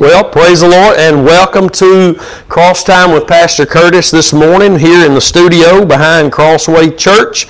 Well, 0.00 0.24
praise 0.24 0.60
the 0.60 0.68
Lord 0.70 0.96
and 0.98 1.26
welcome 1.26 1.68
to 1.68 2.14
Cross 2.48 2.84
Time 2.84 3.12
with 3.12 3.26
Pastor 3.26 3.66
Curtis 3.66 4.10
this 4.10 4.32
morning 4.32 4.78
here 4.78 5.04
in 5.04 5.12
the 5.12 5.20
studio 5.20 5.84
behind 5.84 6.32
Crossway 6.32 6.96
Church. 6.96 7.46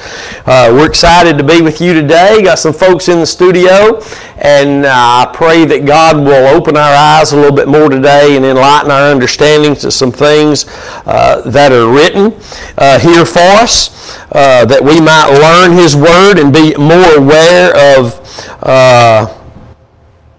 Uh, 0.47 0.73
we're 0.73 0.89
excited 0.89 1.39
to 1.39 1.45
be 1.45 1.63
with 1.63 1.81
you 1.81 1.95
today. 1.95 2.43
Got 2.43 2.59
some 2.59 2.73
folks 2.73 3.09
in 3.09 3.21
the 3.21 3.27
studio, 3.27 4.03
and 4.39 4.85
uh, 4.85 4.91
I 4.91 5.31
pray 5.33 5.65
that 5.65 5.87
God 5.87 6.17
will 6.17 6.49
open 6.49 6.77
our 6.77 6.93
eyes 6.93 7.33
a 7.33 7.37
little 7.37 7.55
bit 7.55 7.69
more 7.69 7.89
today 7.89 8.35
and 8.35 8.45
enlighten 8.45 8.91
our 8.91 9.13
understanding 9.13 9.77
to 9.77 9.93
some 9.93 10.11
things 10.11 10.65
uh, 11.07 11.49
that 11.49 11.71
are 11.71 11.89
written 11.89 12.35
uh, 12.79 12.99
here 12.99 13.25
for 13.25 13.39
us, 13.39 14.19
uh, 14.33 14.65
that 14.65 14.83
we 14.83 15.01
might 15.01 15.31
learn 15.31 15.79
His 15.79 15.95
Word 15.95 16.41
and 16.41 16.53
be 16.53 16.75
more 16.75 17.15
aware 17.17 17.97
of 17.97 18.19
uh, 18.65 19.40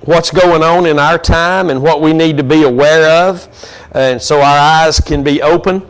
what's 0.01 0.31
going 0.31 0.63
on 0.63 0.85
in 0.85 0.97
our 0.97 1.17
time 1.17 1.69
and 1.69 1.81
what 1.81 2.01
we 2.01 2.13
need 2.13 2.37
to 2.37 2.43
be 2.43 2.63
aware 2.63 3.27
of, 3.27 3.47
and 3.91 4.21
so 4.21 4.37
our 4.37 4.85
eyes 4.85 4.99
can 4.99 5.23
be 5.23 5.41
open. 5.41 5.85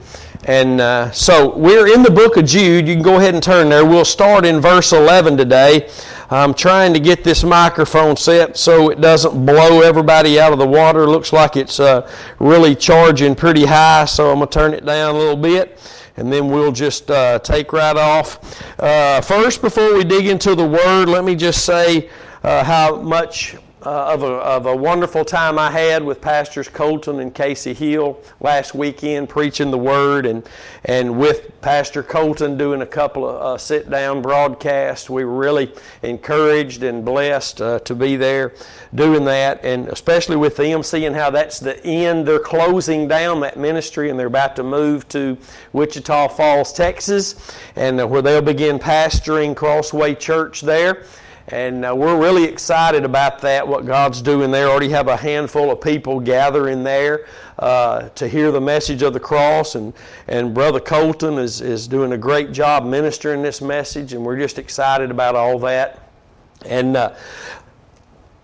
And 0.45 0.81
uh, 0.81 1.11
so 1.11 1.55
we're 1.55 1.93
in 1.93 2.01
the 2.01 2.09
book 2.09 2.35
of 2.35 2.45
Jude. 2.45 2.87
You 2.87 2.95
can 2.95 3.03
go 3.03 3.17
ahead 3.17 3.35
and 3.35 3.43
turn 3.43 3.69
there. 3.69 3.85
We'll 3.85 4.03
start 4.03 4.43
in 4.43 4.59
verse 4.59 4.91
11 4.91 5.37
today. 5.37 5.87
I'm 6.31 6.53
trying 6.53 6.93
to 6.93 6.99
get 6.99 7.23
this 7.23 7.43
microphone 7.43 8.17
set 8.17 8.57
so 8.57 8.89
it 8.89 9.01
doesn't 9.01 9.45
blow 9.45 9.81
everybody 9.81 10.39
out 10.39 10.51
of 10.51 10.57
the 10.57 10.67
water. 10.67 11.07
Looks 11.07 11.31
like 11.31 11.57
it's 11.57 11.79
uh, 11.79 12.09
really 12.39 12.75
charging 12.75 13.35
pretty 13.35 13.65
high, 13.65 14.05
so 14.05 14.31
I'm 14.31 14.39
going 14.39 14.49
to 14.49 14.59
turn 14.59 14.73
it 14.73 14.83
down 14.83 15.13
a 15.13 15.17
little 15.17 15.37
bit 15.37 15.77
and 16.17 16.31
then 16.31 16.49
we'll 16.49 16.71
just 16.71 17.09
uh, 17.09 17.39
take 17.39 17.71
right 17.71 17.95
off. 17.95 18.39
Uh, 18.79 19.21
first, 19.21 19.61
before 19.61 19.93
we 19.93 20.03
dig 20.03 20.27
into 20.27 20.55
the 20.55 20.67
Word, 20.67 21.07
let 21.07 21.23
me 21.23 21.35
just 21.35 21.65
say 21.65 22.09
uh, 22.43 22.63
how 22.63 23.01
much 23.01 23.55
uh, 23.83 24.13
of, 24.13 24.21
a, 24.23 24.27
of 24.27 24.65
a 24.67 24.75
wonderful 24.75 25.25
time 25.25 25.57
I 25.57 25.71
had 25.71 26.03
with 26.03 26.21
Pastors 26.21 26.67
Colton 26.67 27.19
and 27.19 27.33
Casey 27.33 27.73
Hill 27.73 28.19
last 28.39 28.75
weekend 28.75 29.29
preaching 29.29 29.71
the 29.71 29.77
Word, 29.77 30.25
and, 30.25 30.47
and 30.85 31.17
with 31.17 31.59
Pastor 31.61 32.03
Colton 32.03 32.57
doing 32.57 32.81
a 32.81 32.85
couple 32.85 33.27
of 33.27 33.41
uh, 33.41 33.57
sit 33.57 33.89
down 33.89 34.21
broadcasts. 34.21 35.09
We 35.09 35.25
were 35.25 35.35
really 35.35 35.73
encouraged 36.03 36.83
and 36.83 37.03
blessed 37.03 37.61
uh, 37.61 37.79
to 37.79 37.95
be 37.95 38.15
there 38.15 38.53
doing 38.93 39.25
that, 39.25 39.63
and 39.63 39.87
especially 39.87 40.35
with 40.35 40.57
them 40.57 40.83
seeing 40.83 41.13
how 41.13 41.31
that's 41.31 41.59
the 41.59 41.83
end. 41.83 42.27
They're 42.27 42.39
closing 42.39 43.07
down 43.07 43.39
that 43.39 43.57
ministry 43.57 44.09
and 44.09 44.19
they're 44.19 44.27
about 44.27 44.55
to 44.57 44.63
move 44.63 45.07
to 45.09 45.37
Wichita 45.73 46.29
Falls, 46.29 46.73
Texas, 46.73 47.55
and 47.75 47.99
uh, 47.99 48.07
where 48.07 48.21
they'll 48.21 48.41
begin 48.41 48.77
pastoring 48.77 49.55
Crossway 49.55 50.15
Church 50.15 50.61
there. 50.61 51.05
And 51.47 51.85
uh, 51.85 51.95
we're 51.95 52.19
really 52.19 52.43
excited 52.43 53.03
about 53.03 53.39
that, 53.41 53.67
what 53.67 53.85
God's 53.85 54.21
doing 54.21 54.51
there. 54.51 54.69
Already 54.69 54.89
have 54.89 55.07
a 55.07 55.17
handful 55.17 55.71
of 55.71 55.81
people 55.81 56.19
gathering 56.19 56.83
there 56.83 57.25
uh, 57.59 58.09
to 58.09 58.27
hear 58.27 58.51
the 58.51 58.61
message 58.61 59.01
of 59.01 59.13
the 59.13 59.19
cross. 59.19 59.75
And, 59.75 59.93
and 60.27 60.53
Brother 60.53 60.79
Colton 60.79 61.37
is, 61.37 61.59
is 61.61 61.87
doing 61.87 62.13
a 62.13 62.17
great 62.17 62.51
job 62.51 62.85
ministering 62.85 63.41
this 63.41 63.61
message, 63.61 64.13
and 64.13 64.23
we're 64.23 64.39
just 64.39 64.59
excited 64.59 65.11
about 65.11 65.35
all 65.35 65.59
that. 65.59 66.09
And 66.65 66.95
uh, 66.95 67.15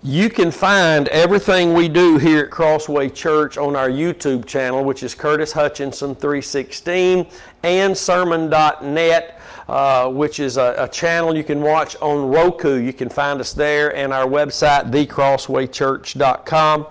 you 0.04 0.30
can 0.30 0.52
find 0.52 1.08
everything 1.10 1.74
we 1.74 1.90
do 1.90 2.18
here 2.18 2.46
at 2.46 2.52
Crossway 2.52 3.10
Church 3.10 3.58
on 3.58 3.76
our 3.76 3.90
YouTube 3.90 4.46
channel, 4.46 4.84
which 4.84 5.04
is 5.04 5.14
Curtis 5.14 5.52
Hutchinson 5.52 6.16
316 6.16 7.28
and 7.64 7.98
sermon.net 7.98 9.37
uh, 9.68 10.10
which 10.10 10.40
is 10.40 10.58
a, 10.58 10.76
a, 10.78 10.88
channel 10.88 11.36
you 11.36 11.44
can 11.44 11.62
watch 11.62 11.96
on 12.02 12.30
Roku. 12.30 12.76
You 12.80 12.94
can 12.94 13.10
find 13.10 13.42
us 13.42 13.54
there 13.54 13.94
and 13.96 14.14
our 14.14 14.26
website, 14.26 14.92
thecrosswaychurch.com. 14.92 16.88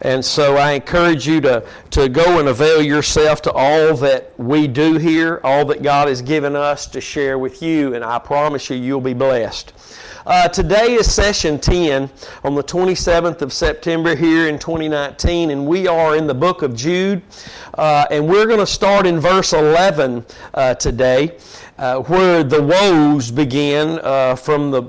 And 0.00 0.24
so 0.24 0.56
I 0.56 0.72
encourage 0.72 1.26
you 1.26 1.40
to, 1.42 1.64
to 1.90 2.08
go 2.08 2.38
and 2.38 2.48
avail 2.48 2.82
yourself 2.82 3.42
to 3.42 3.52
all 3.52 3.96
that 3.96 4.32
we 4.38 4.68
do 4.68 4.96
here, 4.96 5.40
all 5.42 5.64
that 5.66 5.82
God 5.82 6.08
has 6.08 6.22
given 6.22 6.54
us 6.56 6.86
to 6.88 7.00
share 7.00 7.38
with 7.38 7.62
you, 7.62 7.94
and 7.94 8.04
I 8.04 8.18
promise 8.18 8.70
you, 8.70 8.76
you'll 8.76 9.00
be 9.00 9.14
blessed. 9.14 9.72
Uh, 10.26 10.46
today 10.46 10.92
is 10.92 11.10
session 11.10 11.58
10 11.58 12.10
on 12.44 12.54
the 12.54 12.62
27th 12.62 13.40
of 13.40 13.52
September 13.52 14.14
here 14.14 14.46
in 14.46 14.58
2019, 14.58 15.50
and 15.50 15.66
we 15.66 15.86
are 15.86 16.16
in 16.16 16.26
the 16.26 16.34
book 16.34 16.62
of 16.62 16.76
Jude. 16.76 17.22
Uh, 17.74 18.04
and 18.10 18.28
we're 18.28 18.46
going 18.46 18.58
to 18.58 18.66
start 18.66 19.06
in 19.06 19.20
verse 19.20 19.52
11 19.52 20.26
uh, 20.52 20.74
today 20.74 21.38
uh, 21.78 22.00
where 22.00 22.42
the 22.42 22.62
woes 22.62 23.30
begin 23.30 24.00
uh, 24.02 24.34
from 24.34 24.70
the 24.70 24.82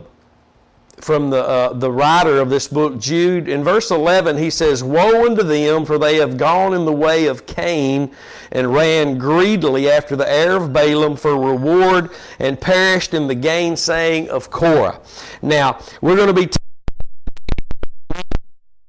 from 1.02 1.30
the, 1.30 1.42
uh, 1.42 1.72
the 1.72 1.90
writer 1.90 2.40
of 2.40 2.50
this 2.50 2.68
book, 2.68 3.00
Jude. 3.00 3.48
In 3.48 3.64
verse 3.64 3.90
11, 3.90 4.38
he 4.38 4.50
says, 4.50 4.84
Woe 4.84 5.26
unto 5.26 5.44
them, 5.44 5.86
for 5.86 5.98
they 5.98 6.18
have 6.18 6.36
gone 6.36 6.74
in 6.74 6.84
the 6.84 6.92
way 6.92 7.28
of 7.28 7.46
Cain 7.46 8.14
and 8.52 8.74
ran 8.74 9.18
greedily 9.18 9.90
after 9.90 10.18
the 10.18 10.30
heir 10.30 10.58
of 10.58 10.74
Balaam 10.74 11.16
for 11.16 11.38
reward 11.38 12.10
and 12.40 12.60
perished 12.60 13.14
in 13.14 13.28
the 13.28 13.36
gainsaying 13.36 14.28
of 14.28 14.52
Korah. 14.52 15.00
Now, 15.42 15.80
we're 16.02 16.18
going 16.18 16.28
to 16.28 16.34
be 16.34 16.50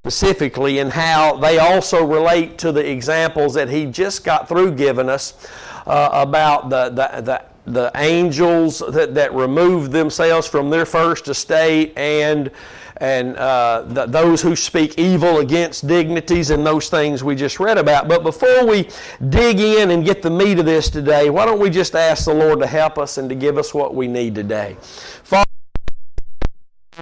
specifically 0.02 0.80
in 0.80 0.90
how 0.90 1.36
they 1.36 1.58
also 1.60 2.04
relate 2.04 2.58
to 2.58 2.72
the 2.72 2.90
examples 2.90 3.54
that 3.54 3.68
he 3.68 3.86
just 3.86 4.24
got 4.24 4.48
through 4.48 4.74
giving 4.74 5.08
us 5.08 5.48
uh, 5.86 6.08
about 6.12 6.70
the, 6.70 6.88
the, 6.88 7.20
the 7.20 7.49
the 7.72 7.91
angels 7.97 8.81
that, 8.91 9.14
that 9.14 9.34
removed 9.34 9.92
themselves 9.92 10.47
from 10.47 10.70
their 10.70 10.86
first 10.86 11.28
estate 11.28 11.92
and 11.97 12.50
and 13.00 13.34
uh, 13.38 13.82
those 13.86 14.42
who 14.42 14.54
speak 14.54 14.98
evil 14.98 15.38
against 15.38 15.86
dignities 15.86 16.50
and 16.50 16.66
those 16.66 16.91
things 16.91 17.25
we 17.25 17.34
just 17.34 17.59
read 17.59 17.78
about. 17.78 18.09
But 18.09 18.22
before 18.22 18.66
we 18.66 18.91
dig 19.30 19.59
in 19.59 19.91
and 19.91 20.04
get 20.04 20.20
the 20.20 20.28
meat 20.28 20.59
of 20.59 20.66
this 20.66 20.91
today, 20.91 21.30
why 21.30 21.47
don't 21.47 21.59
we 21.59 21.70
just 21.70 21.94
ask 21.94 22.26
the 22.26 22.34
Lord 22.34 22.60
to 22.60 22.66
help 22.66 22.98
us 22.98 23.16
and 23.16 23.26
to 23.30 23.34
give 23.34 23.56
us 23.56 23.72
what 23.72 23.94
we 23.94 24.06
need 24.06 24.34
today? 24.34 24.76
Father, 25.22 25.49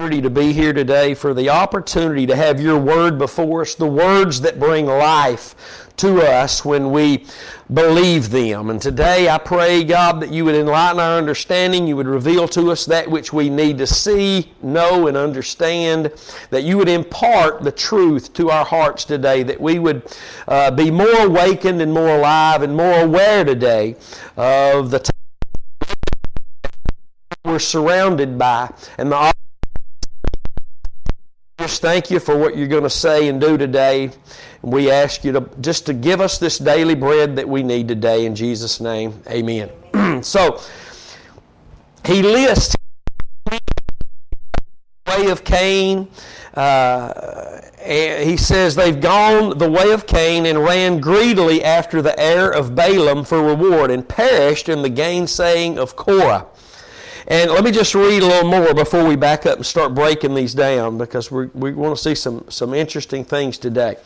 to 0.08 0.30
be 0.30 0.54
here 0.54 0.72
today, 0.72 1.12
for 1.12 1.34
the 1.34 1.50
opportunity 1.50 2.26
to 2.26 2.34
have 2.34 2.60
your 2.60 2.78
word 2.78 3.18
before 3.18 3.60
us, 3.60 3.74
the 3.74 3.86
words 3.86 4.40
that 4.40 4.58
bring 4.58 4.86
life 4.86 5.54
to 5.98 6.22
us 6.22 6.64
when 6.64 6.90
we 6.90 7.26
believe 7.72 8.30
them. 8.30 8.70
And 8.70 8.80
today 8.80 9.28
I 9.28 9.36
pray, 9.36 9.84
God, 9.84 10.20
that 10.20 10.32
you 10.32 10.44
would 10.46 10.54
enlighten 10.54 10.98
our 10.98 11.18
understanding, 11.18 11.86
you 11.86 11.96
would 11.96 12.06
reveal 12.06 12.48
to 12.48 12.70
us 12.70 12.86
that 12.86 13.10
which 13.10 13.32
we 13.32 13.50
need 13.50 13.76
to 13.78 13.86
see, 13.86 14.52
know, 14.62 15.06
and 15.08 15.16
understand, 15.16 16.12
that 16.50 16.62
you 16.62 16.78
would 16.78 16.88
impart 16.88 17.62
the 17.62 17.72
truth 17.72 18.32
to 18.32 18.50
our 18.50 18.64
hearts 18.64 19.04
today, 19.04 19.42
that 19.42 19.60
we 19.60 19.78
would 19.78 20.02
uh, 20.46 20.70
be 20.70 20.90
more 20.90 21.26
awakened 21.26 21.82
and 21.82 21.92
more 21.92 22.16
alive 22.16 22.62
and 22.62 22.74
more 22.74 23.00
aware 23.02 23.44
today 23.44 23.94
of 24.36 24.90
the 24.90 25.00
time 25.00 25.12
we're 27.44 27.58
surrounded 27.58 28.38
by 28.38 28.72
and 28.98 29.10
the 29.10 29.32
just 31.58 31.82
thank 31.82 32.08
you 32.08 32.20
for 32.20 32.36
what 32.36 32.56
you're 32.56 32.68
going 32.68 32.84
to 32.84 32.90
say 32.90 33.26
and 33.26 33.40
do 33.40 33.58
today. 33.58 34.12
We 34.62 34.92
ask 34.92 35.24
you 35.24 35.32
to 35.32 35.48
just 35.60 35.86
to 35.86 35.92
give 35.92 36.20
us 36.20 36.38
this 36.38 36.56
daily 36.56 36.94
bread 36.94 37.34
that 37.34 37.48
we 37.48 37.64
need 37.64 37.88
today 37.88 38.26
in 38.26 38.36
Jesus' 38.36 38.80
name. 38.80 39.20
Amen. 39.28 39.70
so 40.22 40.60
he 42.04 42.22
lists 42.22 42.76
way 43.50 45.30
of 45.30 45.42
Cain. 45.42 46.08
Uh, 46.54 47.60
he 47.84 48.36
says 48.36 48.76
they've 48.76 49.00
gone 49.00 49.58
the 49.58 49.68
way 49.68 49.90
of 49.90 50.06
Cain 50.06 50.46
and 50.46 50.62
ran 50.62 51.00
greedily 51.00 51.64
after 51.64 52.00
the 52.00 52.18
heir 52.20 52.50
of 52.50 52.76
Balaam 52.76 53.24
for 53.24 53.42
reward 53.42 53.90
and 53.90 54.08
perished 54.08 54.68
in 54.68 54.82
the 54.82 54.90
gainsaying 54.90 55.76
of 55.76 55.96
Korah. 55.96 56.46
And 57.30 57.50
let 57.50 57.62
me 57.62 57.70
just 57.70 57.94
read 57.94 58.22
a 58.22 58.26
little 58.26 58.50
more 58.50 58.72
before 58.72 59.06
we 59.06 59.14
back 59.14 59.44
up 59.44 59.56
and 59.56 59.66
start 59.66 59.94
breaking 59.94 60.34
these 60.34 60.54
down 60.54 60.96
because 60.96 61.30
we 61.30 61.46
we 61.48 61.72
want 61.72 61.94
to 61.94 62.02
see 62.02 62.14
some, 62.14 62.46
some 62.48 62.72
interesting 62.72 63.22
things 63.22 63.58
today. 63.58 63.96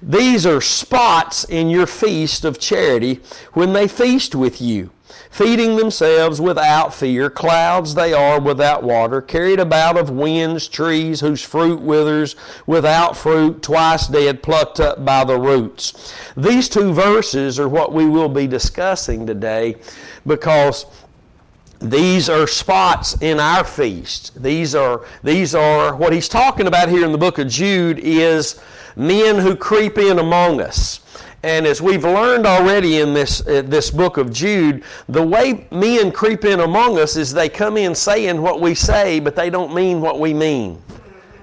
These 0.00 0.46
are 0.46 0.60
spots 0.60 1.42
in 1.42 1.70
your 1.70 1.88
feast 1.88 2.44
of 2.44 2.60
charity 2.60 3.20
when 3.52 3.72
they 3.72 3.88
feast 3.88 4.36
with 4.36 4.60
you 4.60 4.90
feeding 5.30 5.76
themselves 5.76 6.40
without 6.40 6.94
fear, 6.94 7.30
clouds 7.30 7.94
they 7.94 8.12
are 8.12 8.40
without 8.40 8.82
water, 8.82 9.20
carried 9.20 9.60
about 9.60 9.96
of 9.96 10.10
winds, 10.10 10.68
trees 10.68 11.20
whose 11.20 11.42
fruit 11.42 11.80
withers, 11.80 12.36
without 12.66 13.16
fruit, 13.16 13.62
twice 13.62 14.06
dead, 14.06 14.42
plucked 14.42 14.80
up 14.80 15.04
by 15.04 15.24
the 15.24 15.38
roots. 15.38 16.14
These 16.36 16.68
two 16.68 16.92
verses 16.92 17.58
are 17.58 17.68
what 17.68 17.92
we 17.92 18.06
will 18.06 18.28
be 18.28 18.46
discussing 18.46 19.26
today 19.26 19.76
because 20.26 20.86
these 21.80 22.28
are 22.28 22.46
spots 22.46 23.20
in 23.20 23.38
our 23.38 23.62
feast. 23.62 24.42
These 24.42 24.74
are, 24.74 25.04
these 25.22 25.54
are 25.54 25.94
what 25.94 26.12
he's 26.12 26.28
talking 26.28 26.66
about 26.66 26.88
here 26.88 27.04
in 27.04 27.12
the 27.12 27.18
book 27.18 27.38
of 27.38 27.48
Jude 27.48 28.00
is 28.00 28.60
men 28.96 29.36
who 29.36 29.54
creep 29.54 29.96
in 29.96 30.18
among 30.18 30.60
us. 30.60 31.00
And 31.44 31.66
as 31.66 31.80
we've 31.80 32.02
learned 32.02 32.46
already 32.46 32.98
in 32.98 33.14
this, 33.14 33.46
uh, 33.46 33.62
this 33.64 33.92
book 33.92 34.16
of 34.16 34.32
Jude, 34.32 34.82
the 35.08 35.22
way 35.24 35.68
men 35.70 36.10
creep 36.10 36.44
in 36.44 36.58
among 36.58 36.98
us 36.98 37.14
is 37.16 37.32
they 37.32 37.48
come 37.48 37.76
in 37.76 37.94
saying 37.94 38.42
what 38.42 38.60
we 38.60 38.74
say, 38.74 39.20
but 39.20 39.36
they 39.36 39.48
don't 39.48 39.72
mean 39.72 40.00
what 40.00 40.18
we 40.18 40.34
mean. 40.34 40.82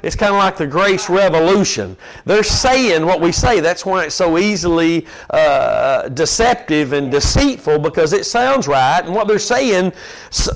It's 0.06 0.16
kind 0.16 0.34
of 0.34 0.38
like 0.38 0.56
the 0.56 0.68
grace 0.68 1.10
revolution. 1.10 1.98
They're 2.26 2.44
saying 2.44 3.04
what 3.08 3.22
we 3.22 3.32
say. 3.32 3.60
That's 3.60 3.88
why 3.88 4.06
it's 4.06 4.14
so 4.14 4.38
easily 4.38 5.08
uh, 5.32 6.10
deceptive 6.10 6.94
and 6.94 7.10
deceitful 7.10 7.80
because 7.80 8.14
it 8.14 8.28
sounds 8.28 8.68
right. 8.68 9.02
And 9.04 9.16
what 9.16 9.28
they're 9.28 9.40
saying, 9.40 9.94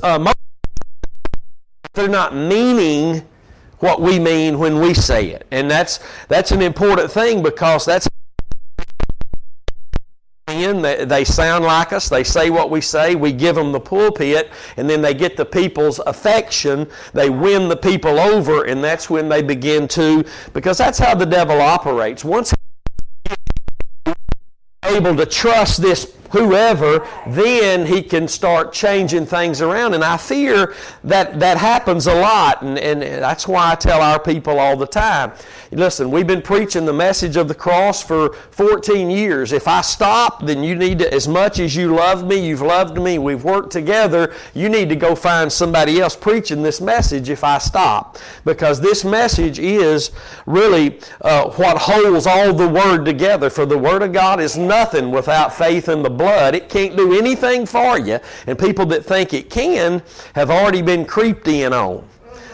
uh, 0.03 0.33
they're 1.93 2.07
not 2.07 2.35
meaning 2.35 3.27
what 3.79 3.99
we 3.99 4.19
mean 4.19 4.59
when 4.59 4.79
we 4.79 4.93
say 4.93 5.29
it. 5.31 5.47
And 5.49 5.69
that's, 5.69 5.99
that's 6.27 6.51
an 6.51 6.61
important 6.61 7.11
thing 7.11 7.41
because 7.41 7.85
that's 7.85 8.07
they, 10.81 11.05
they 11.05 11.23
sound 11.23 11.65
like 11.65 11.93
us. 11.93 12.09
They 12.09 12.23
say 12.23 12.49
what 12.49 12.69
we 12.69 12.81
say. 12.81 13.15
We 13.15 13.31
give 13.31 13.55
them 13.55 13.71
the 13.71 13.79
pulpit, 13.79 14.51
and 14.77 14.89
then 14.89 15.01
they 15.01 15.13
get 15.13 15.37
the 15.37 15.45
people's 15.45 15.99
affection. 15.99 16.87
They 17.13 17.29
win 17.29 17.69
the 17.69 17.77
people 17.77 18.19
over, 18.19 18.65
and 18.65 18.83
that's 18.83 19.09
when 19.09 19.29
they 19.29 19.41
begin 19.41 19.87
to, 19.89 20.25
because 20.53 20.77
that's 20.77 20.99
how 20.99 21.15
the 21.15 21.25
devil 21.25 21.61
operates. 21.61 22.25
Once 22.25 22.53
able 24.85 25.15
to 25.15 25.25
trust 25.25 25.81
this 25.81 26.15
whoever, 26.31 27.07
then 27.27 27.85
he 27.85 28.01
can 28.01 28.27
start 28.27 28.73
changing 28.73 29.25
things 29.25 29.61
around. 29.61 29.93
And 29.93 30.03
I 30.03 30.17
fear 30.17 30.75
that 31.03 31.39
that 31.39 31.57
happens 31.57 32.07
a 32.07 32.15
lot. 32.15 32.61
And, 32.61 32.77
and 32.79 33.01
that's 33.01 33.47
why 33.47 33.71
I 33.71 33.75
tell 33.75 34.01
our 34.01 34.19
people 34.19 34.59
all 34.59 34.75
the 34.75 34.87
time 34.87 35.31
listen, 35.71 36.09
we've 36.09 36.25
been 36.25 36.41
preaching 36.41 36.85
the 36.85 36.93
message 36.93 37.35
of 37.35 37.47
the 37.47 37.53
cross 37.53 38.01
for 38.03 38.33
14 38.51 39.09
years. 39.09 39.51
If 39.51 39.67
I 39.67 39.81
stop, 39.81 40.45
then 40.45 40.63
you 40.63 40.75
need 40.75 40.99
to, 40.99 41.13
as 41.13 41.27
much 41.27 41.59
as 41.59 41.75
you 41.75 41.93
love 41.93 42.25
me, 42.25 42.47
you've 42.47 42.61
loved 42.61 42.97
me, 42.97 43.19
we've 43.19 43.43
worked 43.43 43.71
together, 43.71 44.33
you 44.53 44.69
need 44.69 44.89
to 44.89 44.95
go 44.95 45.15
find 45.15 45.51
somebody 45.51 45.99
else 46.01 46.15
preaching 46.15 46.63
this 46.63 46.81
message 46.81 47.29
if 47.29 47.43
I 47.43 47.59
stop. 47.59 48.17
Because 48.45 48.81
this 48.81 49.05
message 49.05 49.59
is 49.59 50.11
really 50.45 50.99
uh, 51.21 51.49
what 51.51 51.77
holds 51.77 52.25
all 52.25 52.53
the 52.53 52.67
Word 52.67 53.05
together. 53.05 53.49
For 53.49 53.65
the 53.65 53.77
Word 53.77 54.01
of 54.01 54.11
God 54.11 54.39
is 54.39 54.57
nothing 54.57 55.11
without 55.11 55.53
faith 55.53 55.87
in 55.87 56.01
the 56.01 56.09
blood. 56.19 56.53
It 56.53 56.69
can't 56.69 56.95
do 56.95 57.17
anything 57.17 57.65
for 57.65 57.97
you. 57.97 58.19
And 58.45 58.59
people 58.59 58.85
that 58.87 59.03
think 59.03 59.33
it 59.33 59.49
can 59.49 60.03
have 60.35 60.51
already 60.51 60.83
been 60.83 61.05
creeped 61.05 61.47
in 61.47 61.73
on. 61.73 62.07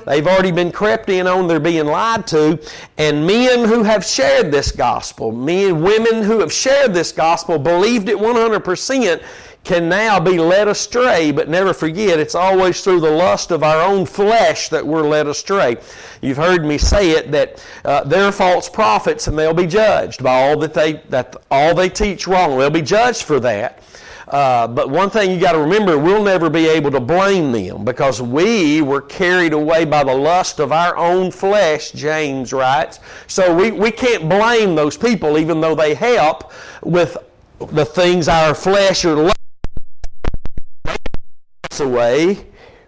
They've 0.06 0.25
already 0.25 0.51
been 0.51 0.71
crept 0.71 1.09
in 1.09 1.25
on, 1.25 1.47
they're 1.47 1.59
being 1.59 1.88
lied 1.88 2.27
to. 2.27 2.59
And 2.97 3.25
men 3.25 3.67
who 3.67 3.83
have 3.83 4.06
shared 4.06 4.51
this 4.51 4.71
gospel, 4.71 5.31
men, 5.31 5.81
women 5.81 6.21
who 6.21 6.39
have 6.39 6.53
shared 6.53 6.94
this 6.94 7.12
gospel, 7.12 7.57
believed 7.57 8.07
it 8.07 8.17
100%, 8.17 9.23
can 9.65 9.89
now 9.89 10.19
be 10.19 10.38
led 10.38 10.67
astray, 10.67 11.31
but 11.31 11.50
never 11.50 11.73
forget 11.73 12.19
it's 12.19 12.35
always 12.35 12.81
through 12.81 13.01
the 13.01 13.09
lust 13.09 13.51
of 13.51 13.63
our 13.63 13.81
own 13.81 14.06
flesh 14.06 14.69
that 14.69 14.85
we're 14.85 15.01
led 15.01 15.27
astray. 15.27 15.75
You've 16.21 16.38
heard 16.38 16.63
me 16.63 16.77
say 16.77 17.12
it 17.12 17.31
that 17.31 17.65
uh, 17.83 18.03
they're 18.03 18.31
false 18.31 18.69
prophets 18.69 19.27
and 19.27 19.38
they'll 19.38 19.53
be 19.53 19.67
judged 19.67 20.23
by 20.23 20.50
all 20.50 20.57
that 20.59 20.73
they 20.73 20.94
that 21.09 21.35
all 21.50 21.73
they 21.73 21.89
teach 21.89 22.27
wrong. 22.27 22.57
They'll 22.57 22.69
be 22.69 22.81
judged 22.81 23.23
for 23.23 23.39
that. 23.41 23.81
Uh, 24.27 24.67
but 24.67 24.89
one 24.89 25.09
thing 25.09 25.31
you 25.31 25.39
got 25.39 25.51
to 25.51 25.59
remember, 25.59 25.97
we'll 26.00 26.23
never 26.23 26.50
be 26.50 26.67
able 26.67 26.89
to 26.91 27.00
blame 27.00 27.51
them 27.51 27.85
because 27.85 28.21
we 28.21 28.81
were 28.81 29.01
carried 29.01 29.53
away 29.53 29.85
by 29.85 30.03
the 30.03 30.13
lust 30.13 30.59
of 30.59 30.71
our 30.71 30.97
own 30.97 31.29
flesh, 31.29 31.91
James 31.91 32.51
writes. 32.51 33.00
So 33.27 33.56
we, 33.56 33.71
we 33.71 33.91
can't 33.91 34.27
blame 34.27 34.73
those 34.73 34.97
people 34.97 35.38
even 35.38 35.62
though 35.62 35.75
they 35.75 35.94
help 35.94 36.51
with 36.81 37.17
the 37.59 37.85
things 37.85 38.27
our 38.27 38.56
flesh 38.56 39.06
away 41.80 42.45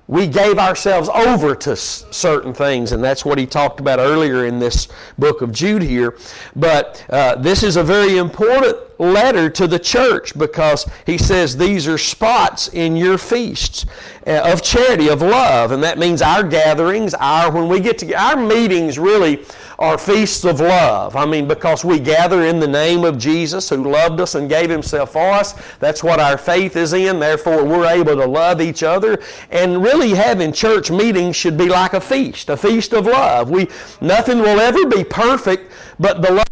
we 0.08 0.26
gave 0.26 0.58
ourselves 0.58 1.10
over 1.10 1.54
to 1.54 1.76
certain 1.76 2.54
things, 2.54 2.94
and 2.94 3.04
that's 3.04 3.26
what 3.26 3.38
he 3.38 3.46
talked 3.46 3.80
about 3.80 4.00
earlier 4.00 4.46
in 4.46 4.58
this 4.58 4.88
book 5.18 5.42
of 5.42 5.52
Jude 5.52 5.82
here. 5.82 6.18
But 6.56 7.06
uh, 7.10 7.36
this 7.36 7.62
is 7.62 7.76
a 7.76 7.84
very 7.84 8.18
important 8.18 8.78
letter 9.00 9.50
to 9.50 9.68
the 9.68 9.80
church 9.80 10.38
because 10.38 10.90
he 11.06 11.18
says 11.18 11.58
these 11.58 11.88
are 11.88 11.98
spots 11.98 12.68
in 12.70 12.96
your 12.96 13.18
feasts 13.18 13.86
uh, 14.26 14.52
of 14.52 14.62
charity, 14.62 15.10
of 15.10 15.22
love, 15.22 15.72
and 15.72 15.84
that 15.84 15.98
means 15.98 16.22
our 16.22 16.44
gatherings, 16.44 17.14
our 17.16 17.52
when 17.52 17.70
we 17.70 17.80
get 17.80 17.98
to 18.00 18.14
our 18.14 18.36
meetings 18.36 18.98
really 18.98 19.46
are 19.80 19.98
feasts 19.98 20.44
of 20.44 20.60
love. 20.60 21.16
I 21.16 21.26
mean, 21.26 21.48
because 21.48 21.86
we 21.86 22.00
gather 22.00 22.44
in 22.44 22.60
the 22.60 22.68
name 22.68 23.04
of 23.04 23.18
Jesus 23.18 23.70
who 23.70 23.90
loved 23.90 24.20
us 24.20 24.34
and 24.36 24.50
gave 24.50 24.70
himself 24.70 25.14
for 25.14 25.32
us. 25.32 25.54
That's 25.78 26.04
what 26.04 26.20
our 26.20 26.38
faith 26.38 26.76
is 26.76 26.94
in. 26.94 27.20
Therefore, 27.20 27.64
we're 27.64 27.86
able 27.86 28.16
to 28.16 28.26
love 28.26 28.60
each 28.60 28.82
other. 28.82 29.22
And 29.52 29.84
really 29.84 30.12
having 30.12 30.52
church 30.52 30.90
meetings 30.90 31.36
should 31.36 31.58
be 31.58 31.70
like 31.70 31.94
a 31.94 32.02
feast, 32.02 32.50
a 32.50 32.58
feast 32.58 32.94
of 32.94 33.06
love. 33.06 33.52
We 33.52 33.68
nothing 34.02 34.40
will 34.40 34.60
ever 34.60 34.88
be 34.88 35.04
perfect, 35.04 35.72
but 36.00 36.22
the 36.22 36.32
love 36.32 36.47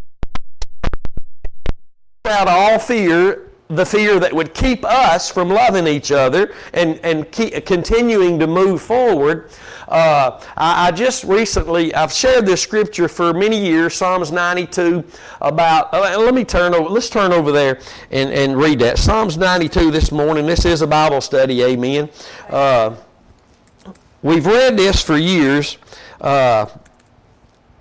out 2.28 2.48
all 2.48 2.80
fear 2.80 3.46
the 3.68 3.86
fear 3.86 4.20
that 4.20 4.32
would 4.32 4.54
keep 4.54 4.86
us 4.86 5.32
from 5.32 5.50
loving 5.50 5.88
each 5.88 6.12
other 6.12 6.54
and, 6.74 7.00
and 7.04 7.32
keep, 7.32 7.66
continuing 7.66 8.38
to 8.40 8.46
move 8.46 8.82
forward. 8.82 9.50
Uh, 9.88 10.40
I, 10.56 10.88
I, 10.88 10.92
just 10.92 11.24
recently, 11.24 11.94
I've 11.94 12.12
shared 12.12 12.46
this 12.46 12.62
scripture 12.62 13.08
for 13.08 13.34
many 13.34 13.64
years, 13.64 13.96
Psalms 13.96 14.32
92, 14.32 15.04
about, 15.42 15.94
uh, 15.94 16.18
let 16.20 16.34
me 16.34 16.44
turn 16.44 16.74
over, 16.74 16.90
let's 16.90 17.10
turn 17.10 17.32
over 17.32 17.52
there 17.52 17.80
and, 18.12 18.32
and 18.32 18.58
read 18.58 18.80
that. 18.80 18.98
Psalms 19.00 19.38
92 19.38 19.92
this 19.92 20.12
morning, 20.12 20.46
this 20.46 20.66
is 20.66 20.82
a 20.82 20.88
Bible 20.88 21.22
study, 21.22 21.64
amen. 21.64 22.10
Uh, 22.50 22.96
we've 24.22 24.46
read 24.46 24.78
this 24.78 25.02
for 25.02 25.18
years. 25.18 25.78
Uh, 26.22 26.68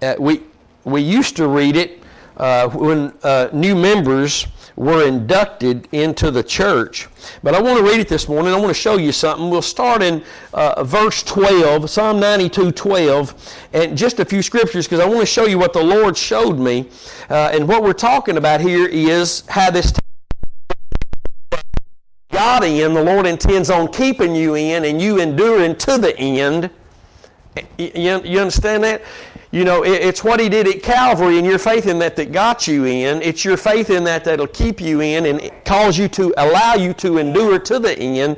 uh, 0.01 0.15
we, 0.19 0.43
we 0.85 1.01
used 1.03 1.37
to 1.37 1.47
read 1.49 1.77
it 1.77 2.04
uh, 2.37 2.69
when 2.71 3.13
new 3.53 3.75
members 3.75 4.47
were 4.77 5.07
inducted 5.07 5.89
into 5.93 6.31
the 6.31 6.43
church. 6.43 7.09
But 7.43 7.55
I 7.55 7.63
want 7.63 7.79
to 7.79 7.85
read 7.85 8.01
it 8.01 8.09
this 8.09 8.29
morning. 8.29 8.53
I 8.53 8.57
want 8.57 8.69
to 8.69 8.75
show 8.75 8.97
you 8.97 9.13
something. 9.13 9.51
We'll 9.51 9.63
start 9.63 10.03
in 10.03 10.23
uh, 10.53 10.83
verse 10.85 11.23
12, 11.23 11.89
Psalm 11.89 12.19
92 12.19 12.73
12, 12.73 13.57
and 13.73 13.97
just 13.97 14.21
a 14.21 14.25
few 14.25 14.43
scriptures 14.43 14.87
because 14.87 15.01
I 15.01 15.07
want 15.07 15.21
to 15.21 15.27
show 15.27 15.47
you 15.47 15.59
what 15.59 15.73
the 15.73 15.83
Lord 15.83 16.17
showed 16.17 16.59
me. 16.59 16.89
Uh, 17.31 17.51
and 17.53 17.69
what 17.69 17.83
we're 17.83 17.93
talking 17.93 18.37
about 18.37 18.61
here 18.61 18.87
is 18.87 19.45
how 19.49 19.71
this. 19.71 19.93
God 22.33 22.65
in, 22.65 22.95
the 22.95 23.03
Lord 23.03 23.27
intends 23.27 23.71
on 23.71 23.93
keeping 23.93 24.35
you 24.35 24.57
in 24.57 24.85
and 24.85 25.01
you 25.01 25.21
enduring 25.21 25.77
to 25.77 25.99
the 25.99 26.19
end. 26.19 26.69
You, 27.79 28.21
you 28.25 28.41
understand 28.41 28.83
that? 28.83 29.03
You 29.55 29.65
know, 29.65 29.85
it's 29.85 30.25
what 30.25 30.41
he 30.41 30.49
did 30.49 30.67
at 30.67 30.83
Calvary 30.83 31.39
and 31.39 31.47
your 31.47 31.61
faith 31.61 31.87
in 31.87 32.01
that 32.01 32.17
that 32.17 32.33
got 32.33 32.67
you 32.67 32.87
in. 32.87 33.23
It's 33.23 33.45
your 33.45 33.57
faith 33.57 33.89
in 33.89 34.03
that 34.03 34.25
that'll 34.25 34.49
keep 34.49 34.81
you 34.81 35.01
in 35.01 35.27
and 35.27 35.49
cause 35.65 35.97
you 35.97 36.09
to 36.09 36.35
allow 36.39 36.75
you 36.75 36.93
to 36.95 37.19
endure 37.19 37.61
to 37.61 37.79
the 37.79 37.97
end. 37.97 38.37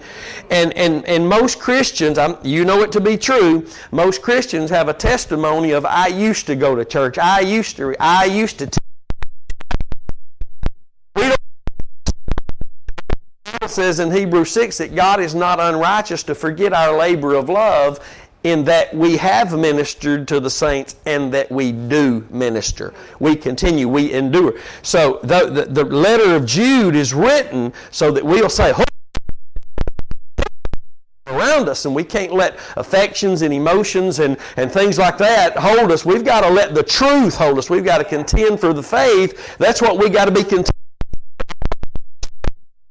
And, 0.51 0.75
and, 0.75 1.07
and 1.07 1.27
most 1.27 1.59
Christians, 1.59 2.19
I'm, 2.19 2.37
you 2.43 2.67
know 2.67 2.83
it 2.83 2.93
to 2.93 3.01
be 3.01 3.17
true, 3.17 3.67
most 3.93 4.21
Christians 4.21 4.69
have 4.69 4.89
a 4.89 4.93
testimony 4.93 5.71
of, 5.71 5.87
I 5.87 6.09
used 6.09 6.45
to 6.49 6.55
go 6.55 6.75
to 6.77 6.85
church. 6.85 7.17
I 7.17 7.41
used 7.41 7.79
to, 7.79 7.97
I 7.99 8.27
used 8.27 8.59
to. 8.59 8.67
T-. 8.67 8.79
Says 13.67 14.01
in 14.01 14.13
Hebrews 14.13 14.51
6 14.51 14.79
that 14.79 14.95
God 14.95 15.19
is 15.19 15.35
not 15.35 15.59
unrighteous 15.61 16.23
to 16.25 16.35
forget 16.35 16.73
our 16.73 16.97
labor 16.97 17.35
of 17.35 17.49
love 17.49 18.01
in 18.47 18.63
that 18.65 18.95
we 18.95 19.17
have 19.17 19.59
ministered 19.59 20.29
to 20.29 20.39
the 20.39 20.49
saints 20.49 20.95
and 21.05 21.35
that 21.35 21.51
we 21.51 21.73
do 21.73 22.25
minister. 22.31 22.95
We 23.19 23.35
continue, 23.35 23.89
we 23.89 24.13
endure. 24.13 24.61
So 24.83 25.19
the, 25.25 25.51
the, 25.51 25.65
the 25.65 25.85
letter 25.85 26.37
of 26.37 26.47
Jude 26.47 26.95
is 26.95 27.13
written 27.13 27.73
so 27.91 28.13
that 28.13 28.25
we'll 28.25 28.49
say, 28.49 28.73
around 31.27 31.69
us 31.69 31.87
and 31.87 31.95
we 31.95 32.05
can't 32.05 32.33
let 32.33 32.57
affections 32.77 33.43
and 33.43 33.53
emotions 33.53 34.21
and, 34.21 34.37
and 34.57 34.71
things 34.71 34.97
like 34.97 35.19
that 35.19 35.57
hold 35.57 35.91
us. 35.91 36.07
We've 36.07 36.25
got 36.25 36.43
to 36.43 36.49
let 36.49 36.73
the 36.73 36.85
truth 36.85 37.35
hold 37.35 37.59
us. 37.59 37.69
We've 37.69 37.85
got 37.85 37.99
to 37.99 38.05
contend 38.05 38.61
for 38.61 38.73
the 38.73 38.83
faith. 38.83 39.57
That's 39.59 39.83
what 39.83 39.99
we 39.99 40.09
got 40.09 40.27
to 40.27 40.31
be 40.31 40.45
content 40.45 40.76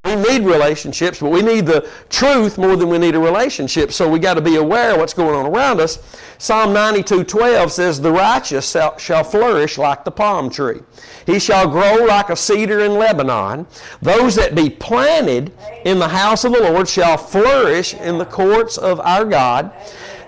we 0.06 0.16
need 0.16 0.44
relationships, 0.44 1.20
but 1.20 1.30
we 1.30 1.42
need 1.42 1.66
the 1.66 1.90
truth 2.10 2.58
more 2.58 2.76
than 2.76 2.90
we 2.90 2.98
need 2.98 3.16
a 3.16 3.20
relationship. 3.20 3.92
So 3.92 4.08
we 4.08 4.20
got 4.20 4.36
to 4.36 4.42
be 4.42 4.56
aware 4.58 4.94
of 4.94 4.98
what's 4.98 5.14
going 5.14 5.36
on 5.36 5.46
around 5.48 5.82
us. 5.82 6.00
Psalm 6.38 6.74
92:12 6.74 7.72
says, 7.72 8.00
"The 8.00 8.12
righteous 8.12 8.76
shall 8.98 9.24
flourish 9.24 9.78
like 9.78 10.06
the 10.06 10.12
palm 10.12 10.50
tree. 10.50 10.82
He 11.26 11.40
shall 11.40 11.68
grow 11.68 12.06
like 12.06 12.30
a 12.30 12.36
cedar 12.36 12.82
in 12.82 13.00
Lebanon. 13.00 13.66
Those 14.02 14.36
that 14.36 14.54
be 14.54 14.70
planted 14.70 15.52
in 15.84 15.98
the 16.00 16.10
house 16.10 16.44
of 16.44 16.54
the 16.54 16.62
Lord 16.62 16.88
shall 16.88 17.18
flourish 17.18 17.94
in 17.96 18.18
the 18.18 18.26
courts 18.26 18.78
of 18.78 19.02
our 19.04 19.26
God." 19.26 19.72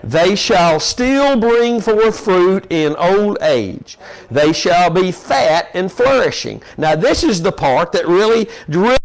They 0.04 0.36
shall 0.36 0.78
still 0.78 1.36
bring 1.36 1.80
forth 1.80 2.20
fruit 2.20 2.66
in 2.70 2.94
old 2.96 3.36
age. 3.42 3.98
They 4.30 4.52
shall 4.52 4.90
be 4.90 5.10
fat 5.10 5.68
and 5.74 5.90
flourishing. 5.90 6.62
Now, 6.76 6.94
this 6.94 7.24
is 7.24 7.42
the 7.42 7.50
part 7.50 7.90
that 7.92 8.06
really, 8.06 8.48
really 8.68 8.96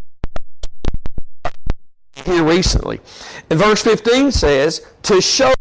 here 2.24 2.44
recently. 2.44 3.00
And 3.50 3.60
verse 3.60 3.82
15 3.82 4.32
says, 4.32 4.86
to 5.04 5.22
show 5.22 5.54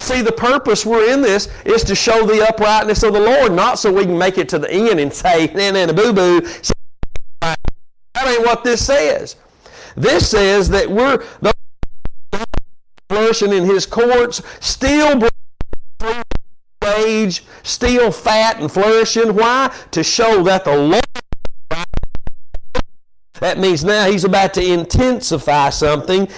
See, 0.00 0.22
the 0.22 0.32
purpose 0.32 0.86
we're 0.86 1.12
in 1.12 1.20
this 1.20 1.48
is 1.66 1.84
to 1.84 1.94
show 1.94 2.24
the 2.24 2.48
uprightness 2.48 3.02
of 3.02 3.12
the 3.12 3.20
Lord, 3.20 3.52
not 3.52 3.78
so 3.78 3.92
we 3.92 4.04
can 4.04 4.16
make 4.16 4.38
it 4.38 4.48
to 4.50 4.58
the 4.58 4.72
end 4.72 5.00
and 5.00 5.12
say, 5.12 5.48
nah, 5.48 5.72
nah, 5.72 5.92
boo 5.92 6.12
boo. 6.12 6.40
That 7.40 7.58
ain't 8.26 8.40
what 8.40 8.64
this 8.64 8.86
says. 8.86 9.36
This 9.96 10.30
says 10.30 10.70
that 10.70 10.88
we're 10.88 11.18
the 11.42 11.52
flourishing 13.08 13.52
in 13.52 13.64
His 13.64 13.84
courts, 13.84 14.40
still 14.60 15.28
age, 16.86 17.44
still 17.62 18.10
fat 18.10 18.60
and 18.60 18.70
flourishing. 18.70 19.34
Why? 19.34 19.74
To 19.90 20.02
show 20.02 20.42
that 20.44 20.64
the 20.64 20.76
Lord. 20.76 21.07
That 23.40 23.58
means 23.58 23.84
now 23.84 24.10
He's 24.10 24.24
about 24.24 24.54
to 24.54 24.64
intensify 24.64 25.70
something 25.70 26.28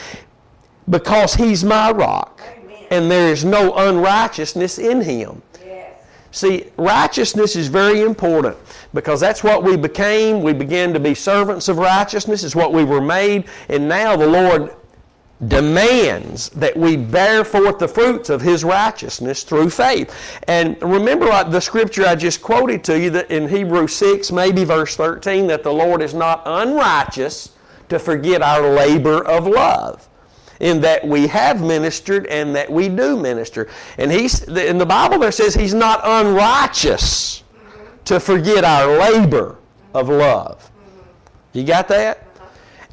because 0.88 1.34
He's 1.34 1.64
my 1.64 1.90
rock. 1.90 2.40
Amen. 2.42 2.86
And 2.90 3.10
there 3.10 3.32
is 3.32 3.44
no 3.44 3.74
unrighteousness 3.74 4.78
in 4.78 5.00
Him. 5.00 5.42
Yes. 5.64 5.94
See, 6.32 6.66
righteousness 6.76 7.56
is 7.56 7.68
very 7.68 8.00
important 8.00 8.56
because 8.92 9.20
that's 9.20 9.44
what 9.44 9.62
we 9.62 9.76
became. 9.76 10.42
We 10.42 10.52
began 10.52 10.92
to 10.92 11.00
be 11.00 11.14
servants 11.14 11.68
of 11.68 11.78
righteousness, 11.78 12.42
is 12.42 12.56
what 12.56 12.72
we 12.72 12.84
were 12.84 13.00
made. 13.00 13.44
And 13.68 13.88
now 13.88 14.16
the 14.16 14.26
Lord 14.26 14.74
demands 15.48 16.50
that 16.50 16.76
we 16.76 16.96
bear 16.96 17.44
forth 17.44 17.78
the 17.78 17.88
fruits 17.88 18.28
of 18.28 18.42
his 18.42 18.62
righteousness 18.62 19.42
through 19.42 19.70
faith. 19.70 20.14
And 20.46 20.80
remember 20.82 21.26
like 21.26 21.50
the 21.50 21.60
scripture 21.60 22.06
I 22.06 22.14
just 22.14 22.42
quoted 22.42 22.84
to 22.84 22.98
you 22.98 23.10
that 23.10 23.30
in 23.30 23.48
Hebrews 23.48 23.94
6, 23.96 24.32
maybe 24.32 24.64
verse 24.64 24.96
13, 24.96 25.46
that 25.46 25.62
the 25.62 25.72
Lord 25.72 26.02
is 26.02 26.12
not 26.12 26.42
unrighteous 26.44 27.52
to 27.88 27.98
forget 27.98 28.42
our 28.42 28.68
labor 28.70 29.24
of 29.26 29.46
love. 29.46 30.06
In 30.60 30.82
that 30.82 31.06
we 31.06 31.26
have 31.28 31.62
ministered 31.62 32.26
and 32.26 32.54
that 32.54 32.70
we 32.70 32.90
do 32.90 33.16
minister. 33.16 33.68
And 33.96 34.12
he's 34.12 34.42
in 34.42 34.76
the 34.76 34.84
Bible 34.84 35.18
there 35.18 35.32
says 35.32 35.54
he's 35.54 35.72
not 35.72 36.02
unrighteous 36.04 37.42
to 38.04 38.20
forget 38.20 38.62
our 38.62 38.98
labor 38.98 39.56
of 39.94 40.10
love. 40.10 40.70
You 41.54 41.64
got 41.64 41.88
that? 41.88 42.29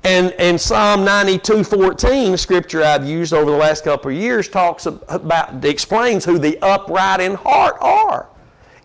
And, 0.04 0.32
and 0.34 0.60
Psalm 0.60 1.04
92 1.04 1.63
14, 1.63 2.32
the 2.32 2.38
scripture 2.38 2.84
I've 2.84 3.06
used 3.06 3.34
over 3.34 3.50
the 3.50 3.58
last 3.58 3.84
couple 3.84 4.12
of 4.12 4.18
years, 4.18 4.48
talks 4.48 4.86
about, 4.86 5.63
explains 5.66 6.24
who 6.24 6.39
the 6.39 6.58
upright 6.62 7.20
in 7.20 7.36
heart 7.36 7.77
are. 7.82 8.27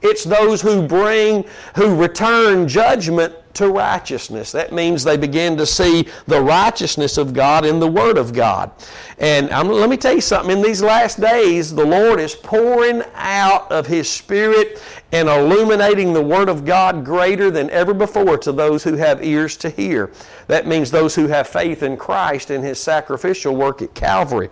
It's 0.00 0.24
those 0.24 0.60
who 0.60 0.86
bring, 0.86 1.44
who 1.76 1.94
return 1.94 2.66
judgment 2.66 3.34
to 3.54 3.68
righteousness. 3.68 4.52
That 4.52 4.72
means 4.72 5.04
they 5.04 5.16
begin 5.16 5.56
to 5.56 5.66
see 5.66 6.08
the 6.26 6.40
righteousness 6.40 7.18
of 7.18 7.32
God 7.32 7.64
in 7.64 7.80
the 7.80 7.88
Word 7.88 8.18
of 8.18 8.32
God. 8.32 8.70
And 9.18 9.50
um, 9.50 9.68
let 9.68 9.88
me 9.88 9.96
tell 9.96 10.14
you 10.14 10.20
something. 10.20 10.56
In 10.56 10.62
these 10.62 10.82
last 10.82 11.20
days, 11.20 11.74
the 11.74 11.84
Lord 11.84 12.20
is 12.20 12.34
pouring 12.34 13.02
out 13.14 13.70
of 13.70 13.86
His 13.86 14.08
Spirit 14.08 14.82
and 15.12 15.28
illuminating 15.28 16.12
the 16.12 16.22
Word 16.22 16.48
of 16.48 16.64
God 16.64 17.04
greater 17.04 17.50
than 17.50 17.70
ever 17.70 17.94
before 17.94 18.38
to 18.38 18.52
those 18.52 18.82
who 18.82 18.94
have 18.94 19.24
ears 19.24 19.56
to 19.58 19.70
hear. 19.70 20.10
That 20.46 20.66
means 20.66 20.90
those 20.90 21.14
who 21.14 21.26
have 21.28 21.46
faith 21.46 21.82
in 21.82 21.96
Christ 21.96 22.50
and 22.50 22.64
His 22.64 22.80
sacrificial 22.80 23.54
work 23.54 23.82
at 23.82 23.94
Calvary. 23.94 24.50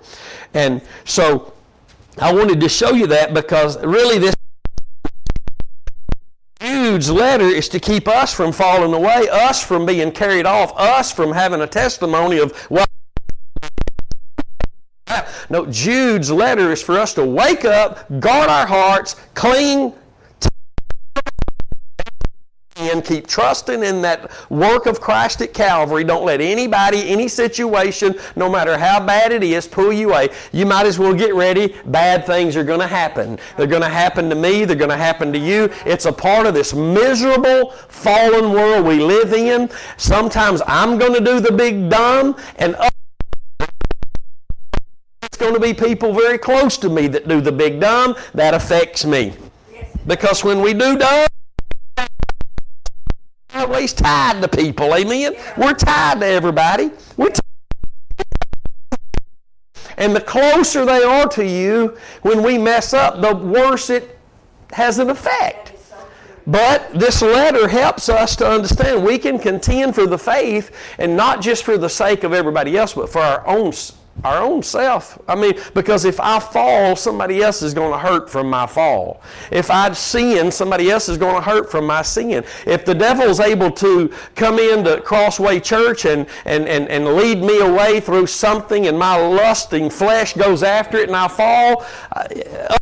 And 0.54 0.82
so 1.04 1.54
I 2.18 2.32
wanted 2.32 2.60
to 2.60 2.68
show 2.68 2.90
you 2.90 3.06
that 3.08 3.32
because 3.32 3.82
really 3.84 4.18
this 4.18 4.34
Jude's 6.90 7.08
letter 7.08 7.44
is 7.44 7.68
to 7.68 7.78
keep 7.78 8.08
us 8.08 8.34
from 8.34 8.50
falling 8.50 8.92
away, 8.92 9.28
us 9.30 9.62
from 9.62 9.86
being 9.86 10.10
carried 10.10 10.44
off, 10.44 10.72
us 10.76 11.12
from 11.12 11.30
having 11.30 11.60
a 11.60 11.66
testimony 11.68 12.38
of 12.38 12.50
what. 12.62 12.88
No, 15.50 15.66
Jude's 15.66 16.32
letter 16.32 16.72
is 16.72 16.82
for 16.82 16.98
us 16.98 17.14
to 17.14 17.24
wake 17.24 17.64
up, 17.64 18.08
guard 18.18 18.50
our 18.50 18.66
hearts, 18.66 19.14
cling 19.34 19.92
and 22.88 23.04
keep 23.04 23.26
trusting 23.26 23.82
in 23.82 24.02
that 24.02 24.30
work 24.50 24.86
of 24.86 25.00
Christ 25.00 25.42
at 25.42 25.52
Calvary. 25.52 26.04
Don't 26.04 26.24
let 26.24 26.40
anybody, 26.40 27.08
any 27.08 27.28
situation, 27.28 28.18
no 28.36 28.48
matter 28.48 28.78
how 28.78 29.04
bad 29.04 29.32
it 29.32 29.42
is, 29.42 29.66
pull 29.66 29.92
you 29.92 30.10
away. 30.10 30.28
You 30.52 30.66
might 30.66 30.86
as 30.86 30.98
well 30.98 31.14
get 31.14 31.34
ready. 31.34 31.74
Bad 31.86 32.26
things 32.26 32.56
are 32.56 32.64
going 32.64 32.80
to 32.80 32.86
happen. 32.86 33.38
They're 33.56 33.66
going 33.66 33.82
to 33.82 33.88
happen 33.88 34.28
to 34.30 34.34
me. 34.34 34.64
They're 34.64 34.76
going 34.76 34.90
to 34.90 34.96
happen 34.96 35.32
to 35.32 35.38
you. 35.38 35.70
It's 35.84 36.06
a 36.06 36.12
part 36.12 36.46
of 36.46 36.54
this 36.54 36.74
miserable, 36.74 37.70
fallen 37.88 38.52
world 38.52 38.86
we 38.86 39.00
live 39.00 39.32
in. 39.32 39.68
Sometimes 39.96 40.62
I'm 40.66 40.98
going 40.98 41.14
to 41.14 41.20
do 41.20 41.40
the 41.40 41.52
big 41.52 41.88
dumb, 41.90 42.36
and 42.56 42.76
it's 45.22 45.36
going 45.36 45.54
to 45.54 45.60
be 45.60 45.74
people 45.74 46.12
very 46.12 46.38
close 46.38 46.76
to 46.78 46.88
me 46.88 47.06
that 47.08 47.28
do 47.28 47.40
the 47.40 47.52
big 47.52 47.80
dumb. 47.80 48.16
That 48.34 48.54
affects 48.54 49.04
me. 49.04 49.34
Because 50.06 50.42
when 50.42 50.60
we 50.62 50.72
do 50.72 50.96
dumb, 50.96 51.29
always 53.70 53.92
tied 53.92 54.42
to 54.42 54.48
people. 54.48 54.94
Amen. 54.94 55.34
We're 55.56 55.74
tied 55.74 56.20
to 56.20 56.26
everybody. 56.26 56.90
We're. 57.16 57.30
And 59.96 60.16
the 60.16 60.20
closer 60.20 60.84
they 60.84 61.02
are 61.02 61.28
to 61.28 61.46
you, 61.46 61.96
when 62.22 62.42
we 62.42 62.58
mess 62.58 62.92
up, 62.94 63.20
the 63.20 63.34
worse 63.34 63.90
it 63.90 64.18
has 64.72 64.98
an 64.98 65.10
effect. 65.10 65.74
But 66.46 66.98
this 66.98 67.22
letter 67.22 67.68
helps 67.68 68.08
us 68.08 68.34
to 68.36 68.48
understand 68.48 69.04
we 69.04 69.18
can 69.18 69.38
contend 69.38 69.94
for 69.94 70.06
the 70.06 70.18
faith 70.18 70.74
and 70.98 71.16
not 71.16 71.40
just 71.40 71.64
for 71.64 71.78
the 71.78 71.88
sake 71.88 72.24
of 72.24 72.32
everybody 72.32 72.76
else, 72.76 72.94
but 72.94 73.08
for 73.08 73.20
our 73.20 73.46
own 73.46 73.72
our 74.24 74.42
own 74.42 74.62
self. 74.62 75.18
I 75.28 75.34
mean, 75.34 75.54
because 75.74 76.04
if 76.04 76.20
I 76.20 76.38
fall, 76.38 76.96
somebody 76.96 77.42
else 77.42 77.62
is 77.62 77.74
going 77.74 77.92
to 77.92 77.98
hurt 77.98 78.28
from 78.28 78.48
my 78.48 78.66
fall. 78.66 79.22
If 79.50 79.70
I 79.70 79.92
sin, 79.92 80.50
somebody 80.50 80.90
else 80.90 81.08
is 81.08 81.16
going 81.16 81.36
to 81.36 81.42
hurt 81.42 81.70
from 81.70 81.86
my 81.86 82.02
sin. 82.02 82.44
If 82.66 82.84
the 82.84 82.94
devil 82.94 83.26
is 83.26 83.40
able 83.40 83.70
to 83.72 84.12
come 84.34 84.58
into 84.58 85.00
Crossway 85.00 85.60
Church 85.60 86.04
and, 86.04 86.26
and, 86.44 86.68
and, 86.68 86.88
and 86.88 87.14
lead 87.14 87.42
me 87.42 87.60
away 87.60 88.00
through 88.00 88.26
something 88.26 88.86
and 88.86 88.98
my 88.98 89.16
lusting 89.16 89.90
flesh 89.90 90.34
goes 90.34 90.62
after 90.62 90.98
it 90.98 91.08
and 91.08 91.16
I 91.16 91.28
fall, 91.28 91.84
uh, 92.12 92.76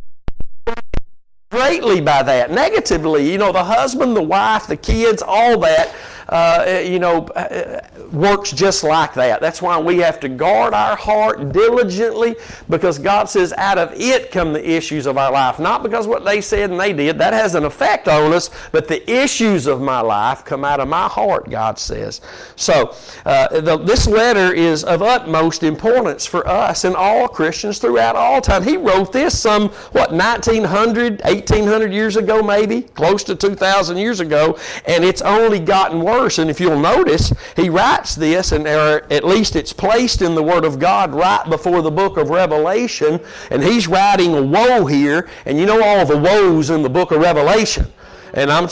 greatly 1.51 1.99
by 1.99 2.21
that, 2.21 2.51
negatively. 2.51 3.31
You 3.31 3.37
know, 3.37 3.51
the 3.51 3.63
husband, 3.63 4.15
the 4.15 4.21
wife, 4.21 4.67
the 4.67 4.77
kids, 4.77 5.23
all 5.25 5.59
that 5.59 5.95
uh, 6.29 6.83
you 6.85 6.99
know, 6.99 7.25
uh, 7.29 7.81
works 8.11 8.51
just 8.51 8.83
like 8.83 9.13
that. 9.15 9.41
That's 9.41 9.61
why 9.61 9.79
we 9.79 9.97
have 9.97 10.19
to 10.21 10.29
guard 10.29 10.73
our 10.73 10.95
heart 10.95 11.51
diligently 11.51 12.35
because 12.69 12.99
God 12.99 13.29
says 13.29 13.51
out 13.53 13.77
of 13.77 13.93
it 13.93 14.31
come 14.31 14.53
the 14.53 14.69
issues 14.69 15.07
of 15.07 15.17
our 15.17 15.31
life. 15.31 15.59
Not 15.59 15.81
because 15.81 16.07
what 16.07 16.25
they 16.25 16.41
said 16.41 16.69
and 16.69 16.79
they 16.79 16.93
did, 16.93 17.17
that 17.17 17.33
has 17.33 17.55
an 17.55 17.65
effect 17.65 18.07
on 18.07 18.31
us, 18.33 18.49
but 18.71 18.87
the 18.87 19.09
issues 19.11 19.65
of 19.65 19.81
my 19.81 20.01
life 20.01 20.45
come 20.45 20.63
out 20.63 20.79
of 20.79 20.87
my 20.87 21.07
heart, 21.07 21.49
God 21.49 21.79
says. 21.79 22.21
So, 22.55 22.95
uh, 23.25 23.59
the, 23.61 23.77
this 23.77 24.07
letter 24.07 24.53
is 24.53 24.83
of 24.83 25.01
utmost 25.01 25.63
importance 25.63 26.25
for 26.25 26.47
us 26.47 26.83
and 26.83 26.95
all 26.95 27.27
Christians 27.27 27.79
throughout 27.79 28.15
all 28.15 28.39
time. 28.39 28.63
He 28.63 28.77
wrote 28.77 29.11
this 29.11 29.39
some, 29.39 29.69
what, 29.93 30.11
1900, 30.11 31.21
1800 31.23 31.91
years 31.91 32.17
ago, 32.17 32.43
maybe, 32.43 32.83
close 32.83 33.23
to 33.25 33.35
2,000 33.35 33.97
years 33.97 34.19
ago, 34.19 34.59
and 34.85 35.03
it's 35.03 35.21
only 35.21 35.59
gotten 35.59 36.01
worse 36.01 36.18
verse. 36.19 36.37
And 36.39 36.49
if 36.49 36.59
you'll 36.59 36.79
notice, 36.79 37.33
he 37.55 37.69
writes 37.69 38.15
this, 38.15 38.51
and 38.51 38.67
at 38.67 39.23
least 39.23 39.55
it's 39.55 39.73
placed 39.73 40.21
in 40.21 40.35
the 40.35 40.43
Word 40.43 40.65
of 40.65 40.79
God 40.79 41.13
right 41.13 41.43
before 41.49 41.81
the 41.81 41.91
book 41.91 42.17
of 42.17 42.29
Revelation. 42.29 43.19
And 43.51 43.63
he's 43.63 43.87
writing 43.87 44.35
a 44.35 44.41
woe 44.41 44.85
here. 44.85 45.29
And 45.45 45.57
you 45.57 45.65
know 45.65 45.81
all 45.83 46.05
the 46.05 46.17
woes 46.17 46.69
in 46.69 46.83
the 46.83 46.89
book 46.89 47.11
of 47.11 47.21
Revelation. 47.21 47.87
And 48.33 48.51
I'm 48.51 48.67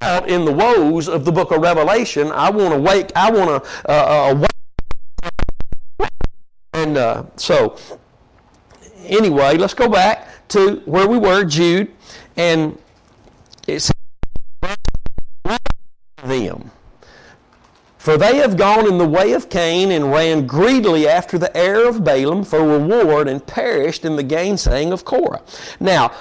out 0.00 0.28
in 0.28 0.44
the 0.44 0.52
woes 0.52 1.08
of 1.08 1.24
the 1.24 1.32
book 1.32 1.50
of 1.50 1.60
Revelation. 1.60 2.30
I 2.32 2.50
want 2.50 2.74
to 2.74 2.80
wake, 2.80 3.10
I 3.16 3.30
want 3.30 3.64
to 3.64 3.90
uh, 3.90 3.92
uh, 3.92 4.46
wake. 5.98 6.10
And 6.72 6.98
uh, 6.98 7.24
so, 7.36 7.76
anyway, 9.04 9.56
let's 9.56 9.74
go 9.74 9.88
back 9.88 10.46
to 10.48 10.82
where 10.84 11.08
we 11.08 11.18
were, 11.18 11.44
Jude. 11.44 11.90
And 12.36 12.78
it's 13.66 13.90
them. 16.24 16.70
For 17.98 18.16
they 18.16 18.36
have 18.36 18.56
gone 18.56 18.86
in 18.86 18.98
the 18.98 19.06
way 19.06 19.32
of 19.32 19.50
Cain 19.50 19.90
and 19.90 20.12
ran 20.12 20.46
greedily 20.46 21.08
after 21.08 21.38
the 21.38 21.54
heir 21.56 21.88
of 21.88 22.04
Balaam 22.04 22.44
for 22.44 22.60
reward 22.60 23.28
and 23.28 23.44
perished 23.44 24.04
in 24.04 24.16
the 24.16 24.22
gainsaying 24.22 24.92
of 24.92 25.04
Korah. 25.04 25.42
Now, 25.80 26.12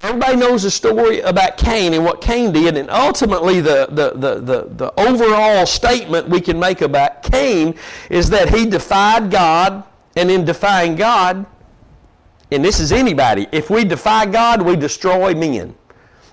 everybody 0.00 0.36
knows 0.36 0.62
the 0.62 0.70
story 0.70 1.20
about 1.20 1.56
Cain 1.56 1.94
and 1.94 2.04
what 2.04 2.20
Cain 2.20 2.52
did, 2.52 2.76
and 2.76 2.88
ultimately 2.90 3.60
the, 3.60 3.88
the, 3.90 4.10
the, 4.10 4.40
the, 4.40 4.68
the 4.74 5.00
overall 5.00 5.66
statement 5.66 6.28
we 6.28 6.40
can 6.40 6.58
make 6.58 6.80
about 6.80 7.22
Cain 7.22 7.74
is 8.08 8.30
that 8.30 8.54
he 8.54 8.66
defied 8.66 9.30
God, 9.30 9.84
and 10.16 10.30
in 10.30 10.44
defying 10.44 10.94
God, 10.94 11.44
and 12.52 12.64
this 12.64 12.78
is 12.78 12.92
anybody, 12.92 13.48
if 13.50 13.70
we 13.70 13.84
defy 13.84 14.26
God, 14.26 14.62
we 14.62 14.76
destroy 14.76 15.34
men. 15.34 15.74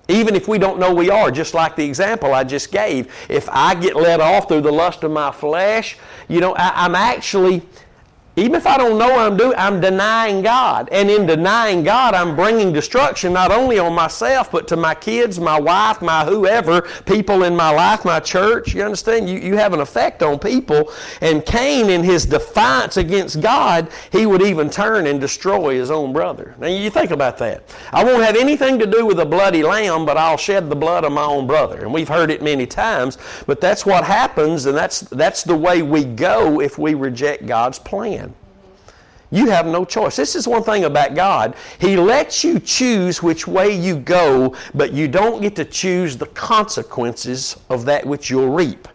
Even 0.10 0.36
if 0.36 0.48
we 0.48 0.58
don't 0.58 0.80
know 0.80 0.94
we 0.94 1.10
are, 1.10 1.30
just 1.30 1.54
like 1.54 1.75
the 1.75 1.86
example 1.86 2.34
I 2.34 2.44
just 2.44 2.72
gave. 2.72 3.13
If 3.30 3.48
I 3.50 3.75
get 3.75 3.96
led 3.96 4.20
off 4.20 4.48
through 4.48 4.62
the 4.62 4.72
lust 4.72 5.04
of 5.04 5.12
my 5.12 5.32
flesh, 5.32 5.98
you 6.28 6.42
know, 6.42 6.56
I, 6.56 6.86
am 6.86 6.96
actually, 6.96 7.62
Even 8.39 8.55
if 8.55 8.65
I 8.65 8.77
don't 8.77 8.98
know 8.98 9.10
what 9.10 9.19
I'm 9.19 9.36
doing, 9.36 9.53
I'm 9.58 9.81
denying 9.81 10.41
God. 10.41 10.88
And 10.93 11.10
in 11.10 11.25
denying 11.25 11.84
God, 11.84 12.13
I'm 12.13 12.38
bringing 12.38 12.72
destruction 12.72 13.34
not 13.34 13.51
only 13.51 13.79
on 13.79 13.93
myself, 13.93 14.50
but 14.50 14.65
to 14.69 14.77
my 14.77 14.96
kids, 14.96 15.41
my 15.41 15.60
wife, 15.60 16.01
my 16.01 16.24
whoever, 16.24 16.84
people 17.05 17.43
in 17.43 17.53
my 17.53 17.69
life, 17.69 18.05
my 18.05 18.22
church. 18.22 18.74
You 18.74 18.84
understand? 18.84 19.29
You, 19.29 19.39
you 19.39 19.58
have 19.58 19.74
an 19.74 19.81
effect 19.81 20.24
on 20.24 20.39
people. 20.39 20.93
And 21.19 21.46
Cain, 21.46 21.89
in 21.89 22.01
his 22.01 22.25
defiance 22.25 22.96
against 22.96 23.41
God, 23.41 23.89
he 24.10 24.25
would 24.25 24.41
even 24.41 24.69
turn 24.69 25.08
and 25.08 25.19
destroy 25.19 25.74
his 25.74 25.91
own 25.91 26.13
brother. 26.13 26.55
Now, 26.60 26.67
you 26.67 26.89
think 26.89 27.12
about 27.12 27.38
that. 27.39 27.63
I 27.91 28.05
won't 28.05 28.24
have 28.24 28.38
anything 28.38 28.79
to 28.79 28.88
do 28.88 29.05
with 29.05 29.19
a 29.19 29.25
bloody 29.25 29.63
lamb, 29.63 30.05
but 30.05 30.15
I'll 30.15 30.38
shed 30.38 30.69
the 30.69 30.75
blood 30.77 31.03
of 31.03 31.12
my 31.12 31.24
own 31.24 31.46
brother. 31.46 31.81
And 31.81 31.93
we've 31.93 32.08
heard 32.08 32.31
it 32.31 32.41
many 32.41 32.65
times, 32.65 33.17
but 33.48 33.60
that's 33.60 33.86
what 33.86 34.05
happens, 34.05 34.65
and 34.65 34.77
that's, 34.77 35.01
that's 35.01 35.43
the 35.43 35.58
way 35.58 35.81
we 35.81 36.05
go 36.05 36.62
if 36.62 36.77
we 36.77 36.93
reject 36.93 37.46
God's 37.46 37.79
plan. 37.79 38.29
You 39.32 39.48
have 39.48 39.68
no 39.68 39.86
choice. 39.86 40.16
This 40.16 40.36
is 40.36 40.48
one 40.48 40.64
thing 40.64 40.86
about 40.86 41.14
God. 41.14 41.56
He 41.80 41.96
lets 41.96 42.44
you 42.44 42.60
choose 42.60 43.22
which 43.22 43.48
way 43.48 43.76
you 43.76 43.98
go, 43.98 44.56
but 44.74 44.92
you 44.92 45.08
don't 45.08 45.42
get 45.42 45.56
to 45.58 45.66
choose 45.66 46.18
the 46.18 46.26
consequences 46.28 47.56
of 47.70 47.86
that 47.86 48.06
which 48.06 48.30
you'll 48.30 48.50
reap. 48.50 48.88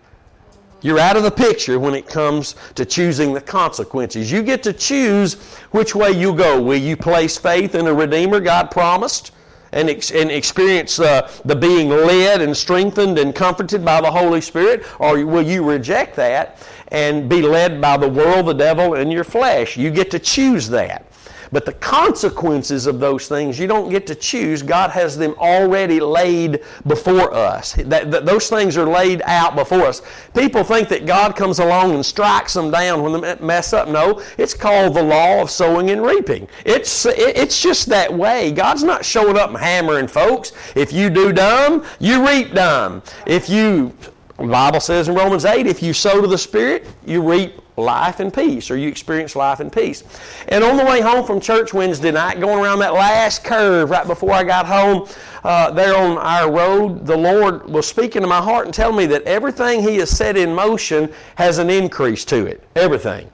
You're 0.82 0.98
out 0.98 1.16
of 1.16 1.22
the 1.22 1.30
picture 1.30 1.78
when 1.78 1.94
it 1.94 2.06
comes 2.06 2.56
to 2.74 2.84
choosing 2.84 3.32
the 3.32 3.40
consequences. 3.40 4.30
You 4.30 4.42
get 4.42 4.62
to 4.64 4.72
choose 4.72 5.34
which 5.70 5.94
way 5.94 6.10
you 6.10 6.34
go. 6.34 6.60
Will 6.60 6.76
you 6.76 6.96
place 6.96 7.38
faith 7.38 7.74
in 7.74 7.86
a 7.86 7.94
Redeemer 7.94 8.40
God 8.40 8.70
promised? 8.70 9.30
And, 9.74 9.90
ex- 9.90 10.12
and 10.12 10.30
experience 10.30 10.98
uh, 10.98 11.30
the 11.44 11.54
being 11.56 11.90
led 11.90 12.40
and 12.40 12.56
strengthened 12.56 13.18
and 13.18 13.34
comforted 13.34 13.84
by 13.84 14.00
the 14.00 14.10
Holy 14.10 14.40
Spirit? 14.40 14.84
Or 14.98 15.24
will 15.26 15.42
you 15.42 15.68
reject 15.68 16.16
that 16.16 16.66
and 16.88 17.28
be 17.28 17.42
led 17.42 17.80
by 17.80 17.96
the 17.96 18.08
world, 18.08 18.46
the 18.46 18.54
devil, 18.54 18.94
and 18.94 19.12
your 19.12 19.24
flesh? 19.24 19.76
You 19.76 19.90
get 19.90 20.10
to 20.12 20.18
choose 20.18 20.68
that. 20.70 21.06
But 21.54 21.66
the 21.66 21.72
consequences 21.74 22.88
of 22.88 22.98
those 22.98 23.28
things, 23.28 23.60
you 23.60 23.68
don't 23.68 23.88
get 23.88 24.08
to 24.08 24.16
choose. 24.16 24.60
God 24.60 24.90
has 24.90 25.16
them 25.16 25.36
already 25.38 26.00
laid 26.00 26.64
before 26.88 27.32
us. 27.32 27.74
That, 27.74 28.10
that, 28.10 28.26
those 28.26 28.48
things 28.48 28.76
are 28.76 28.84
laid 28.84 29.22
out 29.24 29.54
before 29.54 29.82
us. 29.82 30.02
People 30.34 30.64
think 30.64 30.88
that 30.88 31.06
God 31.06 31.36
comes 31.36 31.60
along 31.60 31.94
and 31.94 32.04
strikes 32.04 32.54
them 32.54 32.72
down 32.72 33.02
when 33.02 33.20
they 33.20 33.36
mess 33.36 33.72
up. 33.72 33.86
No, 33.86 34.20
it's 34.36 34.52
called 34.52 34.94
the 34.94 35.02
law 35.04 35.42
of 35.42 35.48
sowing 35.48 35.90
and 35.90 36.04
reaping. 36.04 36.48
It's, 36.64 37.06
it's 37.06 37.62
just 37.62 37.86
that 37.86 38.12
way. 38.12 38.50
God's 38.50 38.82
not 38.82 39.04
showing 39.04 39.38
up 39.38 39.50
and 39.50 39.58
hammering 39.58 40.08
folks. 40.08 40.50
If 40.74 40.92
you 40.92 41.08
do 41.08 41.32
dumb, 41.32 41.84
you 42.00 42.26
reap 42.26 42.52
dumb. 42.52 43.00
If 43.28 43.48
you 43.48 43.94
the 44.38 44.48
Bible 44.48 44.80
says 44.80 45.06
in 45.06 45.14
Romans 45.14 45.44
8, 45.44 45.68
if 45.68 45.80
you 45.80 45.92
sow 45.92 46.20
to 46.20 46.26
the 46.26 46.36
Spirit, 46.36 46.84
you 47.06 47.22
reap 47.22 47.60
life 47.76 48.20
and 48.20 48.32
peace, 48.32 48.70
or 48.70 48.76
you 48.76 48.88
experience 48.88 49.34
life 49.34 49.60
and 49.60 49.72
peace. 49.72 50.04
And 50.48 50.62
on 50.62 50.76
the 50.76 50.84
way 50.84 51.00
home 51.00 51.26
from 51.26 51.40
church 51.40 51.74
Wednesday 51.74 52.12
night, 52.12 52.40
going 52.40 52.62
around 52.62 52.78
that 52.80 52.94
last 52.94 53.44
curve 53.44 53.90
right 53.90 54.06
before 54.06 54.32
I 54.32 54.44
got 54.44 54.66
home, 54.66 55.08
uh, 55.42 55.70
there 55.72 55.96
on 55.96 56.16
our 56.18 56.50
road, 56.50 57.06
the 57.06 57.16
Lord 57.16 57.68
was 57.68 57.86
speaking 57.86 58.22
to 58.22 58.28
my 58.28 58.40
heart 58.40 58.66
and 58.66 58.74
telling 58.74 58.96
me 58.96 59.06
that 59.06 59.22
everything 59.24 59.82
He 59.82 59.96
has 59.96 60.10
set 60.10 60.36
in 60.36 60.54
motion 60.54 61.12
has 61.36 61.58
an 61.58 61.70
increase 61.70 62.24
to 62.26 62.46
it. 62.46 62.62
Everything. 62.76 63.28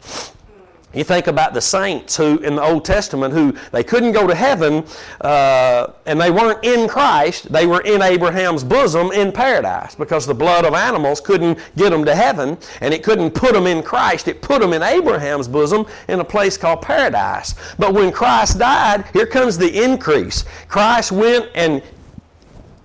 You 0.93 1.05
think 1.05 1.29
about 1.29 1.55
the 1.55 1.61
saints 1.61 2.17
who 2.17 2.39
in 2.39 2.57
the 2.57 2.63
Old 2.63 2.85
Testament 2.85 3.33
who 3.33 3.55
they 3.71 3.85
couldn't 3.85 4.11
go 4.11 4.27
to 4.27 4.35
heaven 4.35 4.85
uh, 5.21 5.93
and 6.05 6.21
they 6.21 6.33
weren't 6.33 6.65
in 6.65 6.89
Christ, 6.89 7.53
they 7.53 7.65
were 7.65 7.81
in 7.83 8.03
Abraham's 8.03 8.65
bosom 8.65 9.13
in 9.13 9.31
paradise 9.31 9.95
because 9.95 10.27
the 10.27 10.35
blood 10.35 10.65
of 10.65 10.75
animals 10.75 11.21
couldn't 11.21 11.61
get 11.77 11.91
them 11.91 12.05
to 12.05 12.15
heaven 12.15 12.59
and 12.81 12.93
it 12.93 13.05
couldn't 13.05 13.31
put 13.31 13.53
them 13.53 13.69
in 13.69 13.85
Christ. 13.85 14.27
It 14.27 14.43
put 14.43 14.61
them 14.61 14.73
in 14.73 14.83
Abraham's 14.83 15.47
bosom 15.47 15.87
in 16.09 16.19
a 16.19 16.25
place 16.25 16.57
called 16.57 16.83
paradise. 16.83 17.55
But 17.79 17.95
when 17.95 18.11
Christ 18.11 18.59
died, 18.59 19.05
here 19.13 19.27
comes 19.27 19.57
the 19.57 19.85
increase. 19.85 20.45
Christ 20.67 21.13
went 21.13 21.49
and 21.55 21.83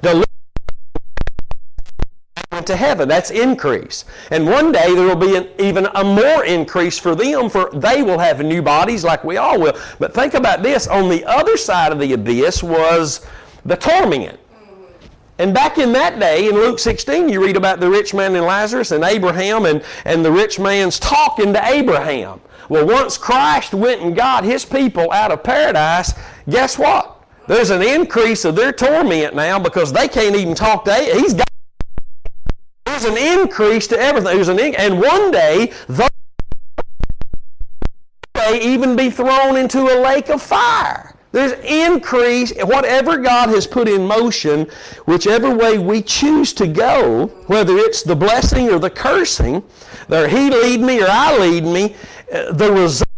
delivered 0.03 0.34
to 2.63 2.75
heaven. 2.75 3.07
That's 3.07 3.31
increase. 3.31 4.05
And 4.31 4.45
one 4.45 4.71
day 4.71 4.93
there 4.95 5.05
will 5.05 5.15
be 5.15 5.35
an, 5.35 5.47
even 5.59 5.87
a 5.95 6.03
more 6.03 6.45
increase 6.45 6.97
for 6.97 7.15
them, 7.15 7.49
for 7.49 7.69
they 7.73 8.03
will 8.03 8.19
have 8.19 8.39
new 8.43 8.61
bodies 8.61 9.03
like 9.03 9.23
we 9.23 9.37
all 9.37 9.59
will. 9.59 9.77
But 9.99 10.13
think 10.13 10.33
about 10.33 10.63
this 10.63 10.87
on 10.87 11.09
the 11.09 11.25
other 11.25 11.57
side 11.57 11.91
of 11.91 11.99
the 11.99 12.13
abyss 12.13 12.63
was 12.63 13.25
the 13.65 13.75
torment. 13.75 14.39
And 15.37 15.53
back 15.53 15.77
in 15.77 15.91
that 15.93 16.17
day, 16.19 16.47
in 16.47 16.55
Luke 16.55 16.79
16, 16.79 17.27
you 17.27 17.43
read 17.43 17.57
about 17.57 17.81
the 17.81 17.89
rich 17.89 18.13
man 18.13 18.35
and 18.35 18.45
Lazarus 18.45 18.91
and 18.91 19.03
Abraham, 19.03 19.65
and, 19.65 19.83
and 20.05 20.23
the 20.23 20.31
rich 20.31 20.59
man's 20.59 20.97
talking 20.97 21.51
to 21.51 21.67
Abraham. 21.67 22.39
Well, 22.69 22.85
once 22.87 23.17
Christ 23.17 23.73
went 23.73 24.01
and 24.01 24.15
got 24.15 24.43
his 24.43 24.63
people 24.63 25.11
out 25.11 25.31
of 25.31 25.43
paradise, 25.43 26.13
guess 26.49 26.79
what? 26.79 27.23
There's 27.47 27.69
an 27.69 27.83
increase 27.83 28.45
of 28.45 28.55
their 28.55 28.71
torment 28.71 29.35
now 29.35 29.59
because 29.59 29.93
they 29.93 30.07
can't 30.07 30.35
even 30.35 30.55
talk 30.55 30.85
to 30.85 30.93
He's 30.95 31.33
got 31.33 31.47
there's 32.95 33.11
an 33.11 33.17
increase 33.17 33.87
to 33.87 33.99
everything. 33.99 34.35
There's 34.35 34.47
an 34.47 34.59
in- 34.59 34.75
and 34.75 35.01
one 35.01 35.31
day, 35.31 35.73
they 35.87 36.07
may 38.35 38.61
even 38.61 38.95
be 38.95 39.09
thrown 39.09 39.57
into 39.57 39.81
a 39.81 39.99
lake 39.99 40.29
of 40.29 40.41
fire. 40.41 41.13
There's 41.33 41.51
increase. 41.63 42.53
Whatever 42.63 43.17
God 43.17 43.49
has 43.49 43.67
put 43.67 43.89
in 43.89 44.07
motion, 44.07 44.67
whichever 45.05 45.53
way 45.53 45.77
we 45.77 46.01
choose 46.01 46.53
to 46.53 46.67
go, 46.67 47.27
whether 47.47 47.77
it's 47.77 48.03
the 48.03 48.15
blessing 48.15 48.69
or 48.69 48.79
the 48.79 48.89
cursing, 48.89 49.61
whether 50.07 50.29
He 50.29 50.49
lead 50.49 50.79
me 50.79 51.01
or 51.01 51.07
I 51.09 51.37
lead 51.37 51.65
me, 51.65 51.95
uh, 52.33 52.53
the 52.53 52.71
result 52.71 53.09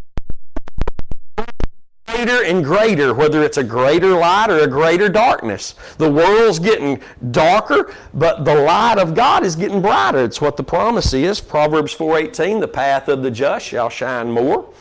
greater 2.07 2.43
and 2.43 2.63
greater, 2.63 3.13
whether 3.13 3.43
it's 3.43 3.57
a 3.57 3.63
greater 3.63 4.11
light 4.15 4.49
or 4.49 4.59
a 4.59 4.67
greater 4.67 5.09
darkness. 5.09 5.75
The 5.97 6.09
world's 6.11 6.57
getting 6.57 7.01
darker, 7.31 7.93
but 8.13 8.45
the 8.45 8.55
light 8.55 8.97
of 8.97 9.13
God 9.13 9.43
is 9.43 9.55
getting 9.55 9.81
brighter. 9.81 10.23
It's 10.23 10.41
what 10.41 10.57
the 10.57 10.63
promise 10.63 11.13
is. 11.13 11.41
Proverbs 11.41 11.93
4.18, 11.93 12.61
the 12.61 12.67
path 12.67 13.07
of 13.07 13.23
the 13.23 13.31
just 13.31 13.65
shall 13.65 13.89
shine 13.89 14.31
more 14.31 14.73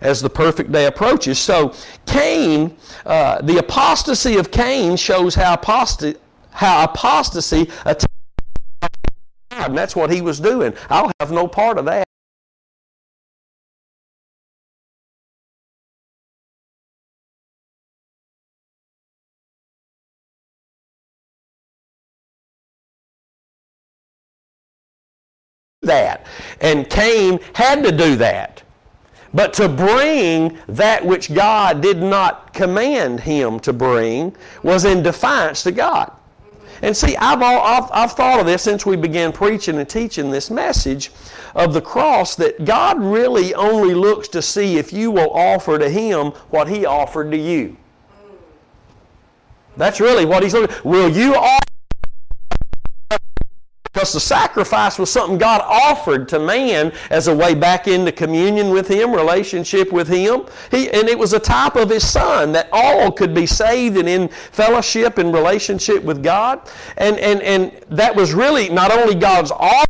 as 0.00 0.22
the 0.22 0.30
perfect 0.30 0.70
day 0.70 0.86
approaches. 0.86 1.38
So 1.38 1.74
Cain, 2.06 2.76
uh, 3.04 3.42
the 3.42 3.58
apostasy 3.58 4.36
of 4.36 4.50
Cain 4.50 4.96
shows 4.96 5.34
how, 5.34 5.56
apost- 5.56 6.16
how 6.50 6.84
apostasy 6.84 7.68
God, 9.58 9.70
and 9.70 9.76
that's 9.76 9.96
what 9.96 10.10
he 10.10 10.20
was 10.20 10.38
doing. 10.38 10.72
I'll 10.88 11.10
have 11.18 11.32
no 11.32 11.48
part 11.48 11.78
of 11.78 11.84
that. 11.86 12.07
That. 25.88 26.26
And 26.60 26.88
Cain 26.88 27.40
had 27.52 27.82
to 27.84 27.92
do 27.92 28.16
that. 28.16 28.62
But 29.34 29.52
to 29.54 29.68
bring 29.68 30.58
that 30.68 31.04
which 31.04 31.34
God 31.34 31.82
did 31.82 31.98
not 31.98 32.54
command 32.54 33.20
him 33.20 33.60
to 33.60 33.72
bring 33.72 34.34
was 34.62 34.84
in 34.84 35.02
defiance 35.02 35.62
to 35.64 35.72
God. 35.72 36.12
And 36.80 36.96
see, 36.96 37.16
I've, 37.16 37.42
all, 37.42 37.60
I've, 37.60 37.90
I've, 37.92 38.12
thought 38.12 38.40
of 38.40 38.46
this 38.46 38.62
since 38.62 38.86
we 38.86 38.96
began 38.96 39.32
preaching 39.32 39.78
and 39.78 39.88
teaching 39.88 40.30
this 40.30 40.50
message 40.50 41.10
of 41.54 41.74
the 41.74 41.80
cross 41.80 42.36
that 42.36 42.64
God 42.64 43.02
really 43.02 43.52
only 43.54 43.94
looks 43.94 44.28
to 44.28 44.40
see 44.40 44.78
if 44.78 44.92
you 44.92 45.10
will 45.10 45.30
offer 45.32 45.78
to 45.78 45.90
Him 45.90 46.28
what 46.50 46.68
He 46.68 46.86
offered 46.86 47.32
to 47.32 47.36
you. 47.36 47.76
That's 49.76 50.00
really 50.00 50.24
what 50.24 50.44
He's 50.44 50.54
looking. 50.54 50.76
Will 50.84 51.08
you 51.08 51.34
offer? 51.34 51.58
Because 53.98 54.12
the 54.12 54.20
sacrifice 54.20 54.96
was 54.96 55.10
something 55.10 55.38
God 55.38 55.60
offered 55.60 56.28
to 56.28 56.38
man 56.38 56.92
as 57.10 57.26
a 57.26 57.34
way 57.34 57.56
back 57.56 57.88
into 57.88 58.12
communion 58.12 58.70
with 58.70 58.86
Him, 58.86 59.12
relationship 59.12 59.90
with 59.90 60.06
Him. 60.06 60.44
He, 60.70 60.88
and 60.90 61.08
it 61.08 61.18
was 61.18 61.32
a 61.32 61.40
type 61.40 61.74
of 61.74 61.90
His 61.90 62.08
Son 62.08 62.52
that 62.52 62.68
all 62.70 63.10
could 63.10 63.34
be 63.34 63.44
saved 63.44 63.96
and 63.96 64.08
in 64.08 64.28
fellowship 64.28 65.18
and 65.18 65.34
relationship 65.34 66.04
with 66.04 66.22
God. 66.22 66.70
And, 66.96 67.18
and, 67.18 67.42
and 67.42 67.72
that 67.88 68.14
was 68.14 68.34
really 68.34 68.68
not 68.68 68.92
only 68.92 69.16
God's 69.16 69.50
offer, 69.50 69.88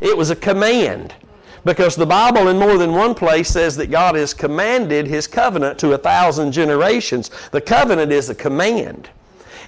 it 0.00 0.16
was 0.16 0.30
a 0.30 0.36
command. 0.36 1.14
Because 1.64 1.94
the 1.94 2.04
Bible, 2.04 2.48
in 2.48 2.58
more 2.58 2.78
than 2.78 2.94
one 2.94 3.14
place, 3.14 3.48
says 3.48 3.76
that 3.76 3.92
God 3.92 4.16
has 4.16 4.34
commanded 4.34 5.06
His 5.06 5.28
covenant 5.28 5.78
to 5.78 5.92
a 5.92 5.98
thousand 5.98 6.50
generations. 6.50 7.30
The 7.52 7.60
covenant 7.60 8.10
is 8.10 8.28
a 8.28 8.34
command. 8.34 9.08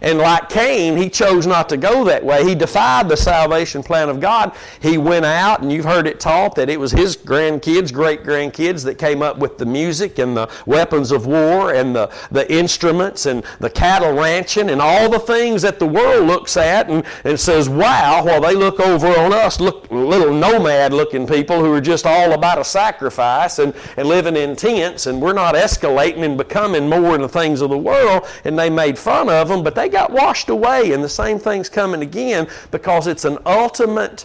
And 0.02 0.18
like 0.18 0.48
Cain, 0.48 0.96
he 0.96 1.08
chose 1.08 1.46
not 1.46 1.68
to 1.70 1.76
go 1.76 2.04
that 2.04 2.24
way. 2.24 2.44
He 2.44 2.54
defied 2.54 3.08
the 3.08 3.16
salvation 3.16 3.82
plan 3.82 4.08
of 4.08 4.20
God. 4.20 4.52
He 4.80 4.98
went 4.98 5.24
out, 5.24 5.62
and 5.62 5.72
you've 5.72 5.84
heard 5.84 6.08
it 6.08 6.18
taught 6.18 6.56
that 6.56 6.68
it 6.68 6.78
was 6.78 6.90
his 6.90 7.16
grandkids, 7.16 7.92
great 7.92 8.24
grandkids, 8.24 8.84
that 8.84 8.98
came 8.98 9.22
up 9.22 9.38
with 9.38 9.58
the 9.58 9.66
music 9.66 10.18
and 10.18 10.36
the 10.36 10.50
weapons 10.66 11.12
of 11.12 11.26
war 11.26 11.72
and 11.72 11.94
the, 11.94 12.12
the 12.32 12.52
instruments 12.52 13.26
and 13.26 13.44
the 13.60 13.70
cattle 13.70 14.12
ranching 14.12 14.70
and 14.70 14.82
all 14.82 15.08
the 15.08 15.20
things 15.20 15.62
that 15.62 15.78
the 15.78 15.86
world 15.86 16.26
looks 16.26 16.56
at 16.56 16.90
and, 16.90 17.04
and 17.24 17.38
says, 17.38 17.68
wow, 17.68 18.24
while 18.24 18.40
they 18.40 18.54
look 18.54 18.80
over 18.80 19.06
on 19.06 19.32
us, 19.32 19.60
look 19.60 19.88
little 19.90 20.34
nomad 20.34 20.92
looking 20.92 21.26
people 21.26 21.60
who 21.60 21.72
are 21.72 21.80
just 21.80 22.06
all 22.06 22.32
about 22.32 22.58
a 22.58 22.64
sacrifice 22.64 23.60
and, 23.60 23.72
and 23.96 24.08
living 24.08 24.36
in 24.36 24.56
tents, 24.56 25.06
and 25.06 25.22
we're 25.22 25.32
not 25.32 25.54
escalating 25.54 26.24
and 26.24 26.36
becoming 26.36 26.88
more 26.88 27.14
in 27.14 27.20
the 27.20 27.28
things 27.28 27.60
of 27.60 27.70
the 27.70 27.78
world, 27.78 28.26
and 28.44 28.58
they 28.58 28.68
made 28.68 28.98
fun 28.98 29.28
of 29.28 29.48
them, 29.48 29.62
but 29.62 29.76
they 29.76 29.91
got 29.92 30.10
washed 30.10 30.48
away, 30.48 30.92
and 30.92 31.04
the 31.04 31.08
same 31.08 31.38
thing's 31.38 31.68
coming 31.68 32.02
again 32.02 32.48
because 32.72 33.06
it's 33.06 33.24
an 33.24 33.38
ultimate 33.46 34.24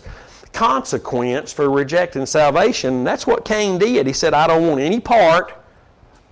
consequence 0.54 1.54
for 1.54 1.70
rejecting 1.70 2.26
salvation. 2.26 3.04
that's 3.04 3.28
what 3.28 3.46
Cain 3.46 3.78
did. 3.78 4.08
He 4.08 4.14
said, 4.14 4.34
I 4.34 4.48
don't 4.48 4.66
want 4.68 4.82
any 4.82 5.00
part 5.00 5.54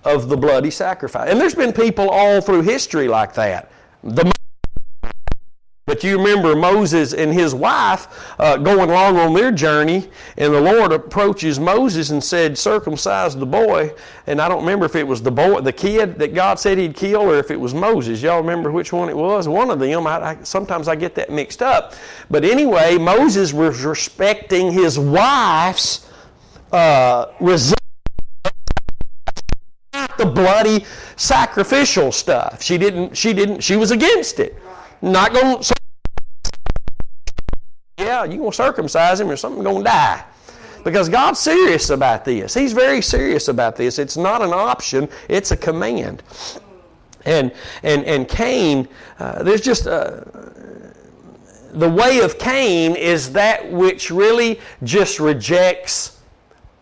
of 0.04 0.28
the 0.28 0.36
bloody 0.36 0.70
sacrifice. 0.70 1.30
And 1.30 1.40
there's 1.40 1.54
been 1.54 1.72
people 1.72 2.08
all 2.10 2.40
through 2.40 2.62
history 2.62 3.06
like 3.06 3.34
that. 3.34 3.70
The 4.02 4.32
but 5.86 6.02
you 6.02 6.18
remember 6.18 6.56
Moses 6.56 7.14
and 7.14 7.32
his 7.32 7.54
wife 7.54 8.08
uh, 8.40 8.56
going 8.56 8.90
along 8.90 9.18
on 9.18 9.32
their 9.32 9.52
journey, 9.52 10.08
and 10.36 10.52
the 10.52 10.60
Lord 10.60 10.90
approaches 10.90 11.60
Moses 11.60 12.10
and 12.10 12.22
said, 12.22 12.58
"Circumcise 12.58 13.36
the 13.36 13.46
boy." 13.46 13.92
And 14.26 14.40
I 14.40 14.48
don't 14.48 14.60
remember 14.62 14.84
if 14.84 14.96
it 14.96 15.06
was 15.06 15.22
the 15.22 15.30
boy, 15.30 15.60
the 15.60 15.72
kid 15.72 16.18
that 16.18 16.34
God 16.34 16.58
said 16.58 16.76
He'd 16.76 16.96
kill, 16.96 17.22
or 17.22 17.38
if 17.38 17.52
it 17.52 17.60
was 17.60 17.72
Moses. 17.72 18.20
Y'all 18.20 18.40
remember 18.40 18.72
which 18.72 18.92
one 18.92 19.08
it 19.08 19.16
was? 19.16 19.46
One 19.46 19.70
of 19.70 19.78
them. 19.78 20.08
I, 20.08 20.30
I, 20.30 20.36
sometimes 20.42 20.88
I 20.88 20.96
get 20.96 21.14
that 21.14 21.30
mixed 21.30 21.62
up. 21.62 21.94
But 22.28 22.44
anyway, 22.44 22.98
Moses 22.98 23.52
was 23.52 23.84
respecting 23.84 24.72
his 24.72 24.98
wife's 24.98 26.10
uh, 26.72 27.26
the 30.18 30.26
bloody 30.26 30.84
sacrificial 31.14 32.10
stuff. 32.10 32.60
She 32.60 32.76
didn't. 32.76 33.16
She 33.16 33.32
didn't. 33.32 33.60
She 33.60 33.76
was 33.76 33.92
against 33.92 34.40
it. 34.40 34.56
Not 35.02 35.32
going. 35.32 35.62
to 35.62 35.75
yeah, 37.98 38.24
you're 38.24 38.38
going 38.38 38.50
to 38.50 38.56
circumcise 38.56 39.20
him 39.20 39.30
or 39.30 39.36
something 39.36 39.62
going 39.62 39.78
to 39.78 39.84
die. 39.84 40.24
Because 40.84 41.08
God's 41.08 41.40
serious 41.40 41.90
about 41.90 42.24
this. 42.24 42.54
He's 42.54 42.72
very 42.72 43.02
serious 43.02 43.48
about 43.48 43.74
this. 43.74 43.98
It's 43.98 44.16
not 44.16 44.42
an 44.42 44.52
option, 44.52 45.08
it's 45.28 45.50
a 45.50 45.56
command. 45.56 46.22
And, 47.24 47.52
and, 47.82 48.04
and 48.04 48.28
Cain, 48.28 48.86
uh, 49.18 49.42
there's 49.42 49.60
just 49.60 49.86
a, 49.86 49.92
uh, 49.92 50.92
the 51.72 51.88
way 51.88 52.20
of 52.20 52.38
Cain 52.38 52.94
is 52.94 53.32
that 53.32 53.70
which 53.70 54.10
really 54.10 54.60
just 54.84 55.18
rejects 55.18 56.20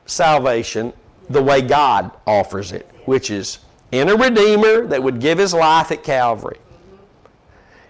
salvation 0.07 0.93
the 1.31 1.43
way 1.43 1.63
God 1.63 2.11
offers 2.27 2.73
it, 2.73 2.89
which 3.07 3.31
is 3.31 3.59
in 3.91 4.11
a 4.11 4.17
Redeemer 4.17 4.87
that 4.87 5.03
would 5.03 5.21
give 5.21 5.39
his 5.39 5.55
life 5.55 5.91
at 5.91 6.05
Calvary. 6.05 6.59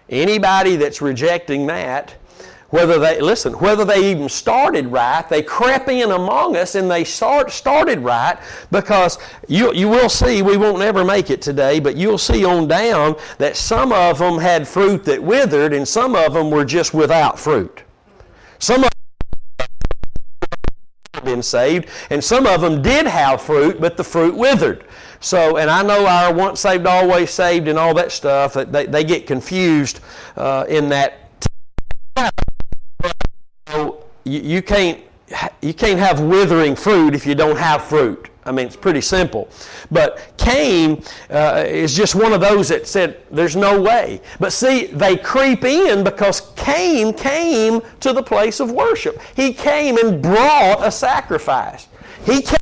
Anybody 0.09 0.77
that's 0.77 1.03
rejecting 1.03 1.67
that 1.67 2.15
whether 2.75 2.99
they, 2.99 3.21
listen, 3.21 3.53
whether 3.61 3.85
they 3.85 4.11
even 4.11 4.29
started 4.29 4.89
right, 4.89 5.29
they 5.29 5.45
crept 5.45 5.89
in 5.89 6.11
among 6.11 6.57
us 6.57 6.75
and 6.75 6.91
they 6.91 7.05
start, 7.05 7.53
started 7.53 8.01
right 8.01 8.37
because 8.73 9.17
you, 9.47 9.73
you 9.73 9.89
will 9.89 10.09
see, 10.09 10.43
we 10.43 10.57
won't 10.57 10.83
ever 10.83 11.05
make 11.05 11.31
it 11.31 11.41
today, 11.41 11.79
but 11.79 11.97
you'll 11.97 12.19
see 12.19 12.45
on 12.45 12.67
down 12.67 13.15
that 13.39 13.57
some 13.57 13.93
of 13.93 14.19
them 14.19 14.39
had 14.39 14.67
fruit 14.67 15.05
that 15.05 15.23
withered 15.23 15.73
and 15.73 15.87
some 15.87 16.17
of 16.17 16.35
them 16.35 16.51
were 16.51 16.65
just 16.65 16.93
without 16.93 17.39
fruit. 17.39 17.85
Some 18.59 18.83
of 18.83 18.91
been 21.25 21.45
saved, 21.45 21.89
and 22.11 22.23
some 22.23 22.45
of 22.45 22.61
them 22.61 22.83
did 22.83 23.07
have 23.07 23.41
fruit, 23.41 23.81
but 23.81 23.97
the 23.97 24.05
fruit 24.05 24.35
withered. 24.35 24.85
So, 25.21 25.59
and 25.59 25.71
I 25.71 25.83
know 25.83 26.07
our 26.07 26.35
once 26.35 26.61
saved, 26.61 26.87
always 26.87 27.31
saved, 27.31 27.69
and 27.69 27.79
all 27.79 27.95
that 27.95 28.11
stuff, 28.11 28.53
that 28.55 28.73
they, 28.73 28.87
they 28.87 29.05
get 29.05 29.29
confused 29.29 30.01
uh, 30.37 30.67
in 30.69 30.89
that 30.89 31.24
you, 34.41 34.63
can't 34.63 35.01
you 35.63 35.75
can't 35.75 35.99
have 35.99 36.21
withering 36.21 36.77
fruit 36.77 37.15
if 37.15 37.27
you 37.27 37.35
don't 37.35 37.57
have 37.57 37.85
fruit. 37.85 38.31
I 38.47 38.53
mean, 38.53 38.67
it's 38.67 38.77
pretty 38.77 39.01
simple. 39.01 39.49
But 39.91 40.35
Cain 40.37 41.03
uh, 41.31 41.65
is 41.67 41.95
just 41.95 42.15
one 42.15 42.33
of 42.35 42.43
those 42.43 42.69
that 42.69 42.87
said, 42.87 43.23
there's 43.31 43.57
no 43.57 43.81
way. 43.81 44.21
But 44.39 44.53
see, 44.53 44.87
they 44.87 45.17
creep 45.17 45.65
in 45.65 46.05
because 46.05 46.53
Cain 46.55 47.15
came 47.15 47.81
to 48.01 48.13
the 48.13 48.23
place 48.23 48.61
of 48.61 48.71
worship. 48.71 49.19
He 49.35 49.55
came 49.55 49.97
and 49.97 50.21
brought 50.21 50.87
a 50.87 50.91
sacrifice. 50.91 51.89
He 52.27 52.43
came 52.43 52.59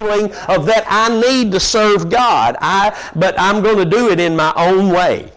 of 0.00 0.66
that 0.66 0.84
I 0.88 1.18
need 1.18 1.52
to 1.52 1.60
serve 1.60 2.10
God. 2.10 2.56
I, 2.60 2.94
but 3.16 3.34
I'm 3.38 3.62
going 3.62 3.78
to 3.78 3.86
do 3.86 4.10
it 4.10 4.20
in 4.20 4.36
my 4.36 4.52
own 4.54 4.90
way 4.90 5.32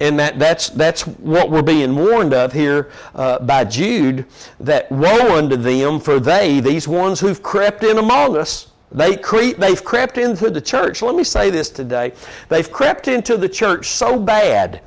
and 0.00 0.18
that, 0.18 0.38
that's, 0.38 0.70
that's 0.70 1.06
what 1.06 1.50
we're 1.50 1.62
being 1.62 1.94
warned 1.94 2.32
of 2.32 2.52
here 2.52 2.90
uh, 3.14 3.38
by 3.38 3.64
Jude 3.64 4.24
that 4.58 4.90
woe 4.90 5.36
unto 5.36 5.56
them, 5.56 6.00
for 6.00 6.18
they, 6.18 6.60
these 6.60 6.88
ones 6.88 7.20
who've 7.20 7.42
crept 7.42 7.84
in 7.84 7.98
among 7.98 8.36
us, 8.36 8.72
they 8.90 9.16
creep, 9.16 9.58
they've 9.58 9.84
crept 9.84 10.16
into 10.18 10.50
the 10.50 10.60
church. 10.60 11.02
Let 11.02 11.14
me 11.14 11.22
say 11.22 11.50
this 11.50 11.68
today. 11.70 12.12
They've 12.48 12.70
crept 12.70 13.08
into 13.08 13.36
the 13.36 13.48
church 13.48 13.88
so 13.90 14.18
bad, 14.18 14.80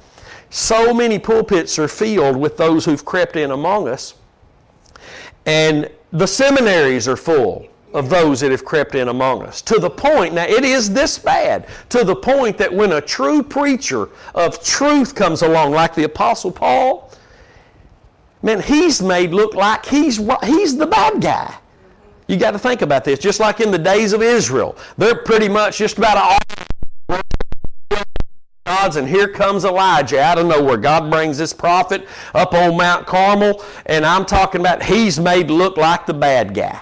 so 0.50 0.94
many 0.94 1.20
pulpits 1.20 1.78
are 1.80 1.88
filled 1.88 2.36
with 2.36 2.58
those 2.58 2.84
who've 2.84 3.06
crept 3.06 3.36
in 3.36 3.52
among 3.52 3.88
us, 3.88 4.16
and 5.46 5.90
the 6.12 6.28
seminaries 6.28 7.08
are 7.08 7.18
full 7.18 7.68
of 7.94 8.10
those 8.10 8.40
that 8.42 8.52
have 8.52 8.66
crept 8.66 8.96
in 8.96 9.08
among 9.08 9.44
us. 9.44 9.62
To 9.64 9.80
the 9.80 9.90
point, 9.90 10.34
now 10.34 10.46
it 10.46 10.64
is 10.64 10.92
this 10.92 11.18
bad, 11.18 11.68
to 11.90 12.04
the 12.04 12.16
point 12.16 12.58
that 12.58 12.74
when 12.74 12.94
a 12.94 13.02
true 13.02 13.44
preacher 13.44 14.10
of 14.34 14.64
truth 14.64 15.16
comes 15.16 15.42
along, 15.42 15.72
like 15.72 15.94
the 15.94 16.04
Apostle 16.04 16.52
Paul, 16.52 17.12
man, 18.42 18.62
he's 18.62 19.02
made 19.02 19.32
look 19.32 19.54
like 19.54 19.86
he's, 19.86 20.20
he's 20.44 20.76
the 20.78 20.88
bad 20.88 21.22
guy. 21.22 21.56
You 22.28 22.38
got 22.38 22.52
to 22.52 22.60
think 22.60 22.82
about 22.82 23.04
this. 23.04 23.20
Just 23.20 23.40
like 23.40 23.60
in 23.60 23.70
the 23.70 23.78
days 23.78 24.14
of 24.14 24.22
Israel, 24.22 24.78
they're 24.98 25.16
pretty 25.16 25.50
much 25.50 25.78
just 25.78 25.98
about 25.98 26.18
all 26.18 26.40
gods, 28.66 28.96
and 28.96 29.08
here 29.08 29.28
comes 29.28 29.66
Elijah 29.66 30.22
out 30.22 30.38
of 30.38 30.48
nowhere. 30.48 30.78
God 30.78 31.12
brings 31.12 31.38
this 31.38 31.54
prophet 31.54 32.08
up 32.34 32.54
on 32.54 32.78
Mount 32.78 33.06
Carmel, 33.06 33.64
and 33.86 34.06
I'm 34.06 34.26
talking 34.26 34.62
about 34.62 34.82
he's 34.82 35.20
made 35.20 35.52
look 35.52 35.76
like 35.78 36.06
the 36.06 36.14
bad 36.14 36.54
guy. 36.54 36.82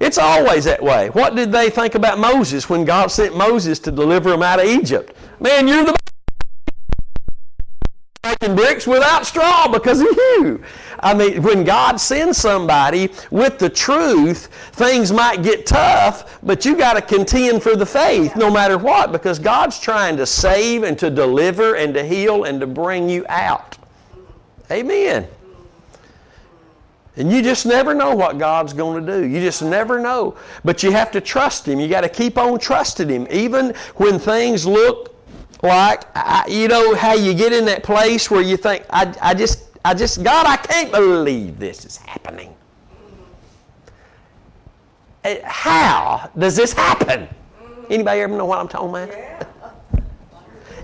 It's 0.00 0.18
always 0.18 0.64
that 0.64 0.82
way. 0.82 1.10
What 1.10 1.34
did 1.34 1.50
they 1.50 1.70
think 1.70 1.94
about 1.94 2.18
Moses 2.18 2.68
when 2.68 2.84
God 2.84 3.10
sent 3.10 3.36
Moses 3.36 3.78
to 3.80 3.90
deliver 3.90 4.30
them 4.30 4.42
out 4.42 4.60
of 4.60 4.66
Egypt? 4.66 5.14
Man, 5.40 5.66
you're 5.66 5.84
the 5.84 5.98
making 8.24 8.56
bricks 8.56 8.86
without 8.86 9.26
straw 9.26 9.68
because 9.68 10.00
of 10.00 10.06
you. 10.06 10.62
I 11.00 11.14
mean, 11.14 11.42
when 11.42 11.64
God 11.64 11.96
sends 12.00 12.38
somebody 12.38 13.10
with 13.30 13.58
the 13.58 13.70
truth, 13.70 14.46
things 14.72 15.12
might 15.12 15.42
get 15.42 15.66
tough, 15.66 16.38
but 16.42 16.64
you 16.64 16.76
got 16.76 16.94
to 16.94 17.02
contend 17.02 17.62
for 17.62 17.76
the 17.76 17.86
faith 17.86 18.36
no 18.36 18.50
matter 18.50 18.76
what 18.76 19.12
because 19.12 19.38
God's 19.38 19.78
trying 19.78 20.16
to 20.16 20.26
save 20.26 20.82
and 20.82 20.98
to 20.98 21.10
deliver 21.10 21.76
and 21.76 21.94
to 21.94 22.04
heal 22.04 22.44
and 22.44 22.60
to 22.60 22.66
bring 22.66 23.08
you 23.08 23.24
out. 23.28 23.78
Amen. 24.70 25.26
And 27.18 27.32
you 27.32 27.42
just 27.42 27.66
never 27.66 27.94
know 27.94 28.14
what 28.14 28.38
God's 28.38 28.72
going 28.72 29.04
to 29.04 29.12
do. 29.12 29.26
You 29.26 29.40
just 29.40 29.60
never 29.60 29.98
know. 29.98 30.36
But 30.64 30.84
you 30.84 30.92
have 30.92 31.10
to 31.10 31.20
trust 31.20 31.66
Him. 31.66 31.80
You 31.80 31.88
got 31.88 32.02
to 32.02 32.08
keep 32.08 32.38
on 32.38 32.60
trusting 32.60 33.08
Him. 33.08 33.26
Even 33.28 33.74
when 33.96 34.20
things 34.20 34.64
look 34.64 35.16
like, 35.60 36.04
you 36.48 36.68
know, 36.68 36.94
how 36.94 37.14
you 37.14 37.34
get 37.34 37.52
in 37.52 37.64
that 37.64 37.82
place 37.82 38.30
where 38.30 38.40
you 38.40 38.56
think, 38.56 38.84
I, 38.90 39.12
I 39.20 39.34
just, 39.34 39.64
I 39.84 39.94
just, 39.94 40.22
God, 40.22 40.46
I 40.46 40.56
can't 40.58 40.92
believe 40.92 41.58
this 41.58 41.84
is 41.84 41.96
happening. 41.96 42.54
Eh, 45.24 45.40
how 45.42 46.30
does 46.38 46.54
this 46.54 46.72
happen? 46.72 47.28
Anybody 47.90 48.20
ever 48.20 48.36
know 48.36 48.44
what 48.44 48.60
I'm 48.60 48.68
talking 48.68 48.90
about? 48.90 49.10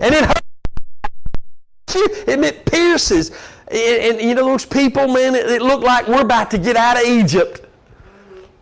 and 0.00 0.14
it 0.14 0.24
hurts 0.24 1.94
you, 1.94 2.08
and 2.26 2.44
it 2.44 2.66
pierces. 2.66 3.30
And, 3.68 4.18
and, 4.18 4.20
you 4.20 4.34
know, 4.34 4.44
those 4.46 4.66
people, 4.66 5.08
man, 5.08 5.34
it, 5.34 5.46
it 5.46 5.62
looked 5.62 5.84
like 5.84 6.06
we're 6.06 6.20
about 6.20 6.50
to 6.50 6.58
get 6.58 6.76
out 6.76 6.96
of 6.96 7.04
Egypt. 7.04 7.66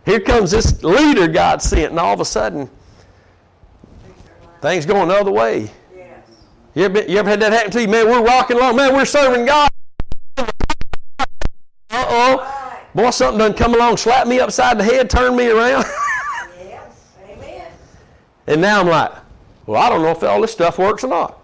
Here 0.05 0.21
comes 0.21 0.51
this 0.51 0.83
leader 0.83 1.29
God 1.29 1.63
sent, 1.63 1.91
and 1.91 1.99
all 1.99 2.15
of 2.15 2.21
a 2.21 2.25
sudden, 2.25 2.71
things 4.61 4.87
going 4.87 5.09
the 5.09 5.15
other 5.15 5.33
way. 5.33 5.71
Yes. 5.95 6.27
You, 6.75 6.85
ever, 6.85 7.03
you 7.03 7.19
ever 7.19 7.31
had 7.31 7.41
that 7.41 7.53
happen 7.53 7.71
to 7.73 7.83
you? 7.83 7.89
Man, 7.89 8.07
we're 8.07 8.23
rocking 8.23 8.57
along. 8.57 8.77
Man, 8.77 8.95
we're 8.95 9.05
serving 9.05 9.47
God. 9.47 9.71
Uh-oh. 11.91 12.63
Boy, 12.95 13.11
something 13.11 13.39
done 13.39 13.55
come 13.55 13.75
along, 13.75 13.97
slap 13.97 14.27
me 14.27 14.41
upside 14.41 14.79
the 14.79 14.85
head, 14.85 15.09
turn 15.09 15.35
me 15.37 15.49
around. 15.49 15.85
yes. 16.59 17.15
Amen. 17.27 17.71
And 18.47 18.61
now 18.61 18.81
I'm 18.81 18.89
like, 18.89 19.13
well, 19.67 19.81
I 19.81 19.89
don't 19.89 20.03
know 20.03 20.11
if 20.11 20.23
all 20.23 20.41
this 20.41 20.53
stuff 20.53 20.79
works 20.79 21.05
or 21.05 21.09
not. 21.09 21.39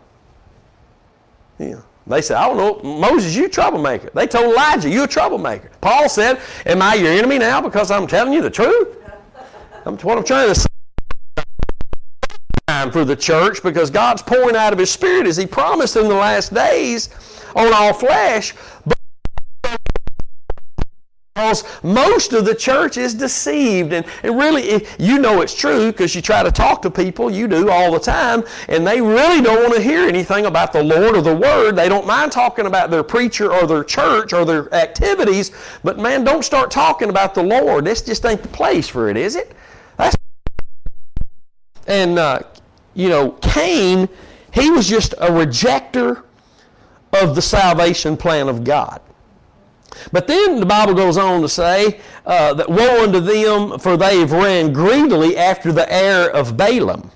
Yeah. 1.58 1.80
They 2.08 2.22
said, 2.22 2.36
I 2.38 2.46
don't 2.46 2.56
know, 2.56 2.98
Moses, 2.98 3.36
you 3.36 3.48
troublemaker. 3.48 4.10
They 4.14 4.26
told 4.26 4.52
Elijah, 4.52 4.88
you 4.88 5.04
a 5.04 5.06
troublemaker. 5.06 5.70
Paul 5.80 6.08
said, 6.08 6.40
Am 6.66 6.80
I 6.80 6.94
your 6.94 7.12
enemy 7.12 7.38
now 7.38 7.60
because 7.60 7.90
I'm 7.90 8.06
telling 8.06 8.32
you 8.32 8.42
the 8.42 8.50
truth? 8.50 8.96
That's 9.84 10.04
what 10.04 10.18
I'm 10.18 10.24
trying 10.24 10.48
to 10.48 10.54
say 10.54 10.68
for 12.92 13.04
the 13.04 13.16
church 13.16 13.62
because 13.62 13.90
God's 13.90 14.22
pouring 14.22 14.56
out 14.56 14.72
of 14.72 14.78
His 14.78 14.90
Spirit 14.90 15.26
as 15.26 15.36
He 15.36 15.46
promised 15.46 15.96
in 15.96 16.08
the 16.08 16.14
last 16.14 16.54
days 16.54 17.10
on 17.56 17.72
all 17.72 17.92
flesh. 17.92 18.54
But 18.86 18.97
because 21.38 21.64
most 21.84 22.32
of 22.32 22.44
the 22.44 22.54
church 22.54 22.96
is 22.96 23.14
deceived. 23.14 23.92
And, 23.92 24.04
and 24.24 24.36
really, 24.36 24.84
you 24.98 25.20
know 25.20 25.40
it's 25.40 25.54
true 25.54 25.92
because 25.92 26.12
you 26.12 26.20
try 26.20 26.42
to 26.42 26.50
talk 26.50 26.82
to 26.82 26.90
people, 26.90 27.30
you 27.30 27.46
do 27.46 27.70
all 27.70 27.92
the 27.92 28.00
time, 28.00 28.42
and 28.68 28.84
they 28.84 29.00
really 29.00 29.40
don't 29.40 29.62
want 29.62 29.74
to 29.74 29.80
hear 29.80 30.00
anything 30.00 30.46
about 30.46 30.72
the 30.72 30.82
Lord 30.82 31.16
or 31.16 31.22
the 31.22 31.36
Word. 31.36 31.76
They 31.76 31.88
don't 31.88 32.08
mind 32.08 32.32
talking 32.32 32.66
about 32.66 32.90
their 32.90 33.04
preacher 33.04 33.52
or 33.52 33.68
their 33.68 33.84
church 33.84 34.32
or 34.32 34.44
their 34.44 34.74
activities, 34.74 35.52
but 35.84 35.96
man, 35.96 36.24
don't 36.24 36.44
start 36.44 36.72
talking 36.72 37.08
about 37.08 37.36
the 37.36 37.42
Lord. 37.44 37.84
This 37.84 38.02
just 38.02 38.26
ain't 38.26 38.42
the 38.42 38.48
place 38.48 38.88
for 38.88 39.08
it, 39.08 39.16
is 39.16 39.36
it? 39.36 39.52
That's 39.96 40.16
and, 41.86 42.18
uh, 42.18 42.40
you 42.94 43.08
know, 43.08 43.30
Cain, 43.42 44.08
he 44.52 44.70
was 44.70 44.88
just 44.88 45.12
a 45.12 45.30
rejecter 45.30 46.24
of 47.12 47.36
the 47.36 47.42
salvation 47.42 48.16
plan 48.16 48.48
of 48.48 48.64
God. 48.64 49.00
But 50.12 50.26
then 50.26 50.60
the 50.60 50.66
Bible 50.66 50.94
goes 50.94 51.16
on 51.16 51.42
to 51.42 51.48
say 51.48 52.00
uh, 52.24 52.54
that 52.54 52.68
woe 52.68 53.04
unto 53.04 53.20
them, 53.20 53.78
for 53.78 53.96
they 53.96 54.20
have 54.20 54.32
ran 54.32 54.72
greedily 54.72 55.36
after 55.36 55.72
the 55.72 55.90
heir 55.92 56.30
of 56.30 56.56
Balaam. 56.56 57.10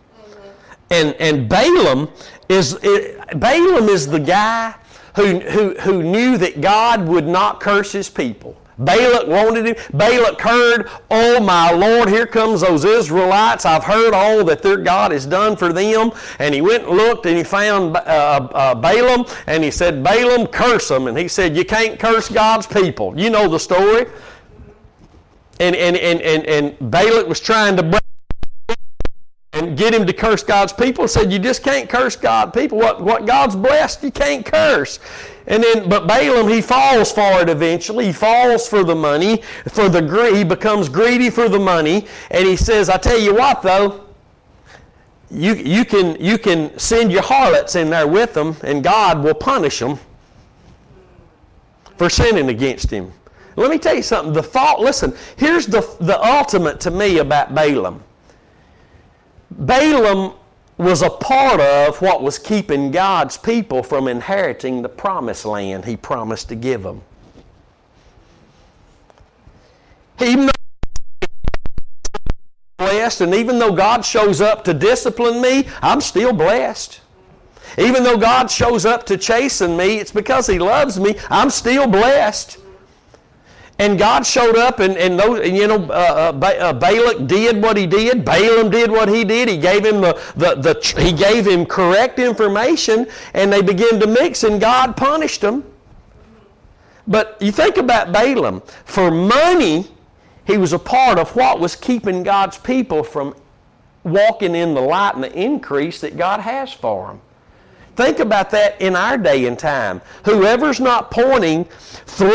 And, 0.90 1.14
and 1.14 1.48
Balaam 1.48 2.10
is 2.48 2.78
it, 2.82 3.38
Balaam 3.38 3.88
is 3.88 4.06
the 4.06 4.20
guy 4.20 4.74
who, 5.16 5.40
who, 5.40 5.74
who 5.80 6.02
knew 6.02 6.36
that 6.38 6.60
God 6.60 7.06
would 7.06 7.26
not 7.26 7.60
curse 7.60 7.92
his 7.92 8.08
people. 8.08 8.56
Balak 8.78 9.26
wanted 9.28 9.66
him. 9.66 9.76
Balak 9.92 10.40
heard, 10.40 10.88
Oh 11.10 11.40
my 11.40 11.70
Lord, 11.70 12.08
here 12.08 12.26
comes 12.26 12.62
those 12.62 12.84
Israelites. 12.84 13.66
I've 13.66 13.84
heard 13.84 14.14
all 14.14 14.44
that 14.44 14.62
their 14.62 14.78
God 14.78 15.12
has 15.12 15.26
done 15.26 15.56
for 15.56 15.72
them. 15.72 16.10
And 16.38 16.54
he 16.54 16.60
went 16.60 16.84
and 16.84 16.96
looked 16.96 17.26
and 17.26 17.36
he 17.36 17.44
found 17.44 17.96
uh, 17.96 18.00
uh, 18.00 18.74
Balaam 18.74 19.26
and 19.46 19.62
he 19.62 19.70
said, 19.70 20.02
Balaam, 20.02 20.46
curse 20.46 20.88
them. 20.88 21.06
And 21.06 21.16
he 21.18 21.28
said, 21.28 21.56
You 21.56 21.64
can't 21.64 21.98
curse 21.98 22.28
God's 22.28 22.66
people. 22.66 23.18
You 23.18 23.30
know 23.30 23.48
the 23.48 23.60
story. 23.60 24.06
And, 25.60 25.76
and, 25.76 25.96
and, 25.96 26.20
and, 26.20 26.46
and 26.46 26.90
Balak 26.90 27.28
was 27.28 27.40
trying 27.40 27.76
to 27.76 28.02
and 29.52 29.76
get 29.76 29.92
him 29.94 30.06
to 30.06 30.12
curse 30.12 30.42
God's 30.42 30.72
people. 30.72 31.06
Said, 31.06 31.32
You 31.32 31.38
just 31.38 31.62
can't 31.62 31.88
curse 31.88 32.16
God's 32.16 32.52
people. 32.52 32.78
What, 32.78 33.02
what 33.02 33.26
God's 33.26 33.54
blessed, 33.54 34.02
you 34.02 34.10
can't 34.10 34.44
curse. 34.44 34.98
And 35.46 35.62
then, 35.62 35.88
but 35.88 36.06
Balaam, 36.06 36.48
he 36.48 36.60
falls 36.60 37.10
for 37.10 37.40
it 37.40 37.48
eventually. 37.48 38.06
He 38.06 38.12
falls 38.12 38.68
for 38.68 38.84
the 38.84 38.94
money, 38.94 39.42
for 39.68 39.88
the 39.88 40.00
greed. 40.00 40.36
He 40.36 40.44
becomes 40.44 40.88
greedy 40.88 41.30
for 41.30 41.48
the 41.48 41.58
money, 41.58 42.06
and 42.30 42.46
he 42.46 42.56
says, 42.56 42.88
"I 42.88 42.96
tell 42.96 43.18
you 43.18 43.34
what, 43.34 43.62
though, 43.62 44.04
you 45.30 45.54
you 45.54 45.84
can 45.84 46.16
you 46.20 46.38
can 46.38 46.78
send 46.78 47.10
your 47.10 47.22
harlots 47.22 47.74
in 47.74 47.90
there 47.90 48.06
with 48.06 48.34
them, 48.34 48.56
and 48.62 48.84
God 48.84 49.22
will 49.24 49.34
punish 49.34 49.80
them 49.80 49.98
for 51.96 52.08
sinning 52.08 52.48
against 52.48 52.90
Him." 52.90 53.12
Let 53.56 53.70
me 53.70 53.78
tell 53.78 53.96
you 53.96 54.02
something. 54.02 54.32
The 54.32 54.42
thought. 54.42 54.80
Listen, 54.80 55.12
here's 55.36 55.66
the 55.66 55.80
the 56.00 56.24
ultimate 56.24 56.78
to 56.80 56.90
me 56.90 57.18
about 57.18 57.54
Balaam. 57.54 58.02
Balaam 59.50 60.34
was 60.78 61.02
a 61.02 61.10
part 61.10 61.60
of 61.60 62.00
what 62.00 62.22
was 62.22 62.38
keeping 62.38 62.90
God's 62.90 63.36
people 63.36 63.82
from 63.82 64.08
inheriting 64.08 64.82
the 64.82 64.88
promised 64.88 65.44
land 65.44 65.84
He 65.84 65.96
promised 65.96 66.48
to 66.48 66.54
give 66.54 66.82
them. 66.82 67.02
Even 70.20 70.46
though 70.46 70.52
blessed, 72.78 73.20
and 73.20 73.34
even 73.34 73.58
though 73.58 73.72
God 73.72 74.04
shows 74.04 74.40
up 74.40 74.64
to 74.64 74.74
discipline 74.74 75.40
me, 75.40 75.68
I'm 75.80 76.00
still 76.00 76.32
blessed. 76.32 77.00
Even 77.78 78.02
though 78.02 78.18
God 78.18 78.50
shows 78.50 78.84
up 78.84 79.06
to 79.06 79.16
chasten 79.16 79.76
me, 79.76 79.98
it's 79.98 80.12
because 80.12 80.46
He 80.46 80.58
loves 80.58 80.98
me. 81.00 81.16
I'm 81.30 81.50
still 81.50 81.86
blessed. 81.86 82.58
And 83.82 83.98
God 83.98 84.24
showed 84.24 84.56
up, 84.56 84.78
and, 84.78 84.96
and, 84.96 85.18
those, 85.18 85.44
you 85.50 85.66
know, 85.66 85.86
uh, 85.86 86.32
uh, 86.40 86.46
uh, 86.46 86.72
Balak 86.72 87.26
did 87.26 87.60
what 87.60 87.76
he 87.76 87.84
did. 87.84 88.24
Balaam 88.24 88.70
did 88.70 88.92
what 88.92 89.08
he 89.08 89.24
did. 89.24 89.48
He 89.48 89.58
gave 89.58 89.84
him 89.84 90.00
the, 90.00 90.12
the, 90.36 90.54
the 90.54 91.02
he 91.02 91.12
gave 91.12 91.48
him 91.48 91.66
correct 91.66 92.20
information, 92.20 93.08
and 93.34 93.52
they 93.52 93.60
began 93.60 93.98
to 93.98 94.06
mix, 94.06 94.44
and 94.44 94.60
God 94.60 94.96
punished 94.96 95.40
them. 95.40 95.64
But 97.08 97.36
you 97.40 97.50
think 97.50 97.76
about 97.76 98.12
Balaam. 98.12 98.62
For 98.84 99.10
money, 99.10 99.88
he 100.46 100.58
was 100.58 100.72
a 100.72 100.78
part 100.78 101.18
of 101.18 101.34
what 101.34 101.58
was 101.58 101.74
keeping 101.74 102.22
God's 102.22 102.58
people 102.58 103.02
from 103.02 103.34
walking 104.04 104.54
in 104.54 104.74
the 104.74 104.80
light 104.80 105.16
and 105.16 105.24
the 105.24 105.36
increase 105.36 106.00
that 106.02 106.16
God 106.16 106.38
has 106.38 106.72
for 106.72 107.08
them. 107.08 107.20
Think 107.96 108.20
about 108.20 108.50
that 108.50 108.80
in 108.80 108.94
our 108.94 109.18
day 109.18 109.44
and 109.46 109.58
time. 109.58 110.00
Whoever's 110.24 110.78
not 110.78 111.10
pointing 111.10 111.64
through 112.06 112.34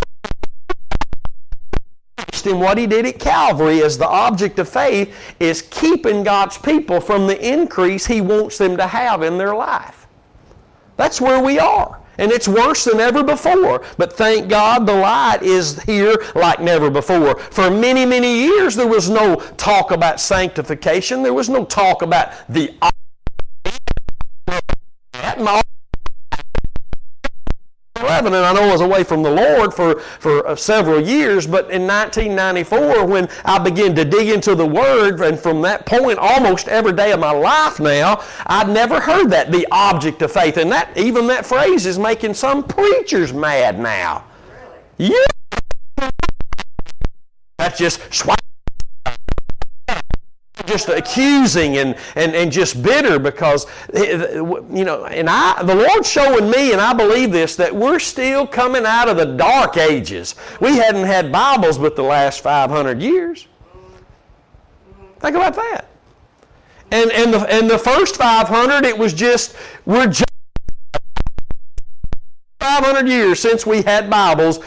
in 2.47 2.59
what 2.59 2.77
he 2.77 2.87
did 2.87 3.05
at 3.05 3.19
Calvary 3.19 3.83
as 3.83 3.97
the 3.97 4.07
object 4.07 4.57
of 4.59 4.67
faith 4.67 5.15
is 5.39 5.61
keeping 5.63 6.23
God's 6.23 6.57
people 6.57 6.99
from 6.99 7.27
the 7.27 7.39
increase 7.47 8.07
he 8.07 8.21
wants 8.21 8.57
them 8.57 8.77
to 8.77 8.87
have 8.87 9.21
in 9.21 9.37
their 9.37 9.55
life. 9.55 10.07
That's 10.95 11.21
where 11.21 11.43
we 11.43 11.59
are. 11.59 11.99
And 12.17 12.31
it's 12.31 12.47
worse 12.47 12.85
than 12.85 12.99
ever 12.99 13.23
before. 13.23 13.85
But 13.97 14.13
thank 14.13 14.49
God 14.49 14.87
the 14.87 14.95
light 14.95 15.43
is 15.43 15.79
here 15.83 16.15
like 16.33 16.59
never 16.59 16.89
before. 16.89 17.37
For 17.37 17.69
many, 17.69 18.05
many 18.05 18.39
years, 18.39 18.75
there 18.75 18.87
was 18.87 19.07
no 19.09 19.35
talk 19.57 19.91
about 19.91 20.19
sanctification. 20.19 21.21
There 21.21 21.33
was 21.33 21.49
no 21.49 21.63
talk 21.63 22.01
about 22.01 22.31
the 22.49 22.73
and 28.25 28.35
I 28.35 28.53
know 28.53 28.63
I 28.63 28.71
was 28.71 28.81
away 28.81 29.03
from 29.03 29.23
the 29.23 29.31
Lord 29.31 29.73
for, 29.73 29.99
for 29.99 30.45
uh, 30.47 30.55
several 30.55 30.99
years, 31.01 31.45
but 31.45 31.69
in 31.71 31.85
1994, 31.85 33.05
when 33.05 33.29
I 33.45 33.59
began 33.59 33.95
to 33.95 34.05
dig 34.05 34.29
into 34.29 34.55
the 34.55 34.65
Word, 34.65 35.21
and 35.21 35.39
from 35.39 35.61
that 35.61 35.85
point, 35.85 36.19
almost 36.19 36.67
every 36.67 36.93
day 36.93 37.11
of 37.11 37.19
my 37.19 37.31
life 37.31 37.79
now, 37.79 38.23
I'd 38.45 38.69
never 38.69 38.99
heard 38.99 39.29
that, 39.29 39.51
the 39.51 39.67
object 39.71 40.21
of 40.21 40.31
faith. 40.31 40.57
And 40.57 40.71
that 40.71 40.97
even 40.97 41.27
that 41.27 41.45
phrase 41.45 41.85
is 41.85 41.99
making 41.99 42.33
some 42.33 42.63
preachers 42.63 43.33
mad 43.33 43.79
now. 43.79 44.25
Really? 44.97 45.13
Yeah. 45.13 46.09
That's 47.57 47.77
just 47.77 48.13
swipe 48.13 48.46
just 50.67 50.89
accusing 50.89 51.77
and, 51.77 51.95
and, 52.15 52.35
and 52.35 52.51
just 52.51 52.83
bitter 52.83 53.17
because, 53.17 53.65
eh, 53.93 54.03
eh, 54.03 54.33
you 54.35 54.85
know, 54.85 55.05
and 55.05 55.29
I, 55.29 55.63
the 55.63 55.73
Lord's 55.73 56.09
showing 56.09 56.51
me, 56.51 56.73
and 56.73 56.81
I 56.81 56.93
believe 56.93 57.31
this, 57.31 57.55
that 57.55 57.73
we're 57.73 57.99
still 57.99 58.45
coming 58.45 58.85
out 58.85 59.07
of 59.07 59.17
the 59.17 59.25
dark 59.25 59.77
ages. 59.77 60.35
We 60.59 60.77
hadn't 60.77 61.05
had 61.05 61.31
Bibles 61.31 61.77
but 61.77 61.95
the 61.95 62.03
last 62.03 62.41
500 62.41 63.01
years. 63.01 63.47
Think 65.19 65.35
about 65.35 65.55
that. 65.55 65.89
And, 66.91 67.11
and, 67.11 67.33
the, 67.33 67.39
and 67.53 67.69
the 67.69 67.77
first 67.77 68.15
500, 68.15 68.85
it 68.85 68.97
was 68.97 69.13
just, 69.13 69.55
we're 69.85 70.07
just 70.07 70.25
500 72.59 73.07
years 73.07 73.39
since 73.39 73.65
we 73.65 73.81
had 73.81 74.09
Bibles, 74.09 74.59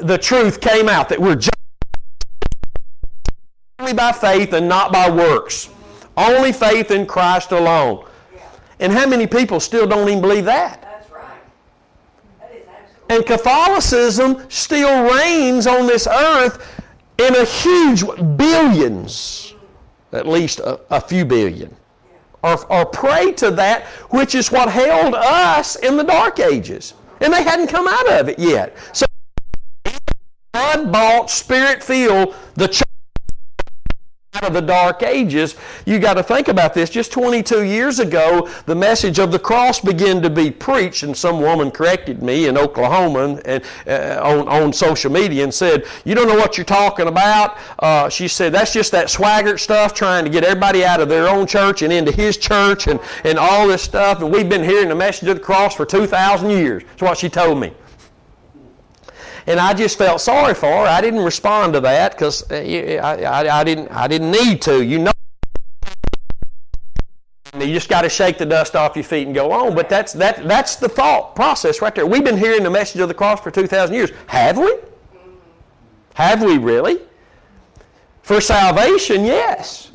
the 0.00 0.18
truth 0.18 0.60
came 0.60 0.88
out 0.88 1.08
that 1.08 1.20
we're 1.20 1.36
just 1.36 1.50
only 3.86 3.96
by 3.96 4.10
faith 4.10 4.52
and 4.52 4.68
not 4.68 4.92
by 4.92 5.08
works. 5.08 5.68
Only 6.16 6.52
faith 6.52 6.90
in 6.90 7.06
Christ 7.06 7.52
alone. 7.52 8.04
And 8.80 8.92
how 8.92 9.06
many 9.06 9.28
people 9.28 9.60
still 9.60 9.86
don't 9.86 10.08
even 10.08 10.20
believe 10.20 10.44
that? 10.46 10.82
That's 10.82 11.10
right. 11.12 11.40
That 12.40 12.52
is 12.52 12.62
and 13.08 13.24
Catholicism 13.24 14.44
still 14.48 15.14
reigns 15.14 15.68
on 15.68 15.86
this 15.86 16.08
earth 16.08 16.82
in 17.18 17.36
a 17.36 17.44
huge 17.44 18.02
billions, 18.36 19.54
at 20.12 20.26
least 20.26 20.58
a, 20.58 20.80
a 20.90 21.00
few 21.00 21.24
billion, 21.24 21.74
are, 22.42 22.58
are 22.68 22.86
prey 22.86 23.30
to 23.34 23.52
that, 23.52 23.84
which 24.10 24.34
is 24.34 24.50
what 24.50 24.68
held 24.68 25.14
us 25.14 25.76
in 25.76 25.96
the 25.96 26.02
dark 26.02 26.40
ages. 26.40 26.94
And 27.20 27.32
they 27.32 27.44
hadn't 27.44 27.68
come 27.68 27.86
out 27.86 28.10
of 28.10 28.28
it 28.28 28.38
yet. 28.40 28.76
So, 28.92 29.06
blood 30.52 30.90
bought, 30.92 31.30
spirit 31.30 31.84
filled, 31.84 32.34
the 32.54 32.66
church 32.66 32.85
of 34.44 34.52
the 34.52 34.60
dark 34.60 35.02
ages, 35.02 35.56
you 35.84 35.98
got 35.98 36.14
to 36.14 36.22
think 36.22 36.48
about 36.48 36.74
this. 36.74 36.90
Just 36.90 37.12
22 37.12 37.64
years 37.64 37.98
ago, 37.98 38.48
the 38.66 38.74
message 38.74 39.18
of 39.18 39.32
the 39.32 39.38
cross 39.38 39.80
began 39.80 40.22
to 40.22 40.30
be 40.30 40.50
preached, 40.50 41.02
and 41.02 41.16
some 41.16 41.40
woman 41.40 41.70
corrected 41.70 42.22
me 42.22 42.46
in 42.46 42.56
Oklahoma 42.56 43.40
and, 43.44 43.62
uh, 43.86 44.20
on, 44.22 44.48
on 44.48 44.72
social 44.72 45.10
media 45.10 45.44
and 45.44 45.52
said, 45.52 45.84
You 46.04 46.14
don't 46.14 46.28
know 46.28 46.36
what 46.36 46.56
you're 46.56 46.64
talking 46.64 47.08
about. 47.08 47.58
Uh, 47.78 48.08
she 48.08 48.28
said, 48.28 48.52
That's 48.52 48.72
just 48.72 48.92
that 48.92 49.08
Swaggart 49.08 49.60
stuff, 49.60 49.94
trying 49.94 50.24
to 50.24 50.30
get 50.30 50.44
everybody 50.44 50.84
out 50.84 51.00
of 51.00 51.08
their 51.08 51.28
own 51.28 51.46
church 51.46 51.82
and 51.82 51.92
into 51.92 52.12
his 52.12 52.36
church 52.36 52.86
and, 52.86 53.00
and 53.24 53.38
all 53.38 53.66
this 53.68 53.82
stuff. 53.82 54.20
And 54.20 54.32
we've 54.32 54.48
been 54.48 54.64
hearing 54.64 54.88
the 54.88 54.94
message 54.94 55.28
of 55.28 55.36
the 55.36 55.42
cross 55.42 55.74
for 55.74 55.86
2,000 55.86 56.50
years. 56.50 56.82
That's 56.82 57.02
what 57.02 57.18
she 57.18 57.28
told 57.28 57.58
me. 57.60 57.72
And 59.46 59.60
I 59.60 59.74
just 59.74 59.96
felt 59.96 60.20
sorry 60.20 60.54
for 60.54 60.66
her. 60.66 60.86
I 60.86 61.00
didn't 61.00 61.20
respond 61.20 61.74
to 61.74 61.80
that 61.80 62.12
because 62.12 62.50
uh, 62.50 62.56
I, 62.56 63.22
I, 63.22 63.60
I, 63.60 63.64
didn't, 63.64 63.88
I 63.88 64.08
didn't 64.08 64.32
need 64.32 64.60
to. 64.62 64.84
You 64.84 64.98
know. 64.98 65.12
You 67.54 67.72
just 67.72 67.88
got 67.88 68.02
to 68.02 68.08
shake 68.08 68.38
the 68.38 68.44
dust 68.44 68.76
off 68.76 68.96
your 68.96 69.04
feet 69.04 69.26
and 69.26 69.34
go 69.34 69.52
on. 69.52 69.74
But 69.74 69.88
that's, 69.88 70.12
that, 70.14 70.46
that's 70.46 70.76
the 70.76 70.88
thought 70.88 71.34
process 71.34 71.80
right 71.80 71.94
there. 71.94 72.04
We've 72.06 72.24
been 72.24 72.36
hearing 72.36 72.64
the 72.64 72.70
message 72.70 73.00
of 73.00 73.08
the 73.08 73.14
cross 73.14 73.40
for 73.40 73.50
2,000 73.50 73.94
years. 73.94 74.10
Have 74.26 74.58
we? 74.58 74.74
Have 76.14 76.42
we 76.42 76.58
really? 76.58 76.98
For 78.22 78.40
salvation, 78.40 79.24
yes. 79.24 79.92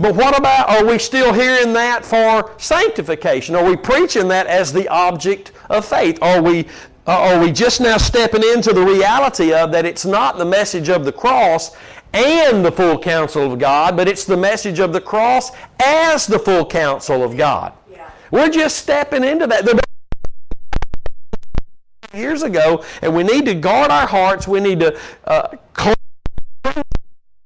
But 0.00 0.14
what 0.14 0.38
about, 0.38 0.68
are 0.68 0.84
we 0.84 0.98
still 0.98 1.32
hearing 1.32 1.72
that 1.72 2.04
for 2.04 2.54
sanctification? 2.58 3.54
Are 3.54 3.64
we 3.64 3.76
preaching 3.76 4.28
that 4.28 4.46
as 4.46 4.72
the 4.72 4.86
object 4.88 5.52
of 5.70 5.84
faith? 5.84 6.18
Are 6.22 6.40
we 6.40 6.68
are 7.12 7.40
we 7.40 7.52
just 7.52 7.80
now 7.80 7.96
stepping 7.96 8.42
into 8.42 8.72
the 8.72 8.84
reality 8.84 9.52
of 9.52 9.72
that 9.72 9.86
it's 9.86 10.04
not 10.04 10.36
the 10.36 10.44
message 10.44 10.88
of 10.88 11.04
the 11.04 11.12
cross 11.12 11.74
and 12.12 12.64
the 12.64 12.72
full 12.72 12.98
counsel 12.98 13.52
of 13.52 13.58
God, 13.58 13.96
but 13.96 14.08
it's 14.08 14.24
the 14.24 14.36
message 14.36 14.78
of 14.78 14.92
the 14.92 15.00
cross 15.00 15.50
as 15.82 16.26
the 16.26 16.38
full 16.38 16.66
counsel 16.66 17.22
of 17.22 17.36
God? 17.36 17.72
Yeah. 17.90 18.10
We're 18.30 18.50
just 18.50 18.78
stepping 18.78 19.24
into 19.24 19.46
that. 19.46 19.66
years 22.14 22.42
ago, 22.42 22.84
and 23.02 23.14
we 23.14 23.22
need 23.22 23.44
to 23.44 23.54
guard 23.54 23.90
our 23.90 24.06
hearts. 24.06 24.48
We 24.48 24.60
need 24.60 24.80
to 24.80 24.98
uh, 25.24 25.48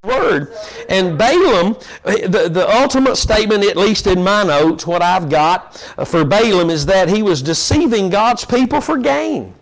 word. 0.05 0.53
And 0.88 1.17
Balaam, 1.17 1.77
the, 2.05 2.49
the 2.53 2.69
ultimate 2.69 3.15
statement, 3.15 3.65
at 3.65 3.77
least 3.77 4.09
in 4.09 4.21
my 4.25 4.43
notes, 4.43 4.85
what 4.85 5.01
I've 5.01 5.31
got 5.31 5.77
for 6.07 6.25
Balaam 6.25 6.71
is 6.71 6.87
that 6.87 7.09
he 7.09 7.23
was 7.23 7.41
deceiving 7.41 8.11
God's 8.11 8.45
people 8.45 8.81
for 8.81 8.99
gain. 8.99 9.55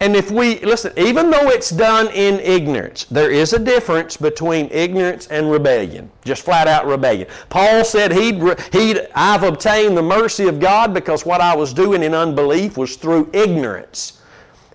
And 0.00 0.16
if 0.16 0.32
we, 0.32 0.58
listen, 0.60 0.92
even 0.96 1.30
though 1.30 1.48
it's 1.48 1.70
done 1.70 2.08
in 2.08 2.40
ignorance, 2.40 3.04
there 3.04 3.30
is 3.30 3.52
a 3.52 3.58
difference 3.60 4.16
between 4.16 4.68
ignorance 4.72 5.28
and 5.28 5.48
rebellion. 5.48 6.10
Just 6.24 6.42
flat 6.44 6.66
out 6.66 6.84
rebellion. 6.86 7.28
Paul 7.50 7.84
said 7.84 8.12
he'd, 8.12 8.42
he'd, 8.72 9.08
I've 9.14 9.44
obtained 9.44 9.96
the 9.96 10.02
mercy 10.02 10.48
of 10.48 10.58
God 10.58 10.92
because 10.92 11.24
what 11.24 11.40
I 11.40 11.54
was 11.54 11.72
doing 11.72 12.02
in 12.02 12.14
unbelief 12.14 12.76
was 12.76 12.96
through 12.96 13.30
ignorance. 13.32 14.17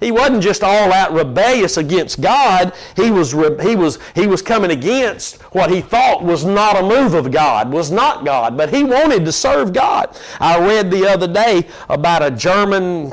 He 0.03 0.11
wasn't 0.11 0.43
just 0.43 0.63
all 0.63 0.91
out 0.91 1.13
rebellious 1.13 1.77
against 1.77 2.19
God. 2.19 2.73
He 2.95 3.09
was, 3.09 3.31
he, 3.31 3.75
was, 3.75 3.99
he 4.15 4.27
was 4.27 4.41
coming 4.41 4.71
against 4.71 5.41
what 5.53 5.71
he 5.71 5.81
thought 5.81 6.23
was 6.23 6.43
not 6.43 6.75
a 6.75 6.83
move 6.83 7.13
of 7.13 7.31
God, 7.31 7.71
was 7.71 7.89
not 7.89 8.25
God, 8.25 8.57
but 8.57 8.73
he 8.73 8.83
wanted 8.83 9.23
to 9.25 9.31
serve 9.31 9.71
God. 9.71 10.17
I 10.39 10.59
read 10.59 10.91
the 10.91 11.07
other 11.07 11.27
day 11.27 11.67
about 11.89 12.21
a 12.21 12.31
German 12.31 13.11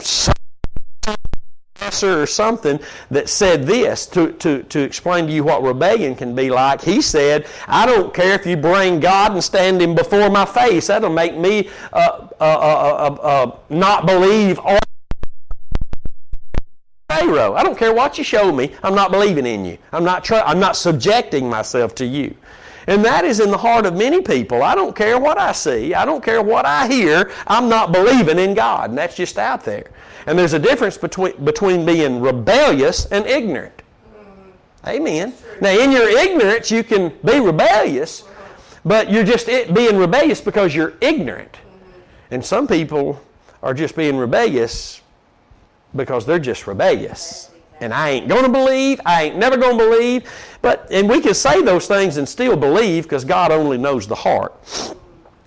professor 1.80 2.20
or 2.22 2.26
something 2.26 2.78
that 3.10 3.28
said 3.28 3.64
this 3.64 4.06
to, 4.06 4.32
to, 4.34 4.62
to 4.64 4.80
explain 4.80 5.26
to 5.26 5.32
you 5.32 5.42
what 5.42 5.62
rebellion 5.62 6.14
can 6.14 6.34
be 6.34 6.50
like. 6.50 6.82
He 6.82 7.00
said, 7.00 7.46
I 7.66 7.86
don't 7.86 8.12
care 8.12 8.34
if 8.34 8.44
you 8.44 8.56
bring 8.56 9.00
God 9.00 9.32
and 9.32 9.42
stand 9.42 9.80
him 9.80 9.94
before 9.94 10.28
my 10.28 10.44
face. 10.44 10.88
That'll 10.88 11.10
make 11.10 11.36
me 11.36 11.70
uh, 11.92 12.28
uh, 12.38 12.42
uh, 12.42 13.16
uh, 13.20 13.22
uh 13.22 13.56
not 13.70 14.06
believe 14.06 14.58
Pharaoh. 17.20 17.54
I 17.54 17.62
don't 17.62 17.78
care 17.78 17.92
what 17.92 18.18
you 18.18 18.24
show 18.24 18.52
me. 18.52 18.72
I'm 18.82 18.94
not 18.94 19.10
believing 19.10 19.46
in 19.46 19.64
you. 19.64 19.78
I'm 19.92 20.04
not, 20.04 20.24
try- 20.24 20.42
I'm 20.42 20.60
not 20.60 20.76
subjecting 20.76 21.48
myself 21.48 21.94
to 21.96 22.06
you. 22.06 22.34
And 22.86 23.04
that 23.04 23.24
is 23.24 23.40
in 23.40 23.50
the 23.50 23.58
heart 23.58 23.86
of 23.86 23.96
many 23.96 24.22
people. 24.22 24.62
I 24.62 24.74
don't 24.74 24.96
care 24.96 25.18
what 25.18 25.38
I 25.38 25.52
see. 25.52 25.94
I 25.94 26.04
don't 26.04 26.24
care 26.24 26.42
what 26.42 26.64
I 26.64 26.88
hear. 26.88 27.30
I'm 27.46 27.68
not 27.68 27.92
believing 27.92 28.38
in 28.38 28.54
God. 28.54 28.90
And 28.90 28.98
that's 28.98 29.14
just 29.14 29.38
out 29.38 29.64
there. 29.64 29.90
And 30.26 30.38
there's 30.38 30.54
a 30.54 30.58
difference 30.58 30.96
between, 30.96 31.44
between 31.44 31.84
being 31.86 32.20
rebellious 32.20 33.06
and 33.06 33.26
ignorant. 33.26 33.82
Amen. 34.86 35.34
Now, 35.60 35.70
in 35.70 35.92
your 35.92 36.08
ignorance, 36.08 36.70
you 36.70 36.82
can 36.82 37.10
be 37.24 37.38
rebellious, 37.38 38.24
but 38.84 39.10
you're 39.10 39.24
just 39.24 39.46
being 39.46 39.98
rebellious 39.98 40.40
because 40.40 40.74
you're 40.74 40.94
ignorant. 41.02 41.58
And 42.30 42.44
some 42.44 42.66
people 42.66 43.20
are 43.62 43.74
just 43.74 43.94
being 43.94 44.16
rebellious 44.16 45.02
because 45.94 46.26
they're 46.26 46.38
just 46.38 46.66
rebellious. 46.66 47.50
And 47.80 47.94
I 47.94 48.10
ain't 48.10 48.28
going 48.28 48.42
to 48.42 48.50
believe. 48.50 49.00
I 49.06 49.24
ain't 49.24 49.36
never 49.36 49.56
going 49.56 49.78
to 49.78 49.84
believe. 49.84 50.30
But 50.60 50.86
and 50.90 51.08
we 51.08 51.20
can 51.20 51.34
say 51.34 51.62
those 51.62 51.86
things 51.86 52.18
and 52.18 52.28
still 52.28 52.56
believe 52.56 53.04
because 53.04 53.24
God 53.24 53.50
only 53.50 53.78
knows 53.78 54.06
the 54.06 54.14
heart. 54.14 54.54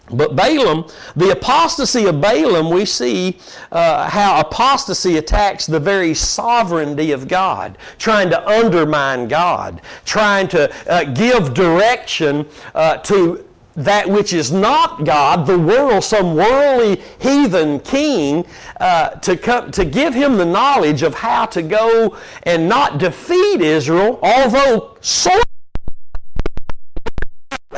But 0.10 0.36
Balaam, 0.36 0.86
the 1.15 1.32
apostasy 1.32 2.06
of 2.06 2.19
Balaam, 2.19 2.69
we 2.69 2.86
see 2.86 3.39
uh, 3.71 4.10
how 4.10 4.39
apostasy 4.39 5.17
attacks 5.17 5.65
the 5.65 5.79
very 5.79 6.13
sovereignty 6.13 7.12
of 7.13 7.27
God, 7.27 7.77
trying 7.97 8.29
to 8.29 8.47
undermine 8.47 9.27
God, 9.27 9.82
trying 10.03 10.49
to 10.49 10.71
uh, 10.91 11.06
give 11.06 11.53
direction 11.53 12.45
uh, 12.75 12.97
to 12.97 13.45
that 13.75 14.09
which 14.09 14.33
is 14.33 14.51
not 14.51 15.03
God, 15.03 15.47
the 15.47 15.57
world, 15.57 16.03
some 16.03 16.36
worldly 16.36 17.01
heathen 17.19 17.79
king, 17.79 18.45
uh, 18.79 19.09
to, 19.09 19.36
come, 19.36 19.71
to 19.71 19.86
give 19.86 20.13
him 20.13 20.38
the 20.38 20.45
knowledge 20.45 21.01
of 21.01 21.15
how 21.15 21.45
to 21.47 21.62
go 21.62 22.17
and 22.43 22.69
not 22.69 22.99
defeat 22.99 23.62
Israel, 23.62 24.19
although 24.21 24.95
sort 25.01 25.43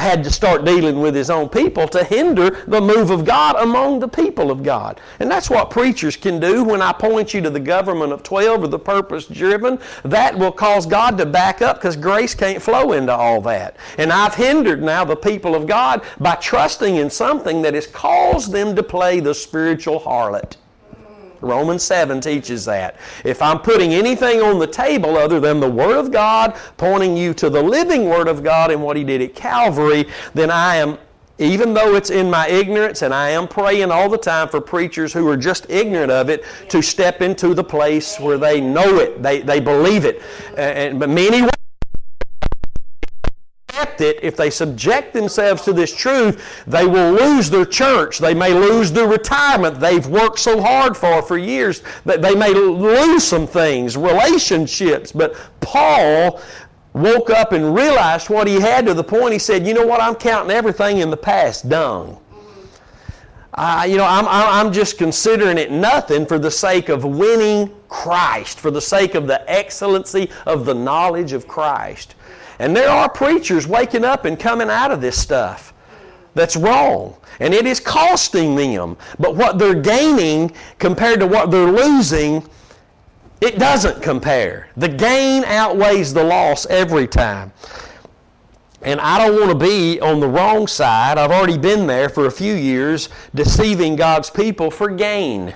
had 0.05 0.23
to 0.23 0.31
start 0.31 0.65
dealing 0.65 0.99
with 0.99 1.15
his 1.15 1.31
own 1.31 1.49
people 1.49 1.87
to 1.87 2.03
hinder 2.03 2.63
the 2.67 2.79
move 2.79 3.09
of 3.09 3.25
God 3.25 3.55
among 3.57 3.99
the 3.99 4.07
people 4.07 4.51
of 4.51 4.61
God. 4.61 5.01
And 5.19 5.31
that's 5.31 5.49
what 5.49 5.71
preachers 5.71 6.15
can 6.15 6.39
do 6.39 6.63
when 6.63 6.81
I 6.81 6.91
point 6.93 7.33
you 7.33 7.41
to 7.41 7.49
the 7.49 7.59
government 7.59 8.13
of 8.13 8.21
12 8.21 8.63
or 8.63 8.67
the 8.67 8.77
purpose 8.77 9.25
driven. 9.25 9.79
That 10.03 10.37
will 10.37 10.51
cause 10.51 10.85
God 10.85 11.17
to 11.17 11.25
back 11.25 11.63
up 11.63 11.77
because 11.77 11.95
grace 11.95 12.35
can't 12.35 12.61
flow 12.61 12.91
into 12.91 13.13
all 13.13 13.41
that. 13.41 13.77
And 13.97 14.13
I've 14.13 14.35
hindered 14.35 14.83
now 14.83 15.03
the 15.03 15.15
people 15.15 15.55
of 15.55 15.65
God 15.65 16.03
by 16.19 16.35
trusting 16.35 16.95
in 16.95 17.09
something 17.09 17.63
that 17.63 17.73
has 17.73 17.87
caused 17.87 18.51
them 18.51 18.75
to 18.75 18.83
play 18.83 19.19
the 19.19 19.33
spiritual 19.33 19.99
harlot. 19.99 20.57
Romans 21.41 21.83
7 21.83 22.21
teaches 22.21 22.65
that. 22.65 22.97
If 23.23 23.41
I'm 23.41 23.59
putting 23.59 23.93
anything 23.93 24.41
on 24.41 24.59
the 24.59 24.67
table 24.67 25.17
other 25.17 25.39
than 25.39 25.59
the 25.59 25.69
Word 25.69 25.97
of 25.97 26.11
God, 26.11 26.55
pointing 26.77 27.15
you 27.17 27.33
to 27.35 27.49
the 27.49 27.61
living 27.61 28.05
Word 28.09 28.27
of 28.27 28.43
God 28.43 28.71
and 28.71 28.81
what 28.81 28.97
He 28.97 29.03
did 29.03 29.21
at 29.21 29.35
Calvary, 29.35 30.05
then 30.33 30.51
I 30.51 30.77
am 30.77 30.97
even 31.37 31.73
though 31.73 31.95
it's 31.95 32.11
in 32.11 32.29
my 32.29 32.47
ignorance, 32.47 33.01
and 33.01 33.13
I 33.13 33.31
am 33.31 33.47
praying 33.47 33.91
all 33.91 34.07
the 34.07 34.17
time 34.17 34.47
for 34.47 34.61
preachers 34.61 35.11
who 35.11 35.27
are 35.27 35.35
just 35.35 35.69
ignorant 35.69 36.09
of 36.09 36.29
it 36.29 36.45
to 36.69 36.81
step 36.81 37.21
into 37.21 37.53
the 37.53 37.63
place 37.63 38.17
where 38.19 38.37
they 38.37 38.61
know 38.61 38.99
it, 38.99 39.21
they, 39.21 39.41
they 39.41 39.59
believe 39.59 40.05
it. 40.05 40.21
And, 40.55 40.97
but 40.97 41.09
many 41.09 41.41
accept 43.75 44.01
it, 44.01 44.19
if 44.21 44.35
they 44.35 44.49
subject 44.49 45.13
themselves 45.13 45.61
to 45.63 45.73
this 45.73 45.93
truth, 45.93 46.63
they 46.65 46.85
will 46.85 47.11
lose 47.11 47.49
their 47.49 47.65
church. 47.65 48.19
They 48.19 48.33
may 48.33 48.53
lose 48.53 48.91
their 48.91 49.07
retirement 49.07 49.79
they've 49.79 50.05
worked 50.07 50.39
so 50.39 50.61
hard 50.61 50.95
for 50.95 51.21
for 51.21 51.37
years. 51.37 51.83
They 52.05 52.35
may 52.35 52.53
lose 52.53 53.23
some 53.23 53.47
things, 53.47 53.97
relationships. 53.97 55.11
But 55.11 55.35
Paul 55.59 56.41
woke 56.93 57.29
up 57.29 57.51
and 57.51 57.75
realized 57.75 58.29
what 58.29 58.47
he 58.47 58.59
had 58.59 58.85
to 58.85 58.93
the 58.93 59.03
point 59.03 59.33
he 59.33 59.39
said, 59.39 59.67
You 59.67 59.73
know 59.73 59.85
what? 59.85 60.01
I'm 60.01 60.15
counting 60.15 60.55
everything 60.55 60.99
in 60.99 61.09
the 61.09 61.17
past 61.17 61.67
dung. 61.67 62.21
Uh, 63.57 63.85
you 63.87 63.95
know, 63.95 64.05
I'm, 64.05 64.25
I'm 64.27 64.73
just 64.73 64.97
considering 64.97 65.57
it 65.57 65.71
nothing 65.71 66.25
for 66.25 66.37
the 66.37 66.51
sake 66.51 66.89
of 66.89 67.05
winning 67.05 67.73
Christ, 67.87 68.59
for 68.59 68.69
the 68.69 68.81
sake 68.81 69.15
of 69.15 69.27
the 69.27 69.49
excellency 69.49 70.29
of 70.45 70.65
the 70.65 70.73
knowledge 70.73 71.31
of 71.31 71.47
Christ. 71.47 72.15
And 72.59 72.75
there 72.75 72.89
are 72.89 73.09
preachers 73.09 73.67
waking 73.67 74.05
up 74.05 74.25
and 74.25 74.39
coming 74.39 74.69
out 74.69 74.91
of 74.91 75.01
this 75.01 75.17
stuff 75.17 75.73
that's 76.33 76.55
wrong. 76.55 77.15
And 77.39 77.53
it 77.53 77.65
is 77.65 77.79
costing 77.79 78.55
them. 78.55 78.97
But 79.19 79.35
what 79.35 79.57
they're 79.57 79.73
gaining 79.73 80.53
compared 80.79 81.19
to 81.19 81.27
what 81.27 81.51
they're 81.51 81.71
losing, 81.71 82.47
it 83.41 83.59
doesn't 83.59 84.01
compare. 84.01 84.69
The 84.77 84.89
gain 84.89 85.43
outweighs 85.43 86.13
the 86.13 86.23
loss 86.23 86.65
every 86.67 87.07
time. 87.07 87.51
And 88.81 89.01
I 89.01 89.17
don't 89.17 89.39
want 89.39 89.49
to 89.49 89.65
be 89.65 89.99
on 89.99 90.19
the 90.19 90.27
wrong 90.27 90.67
side. 90.67 91.17
I've 91.17 91.31
already 91.31 91.57
been 91.57 91.87
there 91.87 92.07
for 92.07 92.27
a 92.27 92.31
few 92.31 92.53
years, 92.53 93.09
deceiving 93.33 93.95
God's 93.95 94.29
people 94.29 94.69
for 94.69 94.89
gain. 94.89 95.55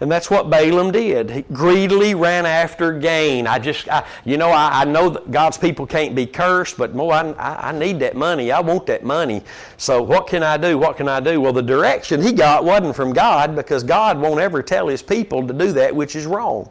And 0.00 0.10
that's 0.10 0.30
what 0.30 0.48
Balaam 0.48 0.92
did. 0.92 1.30
He 1.30 1.42
greedily 1.42 2.14
ran 2.14 2.46
after 2.46 2.98
gain. 2.98 3.46
I 3.46 3.58
just, 3.58 3.86
I, 3.88 4.06
you 4.24 4.38
know, 4.38 4.48
I, 4.48 4.80
I, 4.80 4.84
know 4.86 5.10
that 5.10 5.30
God's 5.30 5.58
people 5.58 5.86
can't 5.86 6.14
be 6.14 6.24
cursed, 6.24 6.78
but 6.78 6.94
more, 6.94 7.12
I, 7.12 7.34
I 7.68 7.72
need 7.72 7.98
that 7.98 8.16
money. 8.16 8.50
I 8.50 8.60
want 8.60 8.86
that 8.86 9.04
money. 9.04 9.42
So 9.76 10.00
what 10.00 10.26
can 10.26 10.42
I 10.42 10.56
do? 10.56 10.78
What 10.78 10.96
can 10.96 11.06
I 11.06 11.20
do? 11.20 11.38
Well, 11.38 11.52
the 11.52 11.62
direction 11.62 12.22
he 12.22 12.32
got 12.32 12.64
wasn't 12.64 12.96
from 12.96 13.12
God 13.12 13.54
because 13.54 13.84
God 13.84 14.18
won't 14.18 14.40
ever 14.40 14.62
tell 14.62 14.88
his 14.88 15.02
people 15.02 15.46
to 15.46 15.52
do 15.52 15.70
that 15.72 15.94
which 15.94 16.16
is 16.16 16.24
wrong. 16.24 16.70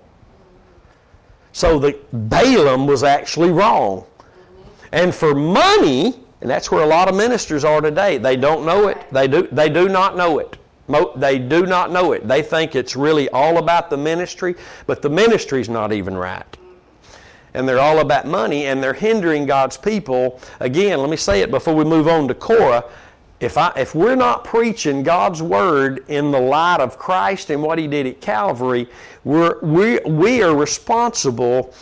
So 1.52 1.78
the 1.78 2.00
Balaam 2.12 2.88
was 2.88 3.04
actually 3.04 3.52
wrong. 3.52 4.06
And 4.92 5.14
for 5.14 5.36
money, 5.36 6.20
and 6.42 6.50
that's 6.50 6.72
where 6.72 6.82
a 6.82 6.88
lot 6.88 7.08
of 7.08 7.16
ministers 7.16 7.64
are 7.64 7.80
today. 7.80 8.18
They 8.18 8.36
don't 8.36 8.66
know 8.66 8.88
it. 8.88 8.98
They 9.12 9.28
do, 9.28 9.48
they 9.52 9.70
do 9.70 9.88
not 9.88 10.18
know 10.18 10.40
it. 10.40 10.58
They 11.16 11.38
do 11.38 11.66
not 11.66 11.92
know 11.92 12.14
it. 12.14 12.28
They 12.28 12.42
think 12.42 12.76
it's 12.76 12.96
really 12.96 13.30
all 13.30 13.58
about 13.58 13.90
the 13.90 13.98
ministry, 13.98 14.56
but 14.88 15.02
the 15.02 15.10
ministry's 15.10 15.70
not 15.70 15.92
even 15.94 16.18
right. 16.18 16.58
And 17.54 17.68
they're 17.68 17.80
all 17.80 18.00
about 18.00 18.26
money, 18.26 18.66
and 18.66 18.82
they're 18.82 18.94
hindering 18.94 19.46
God's 19.46 19.78
people. 19.78 20.40
Again, 20.60 21.00
let 21.00 21.10
me 21.10 21.18
say 21.18 21.42
it 21.42 21.52
before 21.52 21.76
we 21.76 21.84
move 21.84 22.08
on 22.08 22.28
to 22.28 22.34
Korah. 22.34 22.86
If, 23.40 23.58
I, 23.58 23.72
if 23.78 23.96
we're 23.96 24.16
not 24.16 24.44
preaching 24.44 25.02
God's 25.02 25.42
Word 25.42 26.04
in 26.10 26.32
the 26.32 26.40
light 26.40 26.82
of 26.82 26.98
Christ 27.00 27.50
and 27.50 27.64
what 27.64 27.78
He 27.78 27.88
did 27.88 28.06
at 28.06 28.20
Calvary, 28.20 28.88
we're, 29.24 29.60
we, 29.62 30.00
we 30.00 30.44
are 30.44 30.56
responsible 30.56 31.74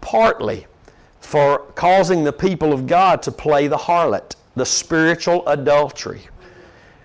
partly 0.00 0.66
for 1.20 1.58
causing 1.74 2.24
the 2.24 2.32
people 2.32 2.72
of 2.72 2.86
God 2.86 3.22
to 3.22 3.32
play 3.32 3.66
the 3.66 3.76
harlot, 3.76 4.34
the 4.56 4.66
spiritual 4.66 5.46
adultery. 5.46 6.22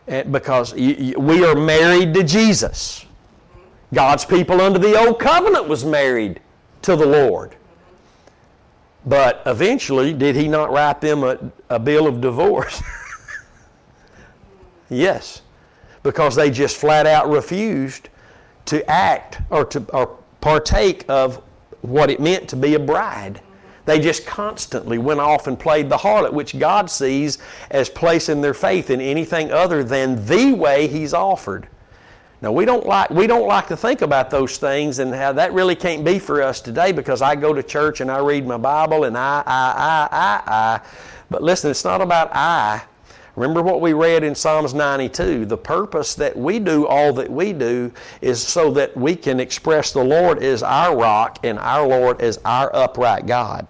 And 0.07 0.31
because 0.31 0.73
we 0.73 1.45
are 1.45 1.55
married 1.55 2.13
to 2.13 2.23
Jesus. 2.23 3.05
God's 3.93 4.25
people 4.25 4.61
under 4.61 4.79
the 4.79 4.97
old 4.97 5.19
covenant 5.19 5.67
was 5.67 5.85
married 5.85 6.39
to 6.83 6.95
the 6.95 7.05
Lord. 7.05 7.55
But 9.05 9.41
eventually, 9.45 10.13
did 10.13 10.35
he 10.35 10.47
not 10.47 10.71
write 10.71 10.99
them 10.99 11.23
a, 11.23 11.39
a 11.69 11.79
bill 11.79 12.07
of 12.07 12.19
divorce? 12.19 12.81
yes. 14.89 15.41
Because 16.03 16.35
they 16.35 16.51
just 16.51 16.75
flat 16.75 17.05
out 17.05 17.29
refused 17.29 18.09
to 18.65 18.89
act 18.89 19.39
or 19.49 19.63
to 19.65 19.79
or 19.93 20.17
partake 20.41 21.05
of 21.07 21.41
what 21.81 22.09
it 22.09 22.19
meant 22.19 22.49
to 22.49 22.55
be 22.55 22.75
a 22.75 22.79
bride. 22.79 23.41
They 23.87 24.01
just 24.01 24.25
constantly 24.25 24.97
went 24.97 25.21
off 25.21 25.47
and 25.47 25.57
played 25.57 25.87
the 25.87 25.95
harlot, 25.95 26.33
which 26.33 26.59
God 26.59 26.91
sees 26.91 27.37
as 27.71 27.89
placing 27.89 28.41
their 28.41 28.53
faith 28.53 28.89
in 28.89 28.99
anything 28.99 29.49
other 29.49 29.81
than 29.81 30.25
the 30.25 30.51
way 30.51 30.87
He's 30.87 31.13
offered. 31.13 31.69
Now 32.41 32.51
we 32.51 32.65
don't 32.65 32.85
like 32.85 33.09
we 33.11 33.27
don't 33.27 33.47
like 33.47 33.67
to 33.69 33.77
think 33.77 34.01
about 34.01 34.29
those 34.29 34.57
things 34.57 34.99
and 34.99 35.15
how 35.15 35.31
that 35.31 35.53
really 35.53 35.73
can't 35.73 36.03
be 36.03 36.19
for 36.19 36.41
us 36.41 36.59
today 36.59 36.91
because 36.91 37.21
I 37.21 37.37
go 37.37 37.53
to 37.53 37.63
church 37.63 38.01
and 38.01 38.11
I 38.11 38.17
read 38.19 38.45
my 38.45 38.57
Bible 38.57 39.05
and 39.05 39.17
I 39.17 39.41
I 39.45 39.71
I 39.77 40.07
I 40.11 40.53
I. 40.53 40.81
But 41.29 41.41
listen, 41.41 41.71
it's 41.71 41.85
not 41.85 42.01
about 42.01 42.29
I. 42.35 42.83
Remember 43.37 43.61
what 43.61 43.79
we 43.79 43.93
read 43.93 44.21
in 44.21 44.35
Psalms 44.35 44.73
92. 44.73 45.45
The 45.45 45.57
purpose 45.57 46.13
that 46.15 46.35
we 46.35 46.59
do 46.59 46.85
all 46.87 47.13
that 47.13 47.31
we 47.31 47.53
do 47.53 47.93
is 48.19 48.45
so 48.45 48.69
that 48.71 48.97
we 48.97 49.15
can 49.15 49.39
express 49.39 49.93
the 49.93 50.03
Lord 50.03 50.43
as 50.43 50.61
our 50.61 50.97
rock 50.97 51.39
and 51.43 51.57
our 51.57 51.87
Lord 51.87 52.21
as 52.21 52.37
our 52.43 52.75
upright 52.75 53.27
God 53.27 53.65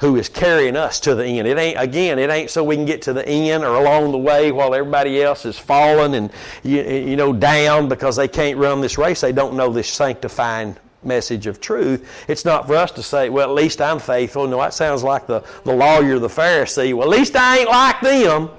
who 0.00 0.16
is 0.16 0.28
carrying 0.28 0.76
us 0.76 0.98
to 1.00 1.14
the 1.14 1.24
end. 1.24 1.46
It 1.46 1.58
ain't 1.58 1.78
again, 1.78 2.18
it 2.18 2.30
ain't 2.30 2.50
so 2.50 2.64
we 2.64 2.74
can 2.74 2.86
get 2.86 3.02
to 3.02 3.12
the 3.12 3.26
end 3.26 3.64
or 3.64 3.76
along 3.76 4.12
the 4.12 4.18
way 4.18 4.50
while 4.50 4.74
everybody 4.74 5.22
else 5.22 5.44
is 5.44 5.58
falling 5.58 6.14
and 6.14 6.30
you, 6.62 6.82
you 6.82 7.16
know 7.16 7.32
down 7.32 7.88
because 7.88 8.16
they 8.16 8.28
can't 8.28 8.58
run 8.58 8.80
this 8.80 8.98
race. 8.98 9.20
They 9.20 9.32
don't 9.32 9.54
know 9.54 9.70
this 9.70 9.88
sanctifying 9.88 10.76
message 11.02 11.46
of 11.46 11.60
truth. 11.60 12.08
It's 12.28 12.44
not 12.44 12.66
for 12.66 12.76
us 12.76 12.90
to 12.92 13.02
say, 13.02 13.28
well, 13.28 13.48
at 13.48 13.54
least 13.54 13.80
I'm 13.80 13.98
faithful. 13.98 14.46
No, 14.46 14.58
that 14.58 14.74
sounds 14.74 15.02
like 15.02 15.26
the, 15.26 15.44
the 15.64 15.72
lawyer, 15.72 16.18
the 16.18 16.28
Pharisee. 16.28 16.94
Well, 16.94 17.12
at 17.12 17.18
least 17.18 17.36
I 17.36 17.58
ain't 17.58 17.70
like 17.70 18.00
them. 18.00 18.50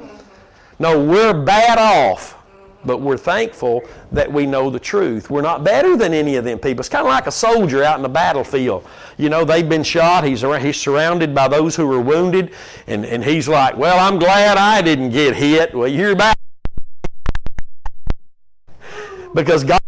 No, 0.79 1.03
we're 1.03 1.33
bad 1.33 1.77
off 1.77 2.40
but 2.85 3.01
we're 3.01 3.17
thankful 3.17 3.83
that 4.11 4.31
we 4.31 4.45
know 4.45 4.69
the 4.69 4.79
truth. 4.79 5.29
We're 5.29 5.41
not 5.41 5.63
better 5.63 5.95
than 5.95 6.13
any 6.13 6.35
of 6.35 6.43
them 6.45 6.59
people. 6.59 6.81
It's 6.81 6.89
kind 6.89 7.05
of 7.05 7.11
like 7.11 7.27
a 7.27 7.31
soldier 7.31 7.83
out 7.83 7.97
in 7.97 8.03
the 8.03 8.09
battlefield. 8.09 8.87
You 9.17 9.29
know, 9.29 9.45
they've 9.45 9.67
been 9.67 9.83
shot, 9.83 10.23
he's, 10.23 10.41
he's 10.41 10.79
surrounded 10.79 11.35
by 11.35 11.47
those 11.47 11.75
who 11.75 11.91
are 11.91 12.01
wounded, 12.01 12.53
and, 12.87 13.05
and 13.05 13.23
he's 13.23 13.47
like, 13.47 13.77
Well, 13.77 13.99
I'm 13.99 14.19
glad 14.19 14.57
I 14.57 14.81
didn't 14.81 15.09
get 15.09 15.35
hit. 15.35 15.73
Well, 15.73 15.87
you're 15.87 16.15
back. 16.15 16.37
Because 19.33 19.63
God 19.63 19.80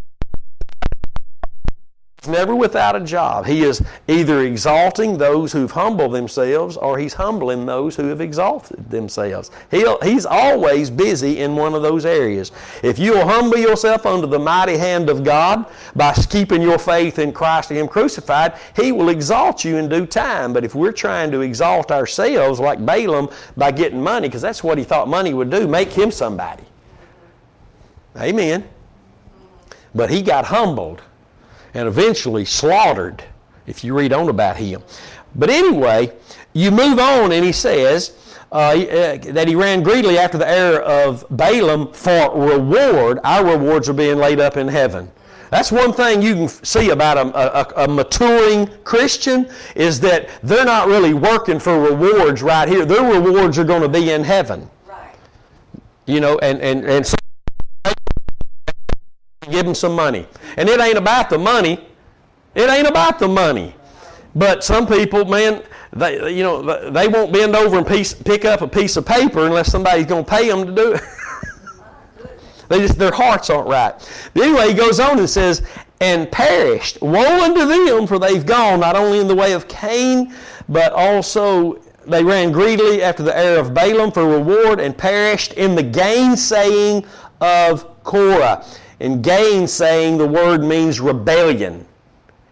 never 2.28 2.56
without 2.56 2.96
a 2.96 3.00
job. 3.00 3.46
He 3.46 3.64
is 3.64 3.82
either 4.08 4.42
exalting 4.42 5.18
those 5.18 5.52
who've 5.52 5.72
humbled 5.72 6.14
themselves 6.14 6.78
or 6.78 6.98
he's 6.98 7.14
humbling 7.14 7.66
those 7.66 7.96
who 7.96 8.08
have 8.08 8.22
exalted 8.22 8.90
themselves. 8.90 9.52
He'll, 9.72 10.00
he's 10.02 10.26
always 10.26 10.90
busy 10.90 11.40
in 11.40 11.56
one 11.56 11.74
of 11.74 11.82
those 11.82 12.06
areas. 12.06 12.52
If 12.84 13.00
you'll 13.00 13.28
humble 13.28 13.58
yourself 13.58 14.06
under 14.06 14.28
the 14.28 14.40
mighty 14.40 14.78
hand 14.78 15.10
of 15.10 15.24
God 15.24 15.66
by 15.96 16.14
keeping 16.30 16.62
your 16.62 16.80
faith 16.80 17.20
in 17.20 17.32
Christ 17.32 17.72
and 17.72 17.80
Him 17.80 17.88
crucified, 17.88 18.54
He 18.76 18.92
will 18.92 19.10
exalt 19.10 19.64
you 19.64 19.78
in 19.78 19.90
due 19.90 20.06
time. 20.06 20.54
But 20.54 20.64
if 20.64 20.76
we're 20.76 20.92
trying 20.92 21.32
to 21.32 21.42
exalt 21.42 21.92
ourselves 21.92 22.60
like 22.60 22.86
Balaam 22.86 23.30
by 23.58 23.72
getting 23.72 24.02
money, 24.02 24.28
because 24.28 24.42
that's 24.42 24.64
what 24.64 24.78
he 24.78 24.84
thought 24.84 25.08
money 25.08 25.34
would 25.34 25.50
do, 25.50 25.68
make 25.68 25.92
him 25.92 26.12
somebody. 26.12 26.64
Amen. 28.18 28.68
But 29.96 30.10
he 30.10 30.22
got 30.22 30.46
humbled 30.46 31.02
and 31.74 31.88
eventually 31.88 32.46
slaughtered, 32.46 33.24
if 33.66 33.84
you 33.84 33.98
read 33.98 34.14
on 34.14 34.30
about 34.30 34.58
him. 34.58 34.84
But 35.36 35.50
anyway, 35.50 36.12
you 36.54 36.72
move 36.72 37.00
on, 37.00 37.32
and 37.32 37.44
he 37.44 37.52
says 37.52 38.18
uh, 38.52 38.56
uh, 38.56 39.18
that 39.18 39.48
he 39.48 39.56
ran 39.56 39.82
greedily 39.82 40.18
after 40.18 40.38
the 40.38 40.48
heir 40.48 40.82
of 40.84 41.26
Balaam 41.32 41.92
for 41.92 42.32
reward. 42.36 43.20
Our 43.24 43.58
rewards 43.58 43.90
are 43.90 43.94
being 43.94 44.18
laid 44.18 44.40
up 44.40 44.58
in 44.58 44.68
heaven. 44.68 45.12
That's 45.50 45.72
one 45.72 45.94
thing 45.94 46.24
you 46.24 46.34
can 46.34 46.48
see 46.48 46.90
about 46.90 47.16
a, 47.18 47.60
a, 47.60 47.84
a, 47.84 47.88
maturing 47.88 48.68
Christian 48.84 49.48
is 49.76 50.00
that 50.00 50.30
they're 50.42 50.66
not 50.66 50.88
really 50.88 51.14
working 51.14 51.60
for 51.60 51.80
rewards 51.80 52.42
right 52.42 52.68
here. 52.68 52.86
Their 52.86 53.04
rewards 53.04 53.60
are 53.60 53.64
going 53.64 53.84
to 53.84 53.90
be 53.90 54.10
in 54.10 54.24
heaven. 54.24 54.68
Right. 54.88 55.14
You 56.08 56.22
know, 56.22 56.40
and, 56.40 56.60
and, 56.60 56.86
and 56.86 57.06
so 57.06 57.16
give 59.52 59.66
them 59.66 59.76
some 59.76 59.94
money. 59.94 60.26
And 60.58 60.70
it 60.70 60.80
ain't 60.80 60.98
about 60.98 61.30
the 61.30 61.38
money. 61.38 61.86
It 62.56 62.70
ain't 62.70 62.88
about 62.88 63.20
the 63.20 63.28
money. 63.28 63.76
But 64.36 64.64
some 64.64 64.88
people, 64.88 65.26
man, 65.26 65.64
they, 65.92 66.34
you 66.34 66.44
know, 66.44 66.90
they 66.90 67.08
won't 67.08 67.32
bend 67.32 67.56
over 67.56 67.78
and 67.78 67.86
piece, 67.86 68.14
pick 68.14 68.46
up 68.46 68.62
a 68.62 68.68
piece 68.68 68.98
of 68.98 69.06
paper 69.06 69.46
unless 69.46 69.72
somebody's 69.72 70.08
going 70.08 70.26
to 70.26 70.30
pay 70.30 70.48
them 70.50 70.66
to 70.66 70.72
do 70.72 70.94
it. 70.94 71.02
they 72.70 72.80
just, 72.80 72.98
their 72.98 73.12
hearts 73.12 73.50
aren't 73.50 73.68
right. 73.68 73.94
But 74.34 74.44
anyway, 74.44 74.70
he 74.70 74.74
goes 74.74 75.00
on 75.00 75.20
and 75.20 75.30
says, 75.30 75.62
and 76.02 76.32
perished. 76.32 77.02
Woe 77.02 77.44
unto 77.44 77.66
them, 77.66 78.08
for 78.08 78.20
they've 78.20 78.46
gone 78.46 78.82
not 78.82 78.96
only 78.96 79.20
in 79.20 79.28
the 79.28 79.36
way 79.36 79.54
of 79.54 79.68
Cain, 79.68 80.34
but 80.68 80.92
also 80.94 81.82
they 82.06 82.24
ran 82.24 82.52
greedily 82.52 83.02
after 83.02 83.24
the 83.24 83.38
heir 83.38 83.60
of 83.60 83.74
Balaam 83.74 84.12
for 84.12 84.28
reward 84.28 84.80
and 84.80 84.98
perished 84.98 85.54
in 85.54 85.76
the 85.76 85.84
gainsaying 85.84 87.06
of 87.40 88.04
Korah. 88.04 88.66
And 89.04 89.22
gainsaying, 89.22 90.18
the 90.18 90.26
word 90.26 90.64
means 90.64 91.02
rebellion. 91.02 91.86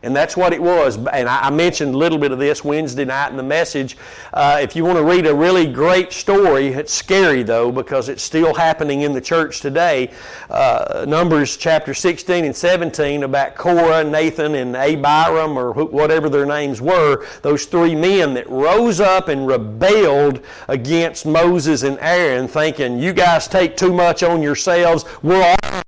And 0.04 0.14
that's 0.14 0.36
what 0.36 0.52
it 0.52 0.62
was. 0.62 0.97
And 0.97 1.30
I, 1.30 1.49
mentioned 1.52 1.93
a 1.93 1.97
little 1.97 2.18
bit 2.18 2.34
of 2.34 2.39
this 2.39 2.66
Wednesday 2.66 3.06
night 3.06 3.30
in 3.30 3.38
the 3.38 3.43
message. 3.43 3.95
Uh, 4.34 4.60
if 4.60 4.76
you 4.76 4.84
want 4.84 4.97
to 4.97 5.04
read 5.04 5.28
a 5.28 5.34
really 5.34 5.72
great 5.72 6.12
story, 6.12 6.68
it's 6.68 6.91
scary 6.91 7.43
though 7.43 7.72
because 7.72 8.10
it's 8.10 8.24
still 8.24 8.54
happening 8.54 9.04
in 9.04 9.14
the 9.14 9.22
church 9.22 9.62
today. 9.62 10.12
Uh, 10.49 11.06
Numbers 11.08 11.56
chapter 11.56 11.93
16 11.93 12.43
and 12.43 12.56
17 12.56 13.24
about 13.24 13.56
Korah, 13.56 14.04
Dathan, 14.04 14.56
and 14.56 14.76
Abiram, 14.76 15.58
or 15.58 15.72
whatever 15.72 16.28
their 16.28 16.45
names 16.45 16.82
were, 16.82 17.26
those 17.43 17.66
three 17.66 17.95
men 17.95 18.34
that 18.34 18.49
rose 18.49 18.99
up 18.99 19.30
and 19.30 19.47
rebelled 19.47 20.43
against 20.68 21.26
Moses 21.26 21.84
and 21.84 21.97
Aaron, 22.02 22.49
thinking, 22.49 22.99
You 22.99 23.14
guys 23.14 23.47
take 23.47 23.78
too 23.78 23.93
much 23.93 24.22
on 24.22 24.41
yourselves. 24.41 25.06
We're 25.22 25.56
all 25.64 25.82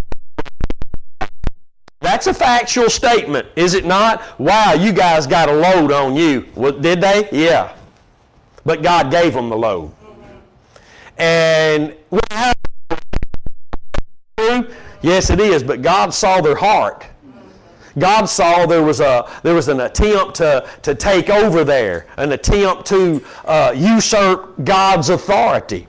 that's 2.24 2.38
a 2.38 2.39
factual 2.39 2.89
statement, 2.89 3.45
is 3.57 3.74
it 3.74 3.86
not? 3.86 4.39
Wow, 4.39 4.74
you 4.74 4.93
guys 4.93 5.28
got 5.28 5.49
a 5.49 5.51
load 5.51 5.91
on 5.91 6.15
you. 6.15 6.45
Well, 6.55 6.71
did 6.71 7.01
they? 7.01 7.28
Yeah. 7.34 7.76
But 8.63 8.82
God 8.82 9.11
gave 9.11 9.34
them 9.34 9.49
the 9.49 9.57
load. 9.57 9.93
And 11.17 11.93
yes, 15.01 15.30
it 15.30 15.41
is. 15.41 15.63
But 15.63 15.82
God 15.82 16.13
saw 16.13 16.39
their 16.39 16.55
heart. 16.55 17.05
God 17.99 18.26
saw 18.26 18.65
there 18.65 18.84
was 18.84 19.01
a 19.01 19.30
there 19.43 19.53
was 19.53 19.67
an 19.67 19.82
attempt 19.82 20.36
to 20.36 20.65
to 20.82 20.95
take 20.95 21.30
over 21.30 21.63
there, 21.63 22.07
an 22.17 22.32
attempt 22.32 22.86
to 22.88 23.24
uh, 23.45 23.74
usurp 23.76 24.63
God's 24.63 25.09
authority. 25.09 25.88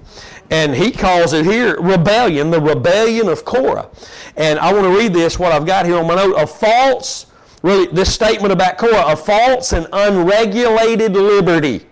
And 0.50 0.74
he 0.74 0.90
calls 0.90 1.32
it 1.32 1.44
here 1.44 1.80
rebellion, 1.80 2.50
the 2.50 2.60
rebellion 2.60 3.28
of 3.28 3.44
Korah. 3.44 3.88
And 4.36 4.58
I 4.58 4.72
want 4.72 4.84
to 4.84 4.96
read 4.96 5.12
this, 5.12 5.38
what 5.38 5.52
I've 5.52 5.66
got 5.66 5.86
here 5.86 5.96
on 5.96 6.06
my 6.06 6.14
note, 6.16 6.34
a 6.34 6.46
false, 6.46 7.26
really, 7.62 7.86
this 7.86 8.12
statement 8.12 8.52
about 8.52 8.78
Korah, 8.78 9.12
a 9.12 9.16
false 9.16 9.72
and 9.72 9.86
unregulated 9.92 11.12
liberty, 11.12 11.86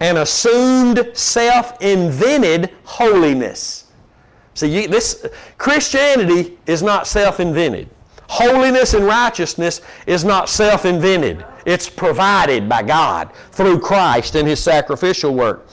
and 0.00 0.18
assumed 0.18 1.10
self-invented 1.14 2.70
holiness. 2.84 3.86
See, 4.54 4.82
you, 4.82 4.88
this 4.88 5.26
Christianity 5.58 6.58
is 6.66 6.82
not 6.82 7.06
self-invented. 7.06 7.88
Holiness 8.28 8.94
and 8.94 9.04
righteousness 9.04 9.80
is 10.06 10.24
not 10.24 10.48
self-invented. 10.48 11.44
It's 11.66 11.88
provided 11.88 12.68
by 12.68 12.82
God 12.82 13.32
through 13.52 13.80
Christ 13.80 14.34
and 14.34 14.46
His 14.48 14.60
sacrificial 14.60 15.34
work. 15.34 15.66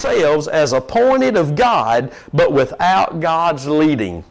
Themselves 0.00 0.48
as 0.48 0.72
appointed 0.72 1.36
of 1.36 1.54
God, 1.54 2.10
but 2.32 2.54
without 2.54 3.20
God's 3.20 3.66
leading. 3.66 4.24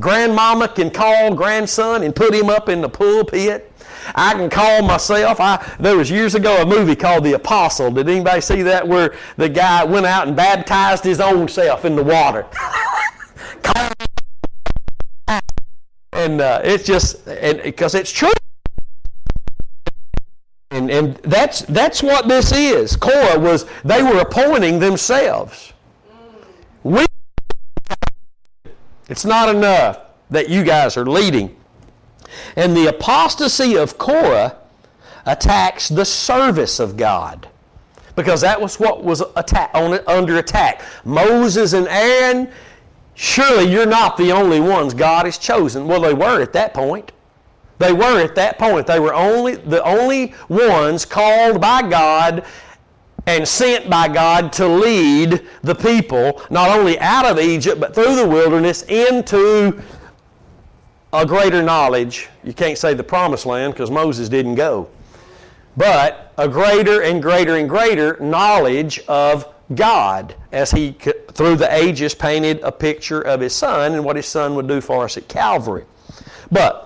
Grandmama 0.00 0.68
can 0.68 0.90
call 0.90 1.34
grandson 1.34 2.02
and 2.02 2.16
put 2.16 2.34
him 2.34 2.48
up 2.48 2.70
in 2.70 2.80
the 2.80 2.88
pulpit. 2.88 3.70
I 4.14 4.32
can 4.32 4.48
call 4.48 4.80
myself. 4.80 5.40
I, 5.40 5.62
there 5.78 5.98
was 5.98 6.10
years 6.10 6.34
ago 6.34 6.62
a 6.62 6.66
movie 6.66 6.96
called 6.96 7.22
The 7.22 7.34
Apostle. 7.34 7.90
Did 7.90 8.08
anybody 8.08 8.40
see 8.40 8.62
that 8.62 8.88
where 8.88 9.14
the 9.36 9.50
guy 9.50 9.84
went 9.84 10.06
out 10.06 10.26
and 10.26 10.34
baptized 10.34 11.04
his 11.04 11.20
own 11.20 11.48
self 11.48 11.84
in 11.84 11.96
the 11.96 12.02
water? 12.02 12.46
and 16.12 16.40
uh, 16.40 16.62
it's 16.64 16.84
just 16.84 17.26
because 17.26 17.94
it's 17.94 18.10
true. 18.10 18.30
And, 20.76 20.90
and 20.90 21.14
that's 21.16 21.62
that's 21.62 22.02
what 22.02 22.28
this 22.28 22.52
is. 22.52 22.96
Korah 22.96 23.38
was 23.38 23.64
they 23.82 24.02
were 24.02 24.18
appointing 24.18 24.78
themselves. 24.78 25.72
We 26.82 27.06
it's 29.08 29.24
not 29.24 29.54
enough 29.54 30.00
that 30.30 30.50
you 30.50 30.64
guys 30.64 30.98
are 30.98 31.06
leading. 31.06 31.56
And 32.56 32.76
the 32.76 32.88
apostasy 32.88 33.76
of 33.78 33.96
Korah 33.96 34.58
attacks 35.24 35.88
the 35.88 36.04
service 36.04 36.78
of 36.78 36.96
God. 36.98 37.48
Because 38.14 38.42
that 38.42 38.60
was 38.60 38.78
what 38.78 39.02
was 39.02 39.22
attack, 39.36 39.70
on, 39.74 40.00
under 40.06 40.38
attack. 40.38 40.82
Moses 41.04 41.72
and 41.72 41.86
Aaron, 41.88 42.50
surely 43.14 43.70
you're 43.70 43.86
not 43.86 44.16
the 44.16 44.32
only 44.32 44.60
ones 44.60 44.92
God 44.92 45.24
has 45.24 45.38
chosen. 45.38 45.86
Well, 45.86 46.02
they 46.02 46.14
were 46.14 46.42
at 46.42 46.52
that 46.52 46.74
point. 46.74 47.12
They 47.78 47.92
were 47.92 48.20
at 48.20 48.34
that 48.36 48.58
point. 48.58 48.86
They 48.86 49.00
were 49.00 49.14
only 49.14 49.56
the 49.56 49.82
only 49.84 50.34
ones 50.48 51.04
called 51.04 51.60
by 51.60 51.88
God 51.88 52.44
and 53.26 53.46
sent 53.46 53.90
by 53.90 54.08
God 54.08 54.52
to 54.54 54.66
lead 54.66 55.46
the 55.62 55.74
people 55.74 56.42
not 56.48 56.70
only 56.70 56.98
out 57.00 57.26
of 57.26 57.38
Egypt 57.38 57.80
but 57.80 57.94
through 57.94 58.14
the 58.14 58.26
wilderness 58.26 58.82
into 58.82 59.82
a 61.12 61.26
greater 61.26 61.62
knowledge. 61.62 62.28
You 62.44 62.52
can't 62.52 62.78
say 62.78 62.94
the 62.94 63.04
promised 63.04 63.46
land 63.46 63.72
because 63.72 63.90
Moses 63.90 64.28
didn't 64.28 64.54
go. 64.54 64.88
But 65.76 66.32
a 66.38 66.48
greater 66.48 67.02
and 67.02 67.20
greater 67.20 67.56
and 67.56 67.68
greater 67.68 68.16
knowledge 68.20 69.00
of 69.08 69.52
God 69.74 70.34
as 70.52 70.70
he, 70.70 70.92
through 71.32 71.56
the 71.56 71.72
ages, 71.74 72.14
painted 72.14 72.60
a 72.62 72.72
picture 72.72 73.20
of 73.20 73.40
his 73.40 73.54
son 73.54 73.94
and 73.94 74.04
what 74.04 74.16
his 74.16 74.26
son 74.26 74.54
would 74.54 74.68
do 74.68 74.80
for 74.80 75.04
us 75.04 75.16
at 75.16 75.28
Calvary. 75.28 75.84
But 76.50 76.85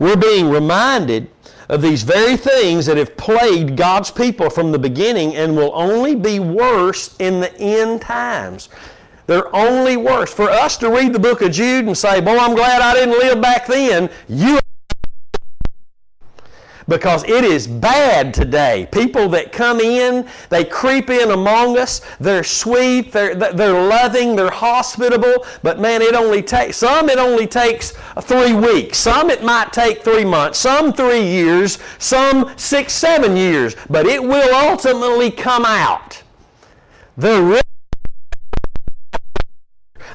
we're 0.00 0.16
being 0.16 0.50
reminded 0.50 1.30
of 1.68 1.82
these 1.82 2.02
very 2.02 2.36
things 2.36 2.86
that 2.86 2.96
have 2.96 3.16
plagued 3.16 3.76
God's 3.76 4.10
people 4.10 4.50
from 4.50 4.72
the 4.72 4.78
beginning 4.78 5.36
and 5.36 5.54
will 5.54 5.70
only 5.72 6.16
be 6.16 6.40
worse 6.40 7.14
in 7.20 7.38
the 7.38 7.56
end 7.58 8.00
times. 8.02 8.70
They're 9.28 9.54
only 9.54 9.96
worse. 9.96 10.34
For 10.34 10.50
us 10.50 10.76
to 10.78 10.90
read 10.90 11.12
the 11.12 11.20
book 11.20 11.42
of 11.42 11.52
Jude 11.52 11.86
and 11.86 11.96
say, 11.96 12.20
Boy, 12.20 12.36
I'm 12.36 12.56
glad 12.56 12.82
I 12.82 12.94
didn't 12.94 13.18
live 13.20 13.40
back 13.40 13.68
then, 13.68 14.10
you 14.28 14.58
because 16.90 17.22
it 17.24 17.44
is 17.44 17.68
bad 17.68 18.34
today. 18.34 18.88
People 18.90 19.28
that 19.28 19.52
come 19.52 19.78
in, 19.80 20.28
they 20.50 20.64
creep 20.64 21.08
in 21.08 21.30
among 21.30 21.78
us. 21.78 22.02
They're 22.18 22.44
sweet, 22.44 23.12
they're, 23.12 23.36
they're 23.36 23.80
loving, 23.80 24.34
they're 24.34 24.50
hospitable. 24.50 25.46
But 25.62 25.78
man, 25.78 26.02
it 26.02 26.14
only 26.14 26.42
takes 26.42 26.78
some. 26.78 27.08
It 27.08 27.18
only 27.18 27.46
takes 27.46 27.92
three 28.22 28.52
weeks. 28.52 28.98
Some 28.98 29.30
it 29.30 29.44
might 29.44 29.72
take 29.72 30.02
three 30.02 30.24
months. 30.24 30.58
Some 30.58 30.92
three 30.92 31.24
years. 31.24 31.78
Some 31.98 32.52
six, 32.56 32.92
seven 32.92 33.36
years. 33.36 33.76
But 33.88 34.06
it 34.06 34.22
will 34.22 34.52
ultimately 34.52 35.30
come 35.30 35.64
out. 35.64 36.22
The 37.16 37.40
real, 37.40 37.60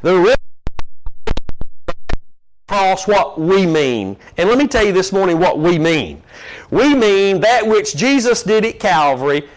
the 0.02 0.45
what 3.08 3.40
we 3.40 3.66
mean. 3.66 4.18
And 4.38 4.50
let 4.50 4.58
me 4.58 4.68
tell 4.68 4.86
you 4.86 4.92
this 4.92 5.12
morning 5.12 5.40
what 5.40 5.60
we 5.60 5.80
mean. 5.80 6.22
We 6.72 6.96
mean 6.96 7.42
that 7.42 7.66
which 7.66 7.96
Jesus 7.96 8.44
did 8.44 8.66
at 8.66 8.80
Calvary 8.80 9.48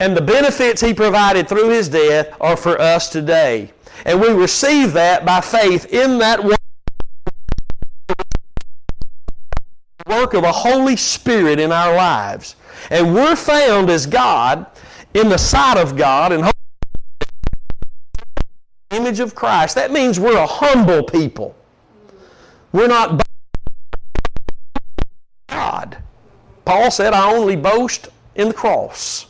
and 0.00 0.16
the 0.16 0.20
benefits 0.20 0.80
he 0.80 0.92
provided 0.92 1.48
through 1.48 1.70
his 1.70 1.88
death 1.88 2.36
are 2.40 2.56
for 2.56 2.80
us 2.80 3.08
today. 3.08 3.72
And 4.04 4.20
we 4.20 4.30
receive 4.30 4.92
that 4.94 5.24
by 5.24 5.40
faith 5.40 5.86
in 5.92 6.18
that 6.18 6.44
work 10.06 10.34
of 10.34 10.44
a 10.44 10.52
Holy 10.52 10.96
Spirit 10.96 11.58
in 11.58 11.72
our 11.72 11.94
lives. 11.94 12.56
And 12.90 13.14
we're 13.14 13.36
found 13.36 13.88
as 13.88 14.04
God 14.06 14.66
in 15.14 15.28
the 15.28 15.38
sight 15.38 15.78
of 15.78 15.96
God 15.96 16.32
and 16.32 16.50
image 18.90 19.20
of 19.20 19.34
Christ. 19.34 19.74
That 19.74 19.92
means 19.92 20.18
we're 20.20 20.36
a 20.36 20.46
humble 20.46 21.02
people. 21.04 21.54
We're 22.74 22.88
not 22.88 23.24
God. 25.48 25.96
Paul 26.64 26.90
said, 26.90 27.12
I 27.12 27.32
only 27.32 27.54
boast 27.54 28.08
in 28.34 28.48
the 28.48 28.54
cross. 28.54 29.26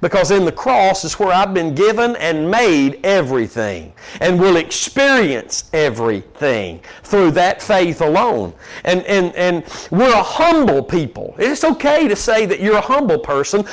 Because 0.00 0.30
in 0.30 0.46
the 0.46 0.52
cross 0.52 1.04
is 1.04 1.18
where 1.18 1.28
I've 1.28 1.52
been 1.52 1.74
given 1.74 2.16
and 2.16 2.50
made 2.50 3.00
everything 3.04 3.92
and 4.22 4.40
will 4.40 4.56
experience 4.56 5.68
everything 5.74 6.80
through 7.02 7.32
that 7.32 7.60
faith 7.60 8.00
alone. 8.00 8.54
And, 8.84 9.02
and, 9.02 9.34
and 9.34 9.64
we're 9.90 10.14
a 10.14 10.22
humble 10.22 10.82
people. 10.82 11.34
It's 11.38 11.64
okay 11.64 12.08
to 12.08 12.16
say 12.16 12.46
that 12.46 12.58
you're 12.58 12.78
a 12.78 12.80
humble 12.80 13.18
person. 13.18 13.66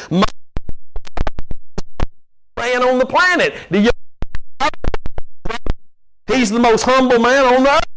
Man 2.58 2.84
on 2.84 3.00
the 3.00 3.06
planet. 3.06 3.54
He's 6.28 6.52
the 6.52 6.60
most 6.60 6.84
humble 6.84 7.20
man 7.20 7.46
on 7.46 7.64
the 7.64 7.70
earth. 7.70 7.95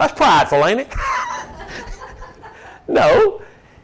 That's 0.00 0.14
prideful, 0.14 0.66
ain't 0.66 0.80
it? 0.80 0.94
no, 2.88 3.42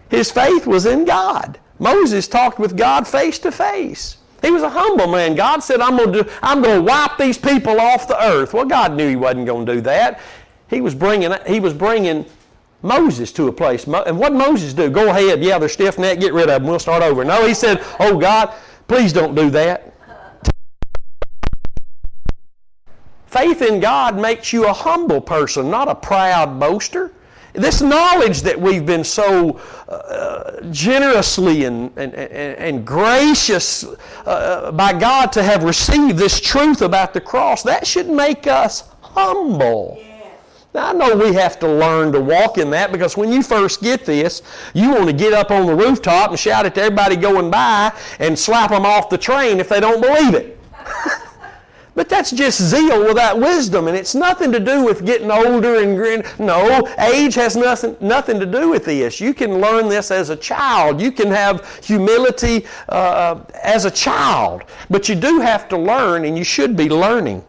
his 0.09 0.31
faith 0.31 0.67
was 0.67 0.87
in 0.87 1.05
God. 1.05 1.59
Moses 1.79 2.27
talked 2.27 2.59
with 2.59 2.75
God 2.75 3.07
face 3.07 3.39
to 3.41 3.53
face. 3.53 4.17
He 4.41 4.51
was 4.51 4.63
a 4.63 4.71
humble 4.71 5.09
man. 5.09 5.35
God 5.35 5.61
said, 5.61 5.81
I'm 5.81 5.99
going 5.99 6.13
to 6.15 6.33
I'm 6.43 6.63
going 6.63 6.79
to 6.79 6.83
wipe 6.83 7.19
these 7.19 7.37
people 7.37 7.79
off 7.81 8.09
the 8.09 8.23
earth. 8.23 8.55
Well, 8.55 8.65
God 8.65 8.95
knew 8.95 9.09
he 9.09 9.17
wasn't 9.17 9.45
going 9.45 9.67
to 9.67 9.75
do 9.75 9.81
that. 9.83 10.21
He 10.71 10.81
was 10.81 10.95
bringing, 10.95 11.35
he 11.47 11.61
was 11.61 11.75
bringing 11.75 12.25
Moses 12.81 13.31
to 13.33 13.49
a 13.49 13.53
place. 13.53 13.87
And 13.87 14.19
what 14.19 14.33
Moses 14.33 14.73
do? 14.73 14.89
Go 14.89 15.11
ahead. 15.11 15.43
Yeah, 15.43 15.59
they're 15.59 15.69
stiff 15.69 15.99
necked. 15.99 16.23
Get 16.23 16.33
rid 16.33 16.49
of 16.49 16.63
them. 16.63 16.71
We'll 16.71 16.79
start 16.79 17.03
over. 17.03 17.25
No, 17.25 17.47
he 17.47 17.53
said, 17.53 17.85
Oh, 18.01 18.19
God, 18.19 18.55
please 18.89 19.13
don't 19.13 19.35
do 19.35 19.51
that. 19.51 19.93
Faith 23.37 23.61
in 23.61 23.81
God 23.81 24.19
makes 24.19 24.51
you 24.51 24.67
a 24.67 24.73
humble 24.73 25.21
person, 25.21 25.71
not 25.71 25.89
a 25.89 25.95
proud 25.95 26.59
boaster. 26.59 27.13
This 27.53 27.83
knowledge 27.83 28.41
that 28.41 28.59
we've 28.59 28.87
been 28.87 29.05
so 29.05 29.61
uh, 29.91 30.63
generously 30.71 31.65
and, 31.65 31.93
and, 31.99 32.15
and, 32.15 32.87
gracious 32.87 33.85
uh, 34.25 34.73
by 34.73 34.99
God 34.99 35.33
to 35.33 35.43
have 35.43 35.65
received 35.65 36.17
this 36.17 36.41
truth 36.41 36.81
about 36.81 37.13
the 37.13 37.21
cross, 37.21 37.63
that 37.65 37.87
should 37.87 38.09
make 38.09 38.47
us 38.47 38.89
humble. 39.03 40.03
Now, 40.73 40.89
I 40.89 40.93
know 40.95 41.15
we 41.15 41.35
have 41.35 41.59
to 41.59 41.69
learn 41.69 42.13
to 42.13 42.21
walk 42.21 42.57
in 42.57 42.71
that 42.71 42.91
because 42.91 43.19
when 43.19 43.31
you 43.31 43.43
first 43.43 43.83
get 43.83 44.07
this, 44.07 44.41
you 44.73 44.93
want 44.93 45.09
to 45.09 45.13
get 45.13 45.35
up 45.35 45.51
on 45.51 45.67
the 45.67 45.75
rooftop 45.75 46.31
and 46.31 46.39
shout 46.39 46.65
at 46.65 46.79
everybody 46.79 47.17
going 47.17 47.51
by 47.51 47.93
and 48.19 48.39
slap 48.39 48.71
them 48.71 48.87
off 48.87 49.11
the 49.11 49.19
train 49.19 49.61
if 49.61 49.69
they 49.69 49.81
don't 49.81 50.01
believe 50.01 50.33
it. 50.33 50.59
But 51.97 52.09
that's 52.09 52.31
just 52.31 52.63
zeal 52.63 53.05
without 53.05 53.41
wisdom, 53.41 53.89
and 53.89 53.97
it's 53.97 54.15
nothing 54.15 54.53
to 54.53 54.61
do 54.61 54.85
with 54.85 55.05
getting 55.05 55.31
older 55.31 55.81
and 55.81 55.97
grin. 55.97 56.23
No, 56.39 56.87
age 56.99 57.35
has 57.35 57.57
nothing, 57.57 57.97
nothing 58.01 58.39
to 58.39 58.47
do 58.47 58.69
with 58.69 58.85
this. 58.85 59.21
You 59.21 59.35
can 59.35 59.61
learn 59.61 59.89
this 59.89 60.13
as 60.13 60.31
a 60.31 60.37
child. 60.37 61.01
You 61.01 61.11
can 61.11 61.31
have 61.31 61.81
humility 61.83 62.67
uh, 62.91 63.41
as 63.63 63.87
a 63.87 63.91
child. 63.91 64.63
But 64.91 65.09
you 65.09 65.15
do 65.17 65.41
have 65.41 65.69
to 65.71 65.79
learn, 65.79 66.25
and 66.27 66.37
you 66.39 66.45
should 66.45 66.77
be 66.77 66.89
learning 66.91 67.43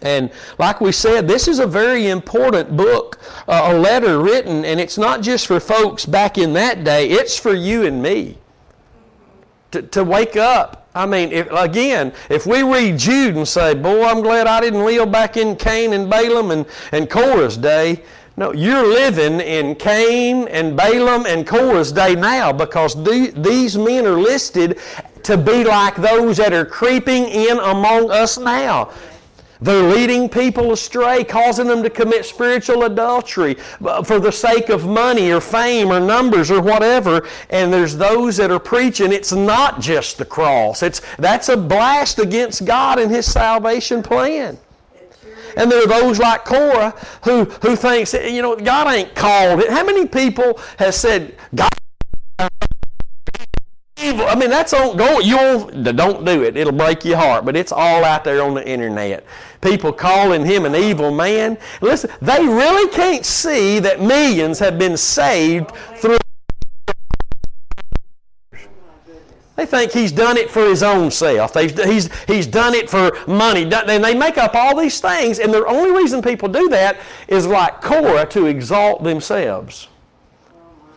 And 0.00 0.30
like 0.58 0.80
we 0.80 0.92
said, 0.92 1.26
this 1.26 1.48
is 1.48 1.58
a 1.58 1.66
very 1.66 2.08
important 2.08 2.76
book, 2.76 3.18
uh, 3.48 3.72
a 3.72 3.78
letter 3.78 4.20
written, 4.20 4.64
and 4.64 4.80
it's 4.80 4.96
not 4.98 5.22
just 5.22 5.46
for 5.46 5.60
folks 5.60 6.06
back 6.06 6.38
in 6.38 6.52
that 6.54 6.84
day, 6.84 7.08
it's 7.10 7.36
for 7.38 7.54
you 7.54 7.84
and 7.84 8.02
me 8.02 8.38
to, 9.72 9.82
to 9.82 10.04
wake 10.04 10.36
up. 10.36 10.77
I 10.94 11.06
mean, 11.06 11.32
if, 11.32 11.50
again, 11.50 12.12
if 12.30 12.46
we 12.46 12.62
read 12.62 12.98
Jude 12.98 13.36
and 13.36 13.46
say, 13.46 13.74
Boy, 13.74 14.04
I'm 14.04 14.22
glad 14.22 14.46
I 14.46 14.60
didn't 14.60 14.84
live 14.84 15.12
back 15.12 15.36
in 15.36 15.56
Cain 15.56 15.92
and 15.92 16.08
Balaam 16.08 16.50
and, 16.50 16.66
and 16.92 17.08
Korah's 17.08 17.56
day. 17.56 18.02
No, 18.36 18.52
you're 18.52 18.86
living 18.86 19.40
in 19.40 19.74
Cain 19.74 20.46
and 20.48 20.76
Balaam 20.76 21.26
and 21.26 21.46
Korah's 21.46 21.90
day 21.90 22.14
now 22.14 22.52
because 22.52 22.94
the, 22.94 23.32
these 23.36 23.76
men 23.76 24.06
are 24.06 24.18
listed 24.18 24.78
to 25.24 25.36
be 25.36 25.64
like 25.64 25.96
those 25.96 26.36
that 26.36 26.52
are 26.52 26.64
creeping 26.64 27.24
in 27.24 27.58
among 27.58 28.10
us 28.10 28.38
now. 28.38 28.92
They're 29.60 29.82
leading 29.82 30.28
people 30.28 30.72
astray, 30.72 31.24
causing 31.24 31.66
them 31.66 31.82
to 31.82 31.90
commit 31.90 32.24
spiritual 32.24 32.84
adultery 32.84 33.56
uh, 33.84 34.02
for 34.02 34.20
the 34.20 34.30
sake 34.30 34.68
of 34.68 34.86
money 34.86 35.32
or 35.32 35.40
fame 35.40 35.90
or 35.90 36.00
numbers 36.00 36.50
or 36.50 36.60
whatever. 36.60 37.26
And 37.50 37.72
there's 37.72 37.96
those 37.96 38.36
that 38.36 38.50
are 38.50 38.60
preaching 38.60 39.12
it's 39.12 39.32
not 39.32 39.80
just 39.80 40.18
the 40.18 40.24
cross. 40.24 40.82
It's, 40.82 41.00
that's 41.16 41.48
a 41.48 41.56
blast 41.56 42.18
against 42.18 42.64
God 42.64 42.98
and 42.98 43.10
His 43.10 43.30
salvation 43.30 44.02
plan. 44.02 44.58
And 45.56 45.72
there 45.72 45.82
are 45.82 45.88
those 45.88 46.20
like 46.20 46.44
Korah 46.44 46.90
who, 47.24 47.44
who 47.44 47.74
thinks, 47.74 48.14
you 48.14 48.42
know, 48.42 48.54
God 48.54 48.92
ain't 48.92 49.14
called 49.14 49.60
it. 49.60 49.70
How 49.70 49.84
many 49.84 50.06
people 50.06 50.60
have 50.78 50.94
said, 50.94 51.36
God 51.54 51.72
evil. 54.02 54.26
I 54.26 54.34
mean, 54.34 54.50
that's 54.50 54.72
on 54.72 54.96
go. 54.96 55.20
You 55.20 55.70
don't 55.92 56.24
do 56.24 56.42
it. 56.42 56.56
It'll 56.56 56.72
break 56.72 57.04
your 57.04 57.16
heart. 57.16 57.44
But 57.44 57.56
it's 57.56 57.72
all 57.72 58.04
out 58.04 58.24
there 58.24 58.42
on 58.42 58.54
the 58.54 58.66
internet. 58.66 59.24
People 59.60 59.92
calling 59.92 60.44
him 60.44 60.64
an 60.64 60.74
evil 60.74 61.10
man. 61.10 61.58
Listen, 61.80 62.10
they 62.20 62.40
really 62.40 62.90
can't 62.92 63.24
see 63.24 63.78
that 63.80 64.00
millions 64.00 64.58
have 64.58 64.78
been 64.78 64.96
saved 64.96 65.72
through. 65.96 66.18
They 69.56 69.66
think 69.66 69.90
he's 69.90 70.12
done 70.12 70.36
it 70.36 70.52
for 70.52 70.64
his 70.66 70.84
own 70.84 71.10
self. 71.10 71.54
He's, 71.54 72.12
he's 72.26 72.46
done 72.46 72.74
it 72.74 72.88
for 72.88 73.18
money. 73.26 73.62
And 73.64 74.04
they 74.04 74.14
make 74.14 74.38
up 74.38 74.54
all 74.54 74.78
these 74.78 75.00
things, 75.00 75.40
and 75.40 75.52
the 75.52 75.66
only 75.66 75.90
reason 75.90 76.22
people 76.22 76.48
do 76.48 76.68
that 76.68 76.96
is 77.26 77.44
like 77.44 77.80
Korah 77.80 78.26
to 78.26 78.46
exalt 78.46 79.02
themselves. 79.02 79.88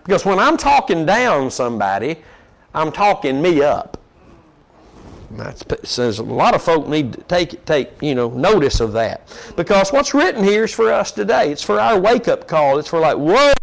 Because 0.04 0.26
when 0.26 0.38
I'm 0.38 0.58
talking 0.58 1.08
down 1.08 1.49
somebody, 1.49 2.18
I'm 2.74 2.91
talking 2.91 3.41
me 3.41 3.61
up. 3.61 3.97
That 5.32 5.88
says 5.88 6.19
a 6.19 6.24
lot 6.24 6.55
of 6.55 6.61
folk 6.61 6.88
need 6.89 7.13
to 7.13 7.22
take 7.24 7.63
take 7.65 8.01
you 8.01 8.15
know 8.15 8.30
notice 8.30 8.82
of 8.82 8.91
that 8.93 9.34
because 9.55 9.93
what's 9.93 10.13
written 10.13 10.43
here 10.43 10.65
is 10.65 10.74
for 10.74 10.91
us 10.91 11.11
today. 11.11 11.51
It's 11.51 11.63
for 11.63 11.80
our 11.80 11.97
wake 11.97 12.28
up 12.28 12.47
call. 12.47 12.80
It's 12.80 12.89
for 12.89 12.99
like 12.99 13.15
whoa 13.15 13.53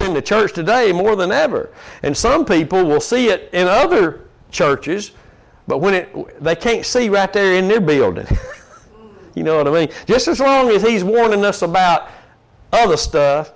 in 0.00 0.14
the 0.14 0.22
church 0.22 0.52
today 0.52 0.92
more 0.92 1.16
than 1.16 1.32
ever. 1.32 1.70
And 2.02 2.16
some 2.16 2.44
people 2.44 2.84
will 2.84 3.00
see 3.00 3.28
it 3.28 3.48
in 3.52 3.66
other 3.66 4.28
churches, 4.50 5.12
but 5.66 5.78
when 5.78 5.94
it 5.94 6.42
they 6.42 6.56
can't 6.56 6.84
see 6.84 7.08
right 7.08 7.32
there 7.32 7.54
in 7.54 7.68
their 7.68 7.80
building. 7.80 8.26
you 9.34 9.44
know 9.44 9.56
what 9.56 9.66
I 9.66 9.70
mean? 9.70 9.88
Just 10.06 10.28
as 10.28 10.40
long 10.40 10.68
as 10.70 10.82
he's 10.82 11.04
warning 11.04 11.44
us 11.44 11.62
about 11.62 12.10
other 12.72 12.98
stuff, 12.98 13.52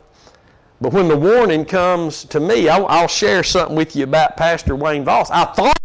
but 0.82 0.92
when 0.92 1.06
the 1.06 1.16
warning 1.16 1.64
comes 1.64 2.24
to 2.24 2.40
me, 2.40 2.68
I'll, 2.68 2.86
I'll 2.86 3.08
share 3.08 3.44
something 3.44 3.76
with 3.76 3.94
you 3.94 4.02
about 4.02 4.36
Pastor 4.36 4.74
Wayne 4.74 5.04
Voss. 5.04 5.30
I 5.30 5.44
thought 5.44 5.76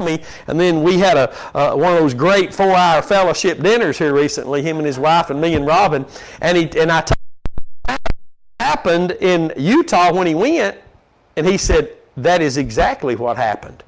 me. 0.00 0.20
And 0.48 0.58
then 0.58 0.82
we 0.82 0.98
had 0.98 1.16
a 1.16 1.56
uh, 1.56 1.76
one 1.76 1.92
of 1.92 2.00
those 2.00 2.14
great 2.14 2.52
four-hour 2.52 3.00
fellowship 3.02 3.60
dinners 3.60 3.96
here 3.96 4.12
recently. 4.12 4.60
Him 4.60 4.78
and 4.78 4.86
his 4.86 4.98
wife 4.98 5.30
and 5.30 5.40
me 5.40 5.54
and 5.54 5.64
Robin. 5.64 6.04
And 6.40 6.58
he 6.58 6.80
and 6.80 6.90
I 6.90 7.04
happened 8.58 9.12
in 9.20 9.52
Utah 9.56 10.12
when 10.12 10.26
he 10.26 10.34
went, 10.34 10.76
and 11.36 11.46
he 11.46 11.56
said 11.56 11.92
that 12.16 12.42
is 12.42 12.56
exactly 12.56 13.14
what 13.14 13.36
happened. 13.36 13.84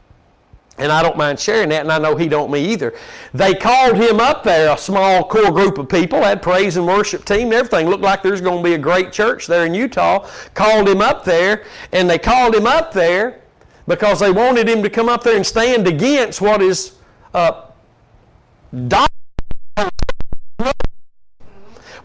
And 0.78 0.92
I 0.92 1.02
don't 1.02 1.16
mind 1.16 1.40
sharing 1.40 1.70
that, 1.70 1.82
and 1.82 1.90
I 1.90 1.98
know 1.98 2.16
he 2.16 2.28
don't 2.28 2.50
me 2.50 2.72
either. 2.72 2.94
They 3.32 3.54
called 3.54 3.96
him 3.96 4.20
up 4.20 4.44
there, 4.44 4.74
a 4.74 4.78
small 4.78 5.24
core 5.24 5.50
group 5.50 5.78
of 5.78 5.88
people, 5.88 6.22
had 6.22 6.42
praise 6.42 6.76
and 6.76 6.86
worship 6.86 7.24
team, 7.24 7.52
everything. 7.52 7.88
Looked 7.88 8.02
like 8.02 8.22
there's 8.22 8.42
going 8.42 8.62
to 8.62 8.68
be 8.68 8.74
a 8.74 8.78
great 8.78 9.10
church 9.10 9.46
there 9.46 9.64
in 9.64 9.72
Utah. 9.72 10.28
Called 10.52 10.88
him 10.88 11.00
up 11.00 11.24
there, 11.24 11.64
and 11.92 12.10
they 12.10 12.18
called 12.18 12.54
him 12.54 12.66
up 12.66 12.92
there 12.92 13.40
because 13.86 14.20
they 14.20 14.30
wanted 14.30 14.68
him 14.68 14.82
to 14.82 14.90
come 14.90 15.08
up 15.08 15.22
there 15.22 15.36
and 15.36 15.46
stand 15.46 15.86
against 15.86 16.40
what 16.40 16.60
is 16.60 16.96
uh, 17.32 17.70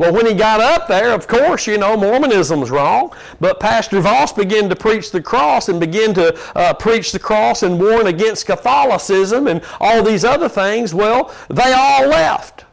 well, 0.01 0.13
when 0.13 0.25
he 0.25 0.33
got 0.33 0.59
up 0.59 0.87
there, 0.87 1.13
of 1.13 1.27
course, 1.27 1.67
you 1.67 1.77
know, 1.77 1.95
Mormonism's 1.95 2.71
wrong. 2.71 3.13
But 3.39 3.59
Pastor 3.59 4.01
Voss 4.01 4.33
began 4.33 4.67
to 4.67 4.75
preach 4.75 5.11
the 5.11 5.21
cross 5.21 5.69
and 5.69 5.79
began 5.79 6.15
to 6.15 6.35
uh, 6.55 6.73
preach 6.73 7.11
the 7.11 7.19
cross 7.19 7.61
and 7.61 7.79
warn 7.79 8.07
against 8.07 8.47
Catholicism 8.47 9.45
and 9.45 9.61
all 9.79 10.01
these 10.01 10.25
other 10.25 10.49
things. 10.49 10.95
Well, 10.95 11.31
they 11.51 11.71
all 11.71 12.07
left. 12.07 12.65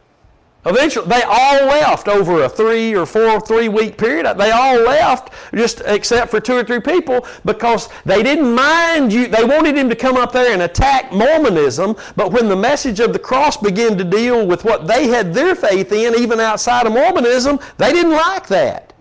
Eventually, 0.65 1.07
they 1.07 1.21
all 1.23 1.67
left 1.67 2.09
over 2.09 2.43
a 2.43 2.49
three 2.49 2.93
or 2.93 3.05
four, 3.05 3.39
three 3.39 3.69
week 3.69 3.97
period. 3.97 4.37
They 4.37 4.51
all 4.51 4.77
left, 4.81 5.33
just 5.55 5.81
except 5.85 6.29
for 6.29 6.41
two 6.41 6.55
or 6.55 6.65
three 6.65 6.81
people, 6.81 7.25
because 7.45 7.87
they 8.03 8.21
didn't 8.21 8.53
mind 8.53 9.13
you. 9.13 9.27
They 9.27 9.45
wanted 9.45 9.77
him 9.77 9.87
to 9.87 9.95
come 9.95 10.17
up 10.17 10.33
there 10.33 10.51
and 10.51 10.63
attack 10.63 11.13
Mormonism, 11.13 11.95
but 12.17 12.33
when 12.33 12.49
the 12.49 12.57
message 12.57 12.99
of 12.99 13.13
the 13.13 13.19
cross 13.19 13.55
began 13.55 13.97
to 13.97 14.03
deal 14.03 14.45
with 14.45 14.65
what 14.65 14.85
they 14.85 15.07
had 15.07 15.33
their 15.33 15.55
faith 15.55 15.93
in, 15.93 16.13
even 16.15 16.41
outside 16.41 16.85
of 16.85 16.91
Mormonism, 16.91 17.57
they 17.77 17.93
didn't 17.93 18.11
like 18.11 18.47
that. 18.47 18.91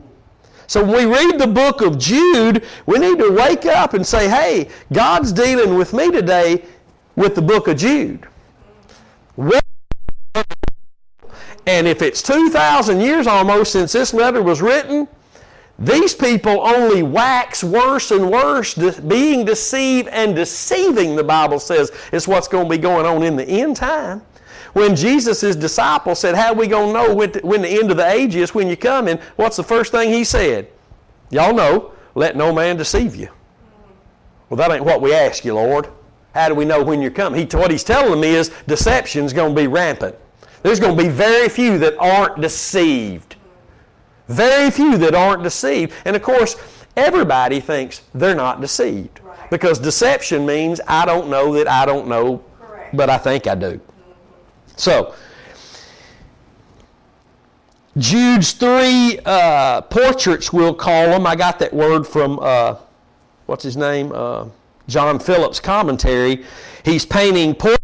So 0.68 0.84
when 0.84 1.08
we 1.08 1.12
read 1.12 1.40
the 1.40 1.46
book 1.46 1.80
of 1.80 1.98
Jude, 1.98 2.64
we 2.86 2.98
need 2.98 3.18
to 3.18 3.32
wake 3.32 3.66
up 3.66 3.94
and 3.94 4.06
say, 4.06 4.28
hey, 4.28 4.68
God's 4.92 5.32
dealing 5.32 5.76
with 5.76 5.92
me 5.92 6.12
today 6.12 6.64
with 7.16 7.34
the 7.34 7.42
book 7.42 7.66
of 7.66 7.78
Jude. 7.78 8.26
What 9.34 9.64
and 11.68 11.86
if 11.86 12.00
it's 12.00 12.22
2,000 12.22 12.98
years 12.98 13.26
almost 13.26 13.72
since 13.72 13.92
this 13.92 14.14
letter 14.14 14.42
was 14.42 14.62
written, 14.62 15.06
these 15.78 16.14
people 16.14 16.66
only 16.66 17.02
wax 17.02 17.62
worse 17.62 18.10
and 18.10 18.30
worse, 18.30 18.72
being 19.00 19.44
deceived 19.44 20.08
and 20.08 20.34
deceiving, 20.34 21.14
the 21.14 21.22
Bible 21.22 21.58
says, 21.58 21.92
is 22.10 22.26
what's 22.26 22.48
going 22.48 22.64
to 22.64 22.70
be 22.70 22.78
going 22.78 23.04
on 23.04 23.22
in 23.22 23.36
the 23.36 23.46
end 23.46 23.76
time. 23.76 24.22
When 24.72 24.96
Jesus' 24.96 25.54
disciples 25.56 26.18
said, 26.18 26.34
How 26.34 26.52
are 26.52 26.54
we 26.54 26.68
going 26.68 26.86
to 26.86 26.92
know 26.94 27.14
when 27.14 27.60
the 27.60 27.68
end 27.68 27.90
of 27.90 27.98
the 27.98 28.10
age 28.10 28.34
is 28.34 28.54
when 28.54 28.68
you 28.68 28.76
come? 28.76 29.06
And 29.06 29.20
what's 29.36 29.58
the 29.58 29.62
first 29.62 29.92
thing 29.92 30.10
he 30.10 30.24
said? 30.24 30.68
Y'all 31.28 31.54
know, 31.54 31.92
let 32.14 32.34
no 32.34 32.50
man 32.50 32.78
deceive 32.78 33.14
you. 33.14 33.28
Well, 34.48 34.56
that 34.56 34.70
ain't 34.70 34.84
what 34.84 35.02
we 35.02 35.12
ask 35.12 35.44
you, 35.44 35.54
Lord. 35.54 35.88
How 36.32 36.48
do 36.48 36.54
we 36.54 36.64
know 36.64 36.82
when 36.82 37.02
you're 37.02 37.10
coming? 37.10 37.46
He, 37.46 37.56
what 37.56 37.70
he's 37.70 37.84
telling 37.84 38.20
me 38.20 38.28
is 38.28 38.52
deception's 38.66 39.34
going 39.34 39.54
to 39.54 39.60
be 39.60 39.66
rampant. 39.66 40.16
There's 40.62 40.80
going 40.80 40.96
to 40.96 41.02
be 41.02 41.08
very 41.08 41.48
few 41.48 41.78
that 41.78 41.96
aren't 41.98 42.40
deceived. 42.40 43.36
Very 44.28 44.70
few 44.70 44.98
that 44.98 45.14
aren't 45.14 45.42
deceived. 45.42 45.92
And 46.04 46.14
of 46.14 46.22
course, 46.22 46.56
everybody 46.96 47.60
thinks 47.60 48.02
they're 48.14 48.34
not 48.34 48.60
deceived. 48.60 49.20
Right. 49.22 49.50
Because 49.50 49.78
deception 49.78 50.44
means 50.44 50.80
I 50.86 51.06
don't 51.06 51.28
know 51.28 51.54
that 51.54 51.68
I 51.68 51.86
don't 51.86 52.08
know, 52.08 52.42
Correct. 52.60 52.96
but 52.96 53.08
I 53.08 53.18
think 53.18 53.46
I 53.46 53.54
do. 53.54 53.80
So, 54.76 55.14
Jude's 57.96 58.52
three 58.52 59.18
uh, 59.24 59.80
portraits, 59.82 60.52
we'll 60.52 60.74
call 60.74 61.08
them. 61.08 61.26
I 61.26 61.34
got 61.34 61.58
that 61.60 61.72
word 61.72 62.06
from, 62.06 62.38
uh, 62.40 62.76
what's 63.46 63.64
his 63.64 63.76
name? 63.76 64.12
Uh, 64.14 64.46
John 64.86 65.18
Phillips' 65.18 65.60
commentary. 65.60 66.44
He's 66.84 67.04
painting 67.04 67.54
portraits 67.54 67.77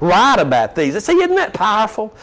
write 0.00 0.38
about 0.38 0.74
these. 0.74 1.02
See, 1.04 1.12
isn't 1.12 1.36
that 1.36 1.54
powerful? 1.54 2.14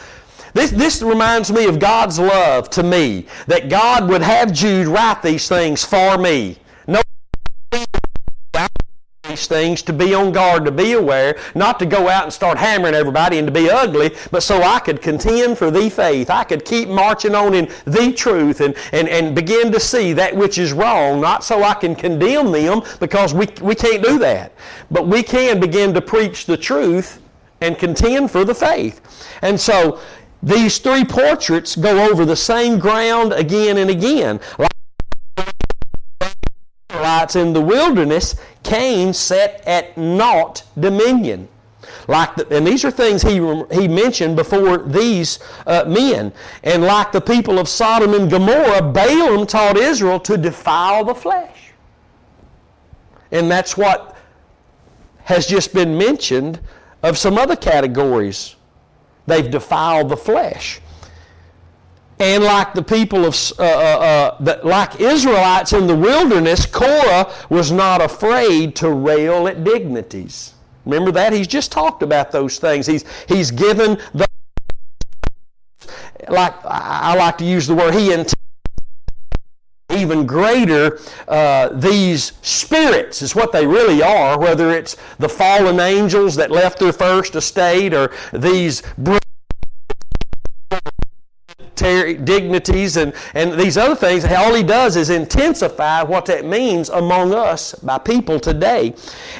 This, 0.54 0.70
this 0.70 1.02
reminds 1.02 1.50
me 1.50 1.66
of 1.66 1.80
God's 1.80 2.18
love 2.18 2.70
to 2.70 2.82
me, 2.84 3.26
that 3.48 3.68
God 3.68 4.08
would 4.08 4.22
have 4.22 4.52
Jude 4.52 4.86
write 4.86 5.20
these 5.20 5.48
things 5.48 5.84
for 5.84 6.16
me. 6.16 6.58
No 6.86 7.02
these 9.28 9.46
things 9.46 9.82
to 9.82 9.92
be 9.92 10.14
on 10.14 10.32
guard, 10.32 10.64
to 10.64 10.70
be 10.70 10.92
aware, 10.92 11.36
not 11.54 11.78
to 11.78 11.86
go 11.86 12.08
out 12.08 12.24
and 12.24 12.32
start 12.32 12.58
hammering 12.58 12.94
everybody 12.94 13.38
and 13.38 13.46
to 13.48 13.52
be 13.52 13.70
ugly, 13.70 14.14
but 14.30 14.42
so 14.42 14.62
I 14.62 14.78
could 14.78 15.00
contend 15.00 15.58
for 15.58 15.70
the 15.70 15.90
faith. 15.90 16.30
I 16.30 16.44
could 16.44 16.64
keep 16.64 16.88
marching 16.88 17.34
on 17.34 17.54
in 17.54 17.68
the 17.84 18.12
truth 18.12 18.60
and, 18.60 18.76
and, 18.92 19.08
and 19.08 19.34
begin 19.34 19.72
to 19.72 19.80
see 19.80 20.12
that 20.12 20.36
which 20.36 20.58
is 20.58 20.72
wrong, 20.72 21.20
not 21.20 21.42
so 21.42 21.62
I 21.62 21.74
can 21.74 21.96
condemn 21.96 22.52
them 22.52 22.82
because 23.00 23.34
we, 23.34 23.48
we 23.60 23.74
can't 23.74 24.04
do 24.04 24.18
that. 24.18 24.52
But 24.90 25.08
we 25.08 25.22
can 25.22 25.58
begin 25.58 25.94
to 25.94 26.00
preach 26.00 26.46
the 26.46 26.56
truth 26.56 27.20
and 27.60 27.78
contend 27.78 28.30
for 28.30 28.44
the 28.44 28.54
faith. 28.54 29.00
And 29.42 29.58
so 29.60 30.00
these 30.42 30.78
three 30.78 31.04
portraits 31.04 31.76
go 31.76 32.10
over 32.10 32.24
the 32.24 32.36
same 32.36 32.78
ground 32.78 33.32
again 33.32 33.78
and 33.78 33.90
again. 33.90 34.40
Israelites 36.90 37.36
in 37.36 37.52
the 37.52 37.60
wilderness, 37.60 38.36
Cain 38.62 39.12
set 39.12 39.62
at 39.66 39.96
naught 39.96 40.64
dominion. 40.78 41.48
Like 42.08 42.34
the, 42.34 42.56
and 42.56 42.66
these 42.66 42.84
are 42.84 42.90
things 42.90 43.22
he, 43.22 43.36
he 43.72 43.88
mentioned 43.88 44.36
before 44.36 44.78
these 44.78 45.38
uh, 45.66 45.84
men. 45.86 46.32
And 46.62 46.84
like 46.84 47.12
the 47.12 47.20
people 47.20 47.58
of 47.58 47.68
Sodom 47.68 48.14
and 48.14 48.30
Gomorrah, 48.30 48.82
Balaam 48.82 49.46
taught 49.46 49.76
Israel 49.76 50.20
to 50.20 50.36
defile 50.36 51.04
the 51.04 51.14
flesh. 51.14 51.72
And 53.30 53.50
that's 53.50 53.76
what 53.76 54.16
has 55.24 55.46
just 55.46 55.72
been 55.72 55.96
mentioned 55.96 56.60
of 57.04 57.18
some 57.18 57.38
other 57.38 57.54
categories. 57.54 58.56
They've 59.26 59.50
defiled 59.50 60.08
the 60.08 60.16
flesh. 60.16 60.80
And 62.18 62.44
like 62.44 62.74
the 62.74 62.82
people 62.82 63.24
of, 63.24 63.36
uh, 63.58 63.62
uh, 63.62 64.36
uh, 64.40 64.60
like 64.62 65.00
Israelites 65.00 65.72
in 65.72 65.86
the 65.86 65.96
wilderness, 65.96 66.64
Korah 66.64 67.32
was 67.50 67.72
not 67.72 68.00
afraid 68.00 68.76
to 68.76 68.90
rail 68.90 69.48
at 69.48 69.64
dignities. 69.64 70.54
Remember 70.86 71.10
that? 71.12 71.32
He's 71.32 71.46
just 71.46 71.72
talked 71.72 72.02
about 72.02 72.30
those 72.30 72.58
things. 72.58 72.86
He's, 72.86 73.04
he's 73.28 73.50
given 73.50 73.98
the, 74.12 74.26
like, 76.28 76.54
I 76.64 77.16
like 77.16 77.38
to 77.38 77.44
use 77.44 77.66
the 77.66 77.74
word, 77.74 77.94
he 77.94 78.12
even 79.94 80.26
greater 80.26 80.98
uh, 81.28 81.68
these 81.68 82.32
spirits. 82.42 83.22
Is 83.22 83.34
what 83.34 83.52
they 83.52 83.66
really 83.66 84.02
are 84.02 84.38
whether 84.38 84.70
it's 84.70 84.96
the 85.18 85.28
fallen 85.28 85.80
angels 85.80 86.36
that 86.36 86.50
left 86.50 86.78
their 86.78 86.92
first 86.92 87.34
estate 87.34 87.94
or 87.94 88.12
these 88.32 88.82
dignities 91.84 92.96
and, 92.96 93.12
and 93.34 93.52
these 93.60 93.76
other 93.76 93.94
things, 93.94 94.24
all 94.24 94.54
he 94.54 94.62
does 94.62 94.96
is 94.96 95.10
intensify 95.10 96.02
what 96.02 96.26
that 96.26 96.44
means 96.44 96.88
among 96.88 97.34
us 97.34 97.74
by 97.76 97.98
people 97.98 98.40
today. 98.40 98.94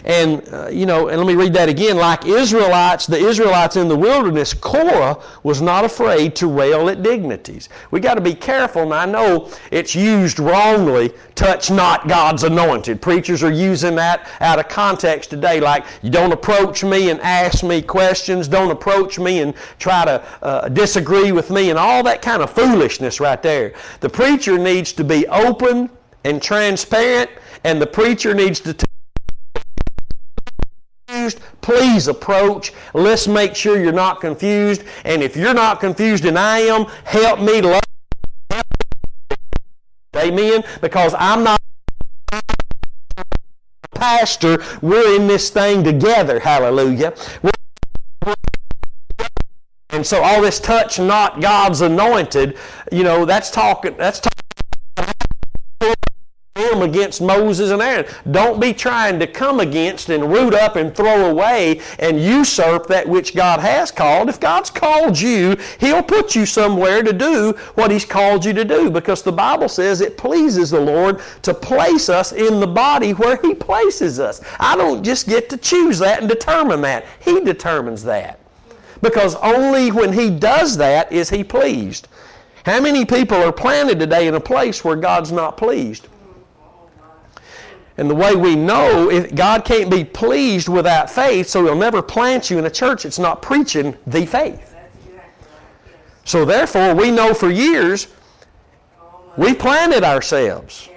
And, 0.05 0.47
uh, 0.53 0.68
you 0.68 0.86
know, 0.86 1.09
and 1.09 1.18
let 1.18 1.26
me 1.26 1.34
read 1.34 1.55
that 1.55 1.68
again. 1.68 1.97
Like 1.97 2.26
Israelites, 2.26 3.07
the 3.07 3.18
Israelites 3.18 3.76
in 3.76 3.88
the 3.88 3.97
wilderness, 3.97 4.53
Korah 4.53 5.20
was 5.42 5.62
not 5.62 5.84
afraid 5.84 6.36
to 6.36 6.47
rail 6.47 6.88
at 6.88 7.03
dignities. 7.03 7.68
We 7.90 8.01
got 8.01 8.14
to 8.14 8.20
be 8.20 8.34
careful, 8.34 8.82
and 8.82 8.95
I 8.95 9.07
know 9.07 9.51
it's 9.70 9.95
used 9.95 10.38
wrongly 10.38 11.12
touch 11.34 11.70
not 11.70 12.07
God's 12.09 12.45
anointed. 12.45 13.03
Preachers 13.03 13.42
are 13.42 13.51
using 13.51 13.97
that 13.97 14.28
out 14.40 14.59
of 14.59 14.68
context 14.68 15.30
today, 15.30 15.61
like 15.61 15.84
you 16.03 16.11
don't 16.11 16.32
approach 16.32 16.84
me 16.84 17.11
and 17.11 17.20
ask 17.20 17.64
me 17.64 17.82
questions, 17.82 18.47
don't 18.47 18.70
approach 18.70 19.18
me 19.18 19.40
and 19.40 19.55
try 19.78 20.05
to 20.05 20.24
uh, 20.42 20.68
disagree 20.68 21.32
with 21.32 21.51
me, 21.51 21.70
and 21.70 21.78
all 21.78 22.03
that 22.03 22.22
kind 22.22 22.34
of 22.41 22.51
foolishness 22.51 23.20
right 23.20 23.43
there. 23.43 23.74
The 24.01 24.09
preacher 24.09 24.59
needs 24.59 24.93
to 24.95 25.05
be 25.05 25.26
open 25.28 25.91
and 26.24 26.43
transparent, 26.43 27.30
and 27.64 27.80
the 27.80 27.87
preacher 27.87 28.35
needs 28.35 28.61
to. 28.61 28.74
T- 28.74 28.87
please 31.61 32.09
approach. 32.09 32.72
Let's 32.93 33.26
make 33.26 33.55
sure 33.55 33.80
you're 33.80 33.93
not 33.93 34.20
confused. 34.20 34.85
And 35.05 35.22
if 35.22 35.37
you're 35.37 35.55
not 35.55 35.80
confused 35.80 36.24
and 36.24 36.39
I 36.39 36.59
am, 36.61 36.85
help 37.05 37.41
me 37.41 37.62
love. 37.62 37.80
Amen. 40.16 40.62
Because 40.80 41.14
I'm 41.18 41.45
not 41.45 41.61
a 42.32 42.43
pastor. 43.95 44.62
We're 44.82 45.16
in 45.16 45.26
this 45.26 45.51
thing 45.51 45.82
together. 45.85 46.39
Hallelujah. 46.39 47.14
And 50.05 50.09
so 50.11 50.22
all 50.22 50.42
this 50.42 50.61
touch 50.61 50.98
not 50.98 51.40
God's 51.40 51.80
anointed, 51.80 52.59
you 52.92 53.05
know, 53.05 53.24
that's 53.24 53.50
talking 53.50 53.96
that's 53.96 54.20
talking 54.20 55.94
him 56.57 56.82
against 56.82 57.22
Moses 57.22 57.70
and 57.70 57.80
Aaron. 57.80 58.05
Don't 58.30 58.61
be 58.61 58.74
trying 58.74 59.18
to 59.20 59.26
come 59.26 59.61
against 59.61 60.11
and 60.11 60.30
root 60.30 60.52
up 60.52 60.76
and 60.76 60.94
throw 60.94 61.30
away 61.30 61.80
and 61.98 62.20
usurp 62.20 62.86
that 62.88 63.09
which 63.09 63.34
God 63.34 63.61
has 63.61 63.90
called. 63.90 64.28
If 64.28 64.40
God's 64.40 64.68
called 64.68 65.18
you, 65.18 65.57
He'll 65.80 66.02
put 66.02 66.34
you 66.34 66.44
somewhere 66.44 67.02
to 67.02 67.14
do 67.14 67.52
what 67.76 67.90
He's 67.90 68.05
called 68.05 68.44
you 68.44 68.52
to 68.52 68.64
do 68.66 68.90
because 68.90 69.22
the 69.22 69.32
Bible 69.32 69.70
says 69.70 70.02
it 70.02 70.18
pleases 70.18 70.70
the 70.70 70.80
Lord 70.80 71.22
to 71.40 71.55
place 71.55 72.11
us 72.11 72.32
in 72.32 72.61
the 72.61 72.66
body 72.66 73.12
where 73.12 73.38
He 73.40 73.55
places 73.55 74.20
us. 74.20 74.42
I 74.61 74.76
don't 74.76 75.02
just 75.02 75.26
get 75.26 75.48
to 75.48 75.57
choose 75.57 75.98
that 76.00 76.20
and 76.20 76.28
determine 76.28 76.82
that. 76.82 77.07
He 77.20 77.40
determines 77.40 78.05
that. 78.05 78.43
Because 79.05 79.34
only 79.36 79.90
when 79.92 80.14
He 80.14 80.30
does 80.30 80.78
that 80.78 81.12
is 81.12 81.28
He 81.28 81.44
pleased. 81.44 82.09
How 82.64 82.80
many 82.80 83.05
people 83.05 83.36
are 83.36 83.52
planted 83.52 84.00
today 84.00 84.26
in 84.26 84.34
a 84.34 84.40
place 84.40 84.82
where 84.82 84.96
God's 84.96 85.30
not 85.30 85.59
pleased? 85.59 86.09
And 87.98 88.09
the 88.09 88.14
way 88.14 88.34
we 88.34 88.57
know, 88.57 89.11
if 89.11 89.34
God 89.34 89.66
can't 89.66 89.90
be 89.90 90.05
pleased 90.05 90.70
without 90.70 91.11
faith, 91.11 91.48
so 91.48 91.66
He'll 91.66 91.76
never 91.76 92.00
plant 92.00 92.48
you 92.48 92.59
in 92.59 92.64
a 92.64 92.70
church 92.70 93.02
that's 93.02 93.18
not 93.18 93.42
preaching 93.42 93.94
the 94.07 94.24
faith. 94.24 94.74
So 96.24 96.46
therefore, 96.46 96.94
we 96.94 97.11
know 97.11 97.34
for 97.34 97.50
years 97.50 98.09
we 99.36 99.52
planted 99.52 100.02
ourselves. 100.02 100.88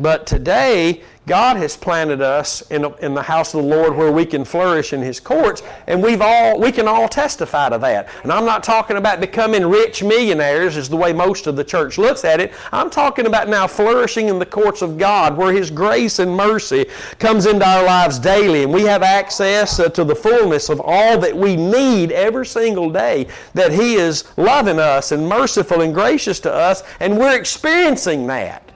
But 0.00 0.26
today, 0.26 1.02
God 1.30 1.58
has 1.58 1.76
planted 1.76 2.22
us 2.22 2.60
in, 2.72 2.92
in 3.02 3.14
the 3.14 3.22
house 3.22 3.54
of 3.54 3.62
the 3.62 3.68
Lord 3.68 3.96
where 3.96 4.10
we 4.10 4.26
can 4.26 4.44
flourish 4.44 4.92
in 4.92 5.00
His 5.00 5.20
courts, 5.20 5.62
and 5.86 6.02
we've 6.02 6.20
all 6.20 6.58
we 6.58 6.72
can 6.72 6.88
all 6.88 7.08
testify 7.08 7.68
to 7.68 7.78
that. 7.78 8.08
And 8.24 8.32
I'm 8.32 8.44
not 8.44 8.64
talking 8.64 8.96
about 8.96 9.20
becoming 9.20 9.64
rich 9.64 10.02
millionaires, 10.02 10.76
is 10.76 10.88
the 10.88 10.96
way 10.96 11.12
most 11.12 11.46
of 11.46 11.54
the 11.54 11.62
church 11.62 11.98
looks 11.98 12.24
at 12.24 12.40
it. 12.40 12.52
I'm 12.72 12.90
talking 12.90 13.26
about 13.26 13.48
now 13.48 13.68
flourishing 13.68 14.26
in 14.26 14.40
the 14.40 14.44
courts 14.44 14.82
of 14.82 14.98
God, 14.98 15.36
where 15.36 15.52
His 15.52 15.70
grace 15.70 16.18
and 16.18 16.34
mercy 16.34 16.86
comes 17.20 17.46
into 17.46 17.64
our 17.64 17.84
lives 17.84 18.18
daily, 18.18 18.64
and 18.64 18.72
we 18.72 18.82
have 18.82 19.04
access 19.04 19.78
uh, 19.78 19.88
to 19.90 20.02
the 20.02 20.16
fullness 20.16 20.68
of 20.68 20.82
all 20.84 21.16
that 21.20 21.36
we 21.36 21.54
need 21.54 22.10
every 22.10 22.44
single 22.44 22.90
day. 22.90 23.28
That 23.54 23.70
He 23.70 23.94
is 23.94 24.24
loving 24.36 24.80
us 24.80 25.12
and 25.12 25.28
merciful 25.28 25.82
and 25.82 25.94
gracious 25.94 26.40
to 26.40 26.52
us, 26.52 26.82
and 26.98 27.16
we're 27.16 27.38
experiencing 27.38 28.26
that. 28.26 28.69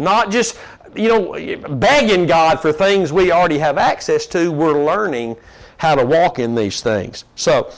Not 0.00 0.30
just, 0.30 0.58
you 0.96 1.08
know, 1.08 1.76
begging 1.76 2.26
God 2.26 2.60
for 2.60 2.72
things 2.72 3.12
we 3.12 3.30
already 3.30 3.58
have 3.58 3.78
access 3.78 4.26
to. 4.28 4.50
We're 4.50 4.84
learning 4.84 5.36
how 5.76 5.94
to 5.94 6.04
walk 6.04 6.38
in 6.38 6.54
these 6.54 6.80
things. 6.80 7.24
So, 7.36 7.70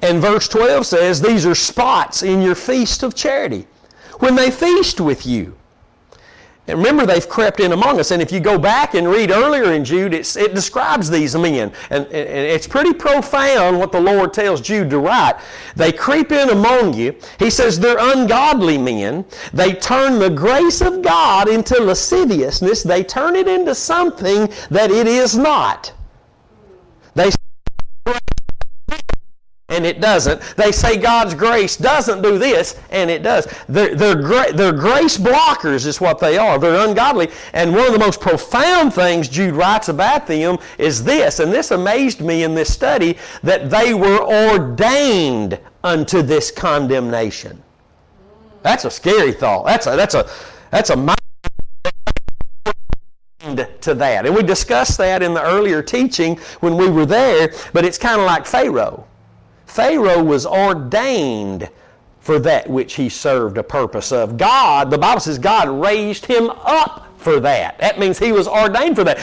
and 0.00 0.20
verse 0.20 0.48
12 0.48 0.86
says, 0.86 1.20
These 1.20 1.46
are 1.46 1.54
spots 1.54 2.22
in 2.22 2.40
your 2.40 2.54
feast 2.54 3.02
of 3.02 3.14
charity. 3.14 3.66
When 4.20 4.34
they 4.34 4.50
feast 4.50 5.00
with 5.00 5.26
you, 5.26 5.56
and 6.68 6.78
remember, 6.78 7.04
they've 7.04 7.28
crept 7.28 7.58
in 7.58 7.72
among 7.72 7.98
us. 7.98 8.12
And 8.12 8.22
if 8.22 8.30
you 8.30 8.38
go 8.38 8.56
back 8.56 8.94
and 8.94 9.08
read 9.08 9.32
earlier 9.32 9.72
in 9.72 9.84
Jude, 9.84 10.14
it 10.14 10.54
describes 10.54 11.10
these 11.10 11.34
men. 11.34 11.72
And, 11.90 12.06
and, 12.06 12.14
it's 12.14 12.68
pretty 12.68 12.92
profound 12.92 13.80
what 13.80 13.90
the 13.90 14.00
Lord 14.00 14.32
tells 14.32 14.60
Jude 14.60 14.88
to 14.90 15.00
write. 15.00 15.40
They 15.74 15.90
creep 15.90 16.30
in 16.30 16.50
among 16.50 16.94
you. 16.94 17.16
He 17.40 17.50
says 17.50 17.80
they're 17.80 17.98
ungodly 17.98 18.78
men. 18.78 19.24
They 19.52 19.74
turn 19.74 20.20
the 20.20 20.30
grace 20.30 20.80
of 20.80 21.02
God 21.02 21.48
into 21.48 21.80
lasciviousness. 21.82 22.84
They 22.84 23.02
turn 23.02 23.34
it 23.34 23.48
into 23.48 23.74
something 23.74 24.48
that 24.70 24.92
it 24.92 25.08
is 25.08 25.36
not. 25.36 25.92
And 29.72 29.86
it 29.86 30.00
doesn't. 30.00 30.40
They 30.56 30.70
say 30.70 30.98
God's 30.98 31.34
grace 31.34 31.76
doesn't 31.76 32.22
do 32.22 32.38
this, 32.38 32.78
and 32.90 33.10
it 33.10 33.22
does. 33.22 33.48
They're, 33.68 33.94
they're, 33.94 34.14
gra- 34.14 34.52
they're 34.52 34.72
grace 34.72 35.16
blockers, 35.16 35.86
is 35.86 36.00
what 36.00 36.18
they 36.18 36.36
are. 36.36 36.58
They're 36.58 36.86
ungodly. 36.86 37.30
And 37.54 37.74
one 37.74 37.86
of 37.86 37.92
the 37.92 37.98
most 37.98 38.20
profound 38.20 38.92
things 38.92 39.28
Jude 39.28 39.54
writes 39.54 39.88
about 39.88 40.26
them 40.26 40.58
is 40.78 41.02
this, 41.02 41.40
and 41.40 41.50
this 41.50 41.70
amazed 41.70 42.20
me 42.20 42.44
in 42.44 42.54
this 42.54 42.72
study, 42.72 43.16
that 43.42 43.70
they 43.70 43.94
were 43.94 44.20
ordained 44.20 45.58
unto 45.82 46.20
this 46.22 46.50
condemnation. 46.50 47.62
That's 48.62 48.84
a 48.84 48.90
scary 48.90 49.32
thought. 49.32 49.66
That's 49.66 49.86
a, 49.86 49.96
that's 49.96 50.14
a, 50.14 50.30
that's 50.70 50.90
a 50.90 50.96
mind 50.96 51.18
to 53.80 53.94
that. 53.94 54.26
And 54.26 54.34
we 54.34 54.42
discussed 54.42 54.98
that 54.98 55.22
in 55.22 55.34
the 55.34 55.42
earlier 55.42 55.82
teaching 55.82 56.36
when 56.60 56.76
we 56.76 56.88
were 56.88 57.06
there, 57.06 57.52
but 57.72 57.84
it's 57.84 57.98
kind 57.98 58.20
of 58.20 58.26
like 58.26 58.46
Pharaoh. 58.46 59.06
Pharaoh 59.72 60.22
was 60.22 60.44
ordained 60.44 61.70
for 62.20 62.38
that 62.38 62.68
which 62.68 62.94
he 62.94 63.08
served 63.08 63.56
a 63.56 63.62
purpose 63.62 64.12
of. 64.12 64.36
God, 64.36 64.90
the 64.90 64.98
Bible 64.98 65.20
says 65.20 65.38
God 65.38 65.66
raised 65.68 66.26
him 66.26 66.50
up 66.50 67.08
for 67.16 67.40
that. 67.40 67.78
That 67.78 67.98
means 67.98 68.18
he 68.18 68.32
was 68.32 68.46
ordained 68.46 68.96
for 68.96 69.04
that. 69.04 69.18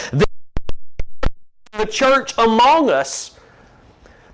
The 1.72 1.86
church 1.86 2.34
among 2.40 2.90
us, 2.90 3.38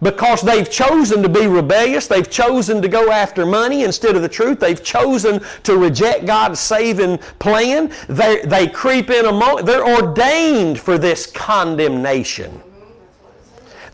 because 0.02 0.42
they've 0.42 0.72
chosen 0.72 1.22
to 1.22 1.28
be 1.28 1.48
rebellious, 1.48 2.08
they've 2.08 2.30
chosen 2.30 2.82
to 2.82 2.88
go 2.88 3.12
after 3.12 3.46
money 3.46 3.84
instead 3.84 4.16
of 4.16 4.22
the 4.22 4.30
truth, 4.30 4.62
they've 4.62 4.82
chosen 4.82 5.42
to 5.64 5.76
reject 5.76 6.26
God's 6.26 6.62
saving 6.62 7.18
plan, 7.40 7.92
they, 8.08 8.42
they 8.46 8.68
creep 8.68 9.10
in 9.10 9.26
among, 9.26 9.66
they're 9.66 9.86
ordained 9.86 10.80
for 10.80 10.98
this 10.98 11.28
condemnation. 11.28 12.62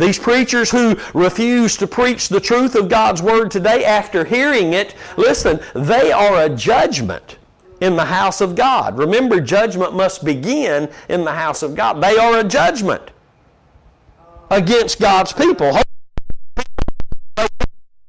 These 0.01 0.17
preachers 0.17 0.71
who 0.71 0.95
refuse 1.13 1.77
to 1.77 1.85
preach 1.85 2.27
the 2.27 2.39
truth 2.39 2.73
of 2.73 2.89
God's 2.89 3.21
Word 3.21 3.51
today 3.51 3.85
after 3.85 4.25
hearing 4.25 4.73
it, 4.73 4.95
listen, 5.15 5.59
they 5.75 6.11
are 6.11 6.43
a 6.43 6.49
judgment 6.49 7.37
in 7.81 7.95
the 7.95 8.05
house 8.05 8.41
of 8.41 8.55
God. 8.55 8.97
Remember, 8.97 9.39
judgment 9.39 9.93
must 9.93 10.25
begin 10.25 10.89
in 11.07 11.23
the 11.23 11.31
house 11.31 11.61
of 11.61 11.75
God. 11.75 12.01
They 12.01 12.17
are 12.17 12.39
a 12.39 12.43
judgment 12.43 13.11
against 14.49 14.99
God's 14.99 15.33
people. 15.33 15.77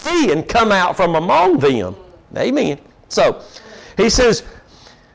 See 0.01 0.33
and 0.33 0.49
come 0.49 0.73
out 0.73 0.97
from 0.97 1.15
among 1.15 1.59
them. 1.59 1.95
Amen. 2.35 2.79
So, 3.11 3.43
he 3.99 4.09
says, 4.09 4.45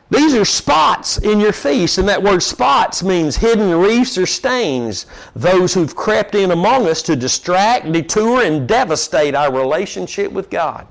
these 0.09 0.33
are 0.35 0.45
spots 0.45 1.17
in 1.17 1.39
your 1.39 1.51
feast, 1.51 1.97
and 1.97 2.07
that 2.07 2.23
word 2.23 2.41
spots 2.41 3.03
means 3.03 3.35
hidden 3.35 3.77
reefs 3.77 4.17
or 4.17 4.25
stains, 4.25 5.05
those 5.35 5.73
who've 5.73 5.95
crept 5.95 6.33
in 6.33 6.51
among 6.51 6.87
us 6.87 7.01
to 7.03 7.15
distract, 7.15 7.91
detour, 7.91 8.43
and 8.43 8.67
devastate 8.67 9.35
our 9.35 9.51
relationship 9.53 10.31
with 10.31 10.49
God. 10.49 10.87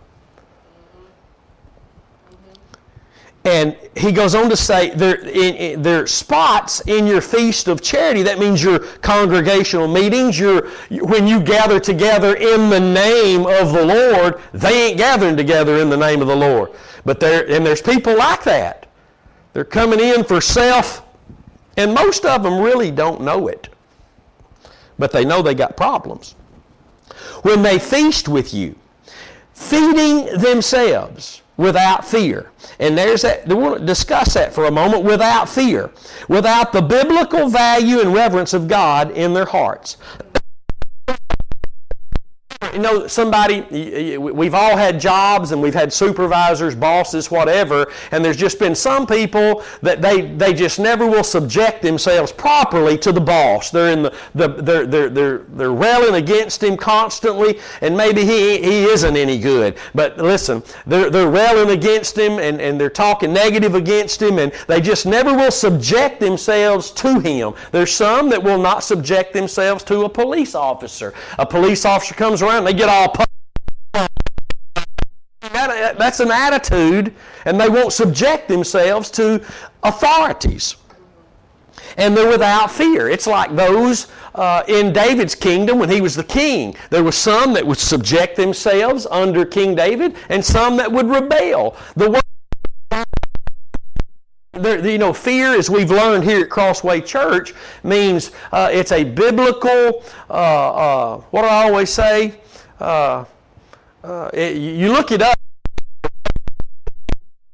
And 3.47 3.79
he 3.97 4.11
goes 4.11 4.35
on 4.35 4.51
to 4.51 4.57
say, 4.57 4.91
there, 4.91 6.03
are 6.03 6.07
spots 6.09 6.81
in 6.81 7.07
your 7.07 7.21
feast 7.21 7.69
of 7.69 7.81
charity. 7.81 8.25
That 8.25 8.41
means 8.41 8.61
your 8.61 8.81
congregational 8.81 9.87
meetings. 9.87 10.37
Your, 10.37 10.69
when 10.91 11.29
you 11.29 11.41
gather 11.41 11.79
together 11.79 12.35
in 12.35 12.69
the 12.71 12.81
name 12.81 13.47
of 13.47 13.73
the 13.73 13.87
Lord, 13.87 14.41
they 14.53 14.89
ain't 14.89 14.99
gathering 14.99 15.37
together 15.37 15.79
in 15.79 15.89
the 15.89 15.97
name 15.97 16.21
of 16.21 16.27
the 16.27 16.35
Lord. 16.35 16.73
But 17.05 17.21
there, 17.21 17.49
and 17.49 17.65
there's 17.65 17.81
people 17.81 18.19
like 18.19 18.43
that. 18.43 18.86
They're 19.57 19.65
coming 19.65 20.01
in 20.01 20.23
for 20.23 20.43
self, 20.43 21.03
and 21.79 21.95
most 21.95 22.27
of 22.27 22.43
them 22.43 22.61
really 22.61 22.91
don't 22.91 23.23
know 23.23 23.49
it. 23.49 23.71
But 24.99 25.13
they 25.13 25.25
know 25.25 25.41
they 25.41 25.55
got 25.55 25.79
problems. 25.79 26.33
When 27.41 27.63
they 27.63 27.79
feast 27.79 28.29
with 28.29 28.53
you, 28.53 28.75
feeding 29.55 30.27
themselves 30.41 31.41
without 31.57 32.05
fear. 32.05 32.51
And 32.81 32.99
there's 32.99 33.23
that, 33.23 33.49
we 33.49 33.55
want 33.55 33.81
to 33.81 33.87
discuss 33.87 34.35
that 34.35 34.53
for 34.53 34.67
a 34.67 34.71
moment 34.71 35.05
without 35.05 35.49
fear, 35.49 35.91
without 36.29 36.75
the 36.75 36.83
biblical 36.83 37.49
value 37.49 38.01
and 38.01 38.13
reverence 38.13 38.53
of 38.53 38.69
God 38.69 39.11
in 39.13 39.33
their 39.33 39.47
hearts 39.47 39.97
you 42.77 42.83
know, 42.83 43.07
somebody, 43.07 44.19
we've 44.19 44.53
all 44.53 44.77
had 44.77 45.01
jobs 45.01 45.53
and 45.53 45.63
we've 45.63 45.73
had 45.73 45.91
supervisors, 45.91 46.75
bosses, 46.75 47.31
whatever, 47.31 47.91
and 48.11 48.23
there's 48.23 48.37
just 48.37 48.59
been 48.59 48.75
some 48.75 49.07
people 49.07 49.65
that 49.81 50.03
they, 50.03 50.21
they 50.21 50.53
just 50.53 50.79
never 50.79 51.07
will 51.07 51.25
subject 51.25 51.81
themselves 51.81 52.33
properly 52.33 52.99
to 52.99 53.13
the 53.13 53.21
boss. 53.21 53.71
They're, 53.71 53.93
in 53.93 54.03
the, 54.03 54.13
the, 54.35 54.49
they're, 54.49 54.87
they're, 54.87 55.09
they're, 55.09 55.39
they're 55.39 55.73
railing 55.73 56.17
against 56.23 56.63
him 56.63 56.77
constantly, 56.77 57.61
and 57.81 57.97
maybe 57.97 58.27
he, 58.27 58.59
he 58.59 58.85
isn't 58.85 59.17
any 59.17 59.39
good. 59.39 59.79
But 59.95 60.19
listen, 60.19 60.63
they're, 60.87 61.09
they're 61.09 61.31
railing 61.31 61.71
against 61.71 62.19
him 62.19 62.33
and, 62.33 62.61
and 62.61 62.79
they're 62.79 62.91
talking 62.91 63.33
negative 63.33 63.75
against 63.75 64.21
him, 64.21 64.39
and 64.39 64.53
they 64.69 64.83
just 64.83 65.07
never 65.07 65.35
will 65.35 65.51
subject 65.51 66.21
themselves 66.21 66.91
to 66.91 67.21
him. 67.21 67.55
There's 67.73 67.95
some 67.95 68.29
that 68.29 68.43
will 68.43 68.61
not 68.61 68.85
subject 68.85 69.33
themselves 69.33 69.83
to 69.85 70.05
a 70.05 70.11
police 70.11 70.55
officer. 70.55 71.15
A 71.39 71.47
police 71.47 71.87
officer 71.87 72.15
comes 72.15 72.43
around, 72.43 72.66
they 72.67 72.73
get 72.73 72.89
all 72.89 73.15
that's 75.99 76.21
an 76.21 76.31
attitude, 76.31 77.15
and 77.45 77.61
they 77.61 77.69
won't 77.69 77.93
subject 77.93 78.49
themselves 78.49 79.11
to 79.13 79.45
authorities. 79.83 80.77
And 81.97 82.17
they're 82.17 82.29
without 82.29 82.71
fear. 82.71 83.09
It's 83.09 83.27
like 83.27 83.55
those 83.55 84.09
uh, 84.35 84.65
in 84.69 84.93
David's 84.93 85.35
kingdom 85.35 85.79
when 85.79 85.89
he 85.89 86.01
was 86.01 86.15
the 86.15 86.25
king. 86.25 86.75
There 86.91 87.05
were 87.05 87.13
some 87.13 87.55
that 87.55 87.67
would 87.67 87.79
subject 87.79 88.37
themselves 88.37 89.07
under 89.07 89.47
King 89.47 89.75
David, 89.75 90.17
and 90.29 90.45
some 90.45 90.77
that 90.77 90.91
would 90.91 91.09
rebel. 91.09 91.77
The 91.95 92.11
word 92.11 92.23
there, 94.59 94.87
you 94.87 94.99
know, 94.99 95.13
fear, 95.13 95.55
as 95.55 95.71
we've 95.71 95.91
learned 95.91 96.25
here 96.25 96.43
at 96.43 96.51
Crossway 96.51 97.01
Church, 97.01 97.55
means 97.83 98.33
uh, 98.53 98.69
it's 98.73 98.93
a 98.93 99.05
biblical, 99.05 100.05
uh, 100.29 100.33
uh 100.33 101.17
what 101.31 101.43
do 101.43 101.49
I 101.49 101.65
always 101.65 101.91
say? 101.91 102.41
uh, 102.81 103.25
uh, 104.05 104.31
it, 104.33 104.57
you 104.57 104.93
look 104.93 105.13
it 105.13 105.23
up. 105.23 105.39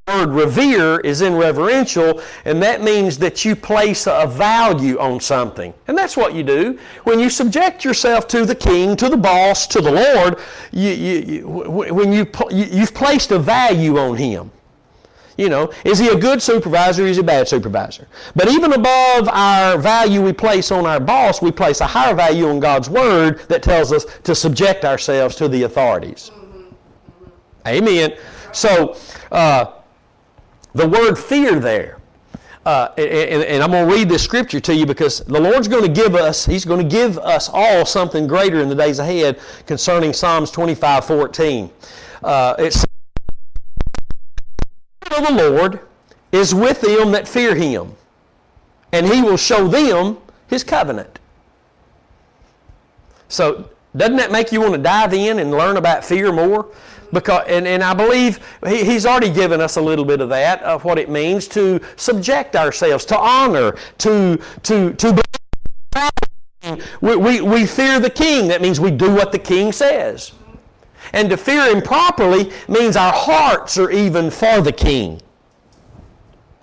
The 0.06 0.14
word 0.14 0.30
revere 0.30 1.00
is 1.00 1.22
in 1.22 1.34
reverential, 1.34 2.20
and 2.44 2.62
that 2.62 2.82
means 2.82 3.18
that 3.18 3.44
you 3.44 3.54
place 3.54 4.06
a 4.06 4.26
value 4.26 4.98
on 4.98 5.20
something. 5.20 5.72
And 5.86 5.96
that's 5.96 6.16
what 6.16 6.34
you 6.34 6.42
do. 6.42 6.78
When 7.04 7.20
you 7.20 7.30
subject 7.30 7.84
yourself 7.84 8.26
to 8.28 8.44
the 8.44 8.54
king, 8.54 8.96
to 8.96 9.08
the 9.08 9.16
boss, 9.16 9.66
to 9.68 9.80
the 9.80 9.92
Lord, 9.92 10.40
you, 10.72 10.90
you, 10.90 11.18
you, 11.20 11.48
when 11.48 12.12
you, 12.12 12.26
you've 12.50 12.94
placed 12.94 13.30
a 13.30 13.38
value 13.38 13.96
on 13.96 14.16
him. 14.16 14.50
You 15.36 15.48
know, 15.48 15.72
is 15.84 15.98
he 15.98 16.08
a 16.08 16.16
good 16.16 16.42
supervisor 16.42 17.04
or 17.04 17.06
is 17.06 17.16
he 17.16 17.22
a 17.22 17.24
bad 17.24 17.48
supervisor? 17.48 18.06
But 18.36 18.48
even 18.48 18.72
above 18.72 19.28
our 19.28 19.78
value 19.78 20.20
we 20.22 20.32
place 20.32 20.70
on 20.70 20.86
our 20.86 21.00
boss, 21.00 21.40
we 21.40 21.50
place 21.50 21.80
a 21.80 21.86
higher 21.86 22.14
value 22.14 22.48
on 22.48 22.60
God's 22.60 22.90
Word 22.90 23.40
that 23.48 23.62
tells 23.62 23.92
us 23.92 24.04
to 24.24 24.34
subject 24.34 24.84
ourselves 24.84 25.36
to 25.36 25.48
the 25.48 25.62
authorities. 25.62 26.30
Amen. 27.66 28.16
So, 28.52 28.96
uh, 29.30 29.72
the 30.74 30.88
word 30.88 31.16
fear 31.16 31.60
there, 31.60 31.98
uh, 32.64 32.88
and, 32.96 33.42
and, 33.42 33.62
I'm 33.62 33.70
going 33.70 33.88
to 33.88 33.94
read 33.94 34.08
this 34.08 34.22
scripture 34.22 34.60
to 34.60 34.74
you 34.74 34.86
because 34.86 35.20
the 35.20 35.40
Lord's 35.40 35.68
going 35.68 35.82
to 35.82 35.88
give 35.88 36.14
us, 36.14 36.46
He's 36.46 36.64
going 36.64 36.78
to 36.86 36.88
give 36.88 37.18
us 37.18 37.50
all 37.52 37.84
something 37.84 38.26
greater 38.26 38.60
in 38.60 38.68
the 38.68 38.74
days 38.74 39.00
ahead 39.00 39.40
concerning 39.66 40.12
Psalms 40.12 40.50
25 40.50 41.04
14. 41.04 41.70
Uh, 42.22 42.54
it's 42.58 42.84
of 45.14 45.26
the 45.26 45.32
Lord 45.32 45.80
is 46.32 46.54
with 46.54 46.80
them 46.80 47.12
that 47.12 47.28
fear 47.28 47.54
him, 47.54 47.94
and 48.92 49.06
he 49.06 49.22
will 49.22 49.36
show 49.36 49.68
them 49.68 50.18
his 50.48 50.64
covenant. 50.64 51.18
So, 53.28 53.70
doesn't 53.96 54.16
that 54.16 54.32
make 54.32 54.52
you 54.52 54.60
want 54.60 54.74
to 54.74 54.78
dive 54.78 55.12
in 55.12 55.38
and 55.38 55.50
learn 55.50 55.76
about 55.76 56.04
fear 56.04 56.32
more? 56.32 56.68
Because, 57.12 57.44
and, 57.46 57.66
and 57.66 57.82
I 57.82 57.92
believe 57.92 58.40
he, 58.66 58.84
he's 58.84 59.04
already 59.04 59.30
given 59.30 59.60
us 59.60 59.76
a 59.76 59.80
little 59.82 60.04
bit 60.04 60.20
of 60.20 60.30
that, 60.30 60.62
of 60.62 60.84
what 60.84 60.98
it 60.98 61.10
means 61.10 61.46
to 61.48 61.80
subject 61.96 62.56
ourselves, 62.56 63.04
to 63.06 63.18
honor, 63.18 63.76
to, 63.98 64.38
to, 64.62 64.94
to 64.94 65.22
we, 67.00 67.16
we, 67.16 67.40
we 67.40 67.66
fear 67.66 68.00
the 68.00 68.10
king. 68.10 68.48
That 68.48 68.62
means 68.62 68.80
we 68.80 68.90
do 68.90 69.12
what 69.12 69.32
the 69.32 69.38
king 69.38 69.72
says. 69.72 70.32
And 71.12 71.30
to 71.30 71.36
fear 71.36 71.70
Him 71.74 71.82
properly 71.82 72.50
means 72.68 72.96
our 72.96 73.12
hearts 73.12 73.76
are 73.78 73.90
even 73.90 74.30
for 74.30 74.60
the 74.60 74.72
King. 74.72 75.20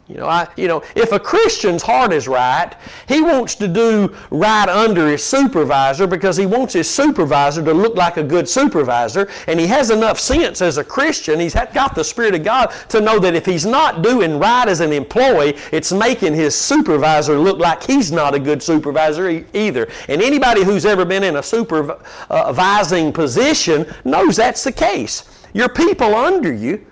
You 0.10 0.16
know, 0.16 0.26
I, 0.26 0.48
you 0.58 0.68
know, 0.68 0.82
if 0.96 1.12
a 1.12 1.20
Christian's 1.20 1.84
heart 1.84 2.12
is 2.12 2.28
right, 2.28 2.74
he 3.08 3.22
wants 3.22 3.54
to 3.56 3.68
do 3.68 4.16
right 4.32 4.68
under 4.68 5.08
his 5.08 5.24
supervisor 5.24 6.08
because 6.08 6.36
he 6.36 6.48
wants 6.48 6.74
his 6.74 6.90
supervisor 6.90 7.64
to 7.64 7.72
look 7.72 7.96
like 7.96 8.18
a 8.18 8.24
good 8.24 8.50
supervisor. 8.50 9.30
And 9.46 9.60
he 9.60 9.68
has 9.68 9.92
enough 9.92 10.20
sense 10.20 10.64
as 10.64 10.80
a 10.80 10.84
Christian, 10.84 11.40
he's 11.40 11.54
got 11.54 11.94
the 11.94 12.04
Spirit 12.04 12.34
of 12.34 12.44
God 12.44 12.74
to 12.90 13.02
know 13.02 13.20
that 13.20 13.36
if 13.36 13.46
he's 13.46 13.68
not 13.68 14.02
doing 14.02 14.40
right 14.40 14.68
as 14.68 14.80
an 14.80 14.94
employee, 14.94 15.56
it's 15.72 15.92
making 15.92 16.34
his 16.34 16.56
supervisor 16.56 17.38
look 17.38 17.60
like 17.60 17.84
he's 17.84 18.12
not 18.12 18.34
a 18.34 18.40
good 18.40 18.64
supervisor 18.64 19.46
either. 19.54 19.88
And 20.08 20.24
anybody 20.24 20.64
who's 20.64 20.86
ever 20.86 21.06
been 21.06 21.24
in 21.24 21.36
a 21.36 21.44
supervising 21.44 23.08
uh, 23.08 23.12
position 23.12 23.86
knows 24.06 24.38
that's 24.38 24.64
the 24.64 24.72
case. 24.72 25.46
Your 25.54 25.70
people 25.70 26.16
under 26.16 26.52
you 26.52 26.84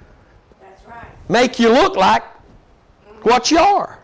right. 0.88 1.08
make 1.30 1.58
you 1.58 1.70
look 1.70 1.96
like 1.96 2.24
what 3.24 3.52
you 3.52 3.60
are. 3.60 4.00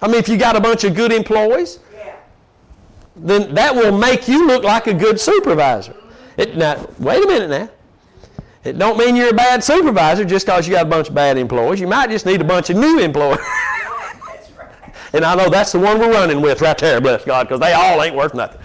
I 0.00 0.08
mean, 0.08 0.16
if 0.16 0.28
you 0.28 0.36
got 0.36 0.56
a 0.56 0.60
bunch 0.60 0.84
of 0.84 0.94
good 0.94 1.12
employees, 1.12 1.78
then 3.14 3.54
that 3.54 3.74
will 3.74 3.96
make 3.96 4.26
you 4.26 4.46
look 4.46 4.64
like 4.64 4.86
a 4.86 4.94
good 4.94 5.20
supervisor. 5.20 5.94
It, 6.36 6.56
now, 6.56 6.88
wait 6.98 7.22
a 7.22 7.26
minute 7.26 7.50
now. 7.50 7.70
It 8.64 8.78
don't 8.78 8.96
mean 8.96 9.16
you're 9.16 9.30
a 9.30 9.34
bad 9.34 9.62
supervisor 9.62 10.24
just 10.24 10.46
because 10.46 10.66
you 10.66 10.74
got 10.74 10.86
a 10.86 10.88
bunch 10.88 11.08
of 11.08 11.14
bad 11.14 11.36
employees. 11.36 11.80
You 11.80 11.88
might 11.88 12.10
just 12.10 12.26
need 12.26 12.40
a 12.40 12.44
bunch 12.44 12.70
of 12.70 12.76
new 12.76 13.00
employees. 13.00 13.40
and 15.12 15.24
I 15.24 15.34
know 15.34 15.48
that's 15.48 15.72
the 15.72 15.80
one 15.80 15.98
we're 15.98 16.12
running 16.12 16.40
with 16.40 16.62
right 16.62 16.78
there, 16.78 17.00
bless 17.00 17.24
God, 17.24 17.44
because 17.44 17.60
they 17.60 17.72
all 17.72 18.02
ain't 18.02 18.14
worth 18.14 18.34
nothing. 18.34 18.60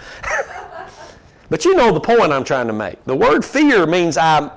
but 1.50 1.64
you 1.64 1.74
know 1.74 1.92
the 1.92 2.00
point 2.00 2.32
I'm 2.32 2.44
trying 2.44 2.68
to 2.68 2.72
make. 2.72 3.02
The 3.04 3.16
word 3.16 3.44
fear 3.44 3.86
means 3.86 4.16
I'm, 4.16 4.50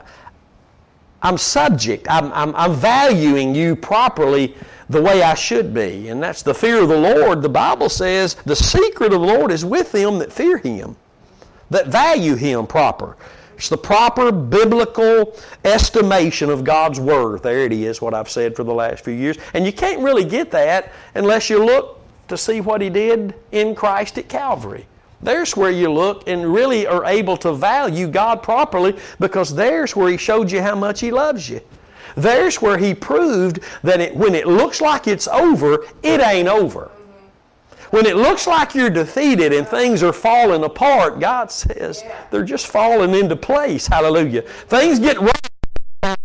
I'm 1.21 1.37
subject. 1.37 2.07
I'm, 2.09 2.31
I'm, 2.33 2.55
I'm 2.55 2.73
valuing 2.73 3.53
you 3.53 3.75
properly 3.75 4.55
the 4.89 5.01
way 5.01 5.21
I 5.21 5.35
should 5.35 5.73
be. 5.73 6.09
And 6.09 6.21
that's 6.21 6.41
the 6.43 6.53
fear 6.53 6.81
of 6.81 6.89
the 6.89 6.97
Lord. 6.97 7.41
The 7.41 7.49
Bible 7.49 7.89
says 7.89 8.35
the 8.45 8.55
secret 8.55 9.13
of 9.13 9.21
the 9.21 9.27
Lord 9.27 9.51
is 9.51 9.63
with 9.63 9.91
them 9.91 10.19
that 10.19 10.33
fear 10.33 10.57
Him, 10.57 10.95
that 11.69 11.87
value 11.87 12.35
Him 12.35 12.67
proper. 12.67 13.15
It's 13.55 13.69
the 13.69 13.77
proper 13.77 14.31
biblical 14.31 15.37
estimation 15.63 16.49
of 16.49 16.63
God's 16.63 16.99
Word. 16.99 17.43
There 17.43 17.59
it 17.59 17.71
is, 17.71 18.01
what 18.01 18.13
I've 18.13 18.29
said 18.29 18.55
for 18.55 18.63
the 18.63 18.73
last 18.73 19.03
few 19.05 19.13
years. 19.13 19.37
And 19.53 19.65
you 19.65 19.71
can't 19.71 20.01
really 20.01 20.25
get 20.25 20.49
that 20.51 20.91
unless 21.13 21.49
you 21.49 21.63
look 21.63 21.99
to 22.27 22.37
see 22.37 22.59
what 22.59 22.81
He 22.81 22.89
did 22.89 23.35
in 23.51 23.75
Christ 23.75 24.17
at 24.17 24.27
Calvary. 24.27 24.87
There's 25.23 25.55
where 25.55 25.71
you 25.71 25.91
look 25.91 26.27
and 26.27 26.51
really 26.53 26.87
are 26.87 27.05
able 27.05 27.37
to 27.37 27.53
value 27.53 28.07
God 28.07 28.41
properly 28.41 28.97
because 29.19 29.53
there's 29.53 29.95
where 29.95 30.09
He 30.09 30.17
showed 30.17 30.51
you 30.51 30.61
how 30.61 30.75
much 30.75 30.99
He 30.99 31.11
loves 31.11 31.49
you. 31.49 31.61
there's 32.15 32.61
where 32.61 32.77
he 32.77 32.93
proved 32.93 33.59
that 33.83 33.99
it, 34.01 34.15
when 34.15 34.35
it 34.35 34.47
looks 34.47 34.81
like 34.81 35.07
it's 35.07 35.27
over, 35.27 35.85
it 36.03 36.19
ain't 36.21 36.47
over. 36.47 36.91
When 37.91 38.05
it 38.05 38.15
looks 38.15 38.47
like 38.47 38.73
you're 38.73 38.89
defeated 38.89 39.53
and 39.53 39.67
things 39.67 40.01
are 40.01 40.13
falling 40.13 40.63
apart, 40.63 41.19
God 41.19 41.51
says 41.51 42.03
they're 42.29 42.43
just 42.43 42.67
falling 42.67 43.13
into 43.13 43.35
place. 43.35 43.87
Hallelujah. 43.87 44.43
Things 44.43 44.99
get 44.99 45.19
rough. 45.19 46.17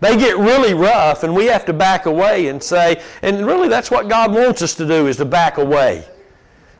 They 0.00 0.16
get 0.16 0.36
really 0.36 0.74
rough, 0.74 1.22
and 1.22 1.34
we 1.34 1.46
have 1.46 1.64
to 1.66 1.72
back 1.72 2.06
away 2.06 2.48
and 2.48 2.62
say, 2.62 3.02
and 3.22 3.46
really 3.46 3.68
that's 3.68 3.90
what 3.90 4.08
God 4.08 4.32
wants 4.34 4.62
us 4.62 4.74
to 4.74 4.86
do 4.86 5.06
is 5.06 5.16
to 5.16 5.24
back 5.24 5.58
away. 5.58 6.04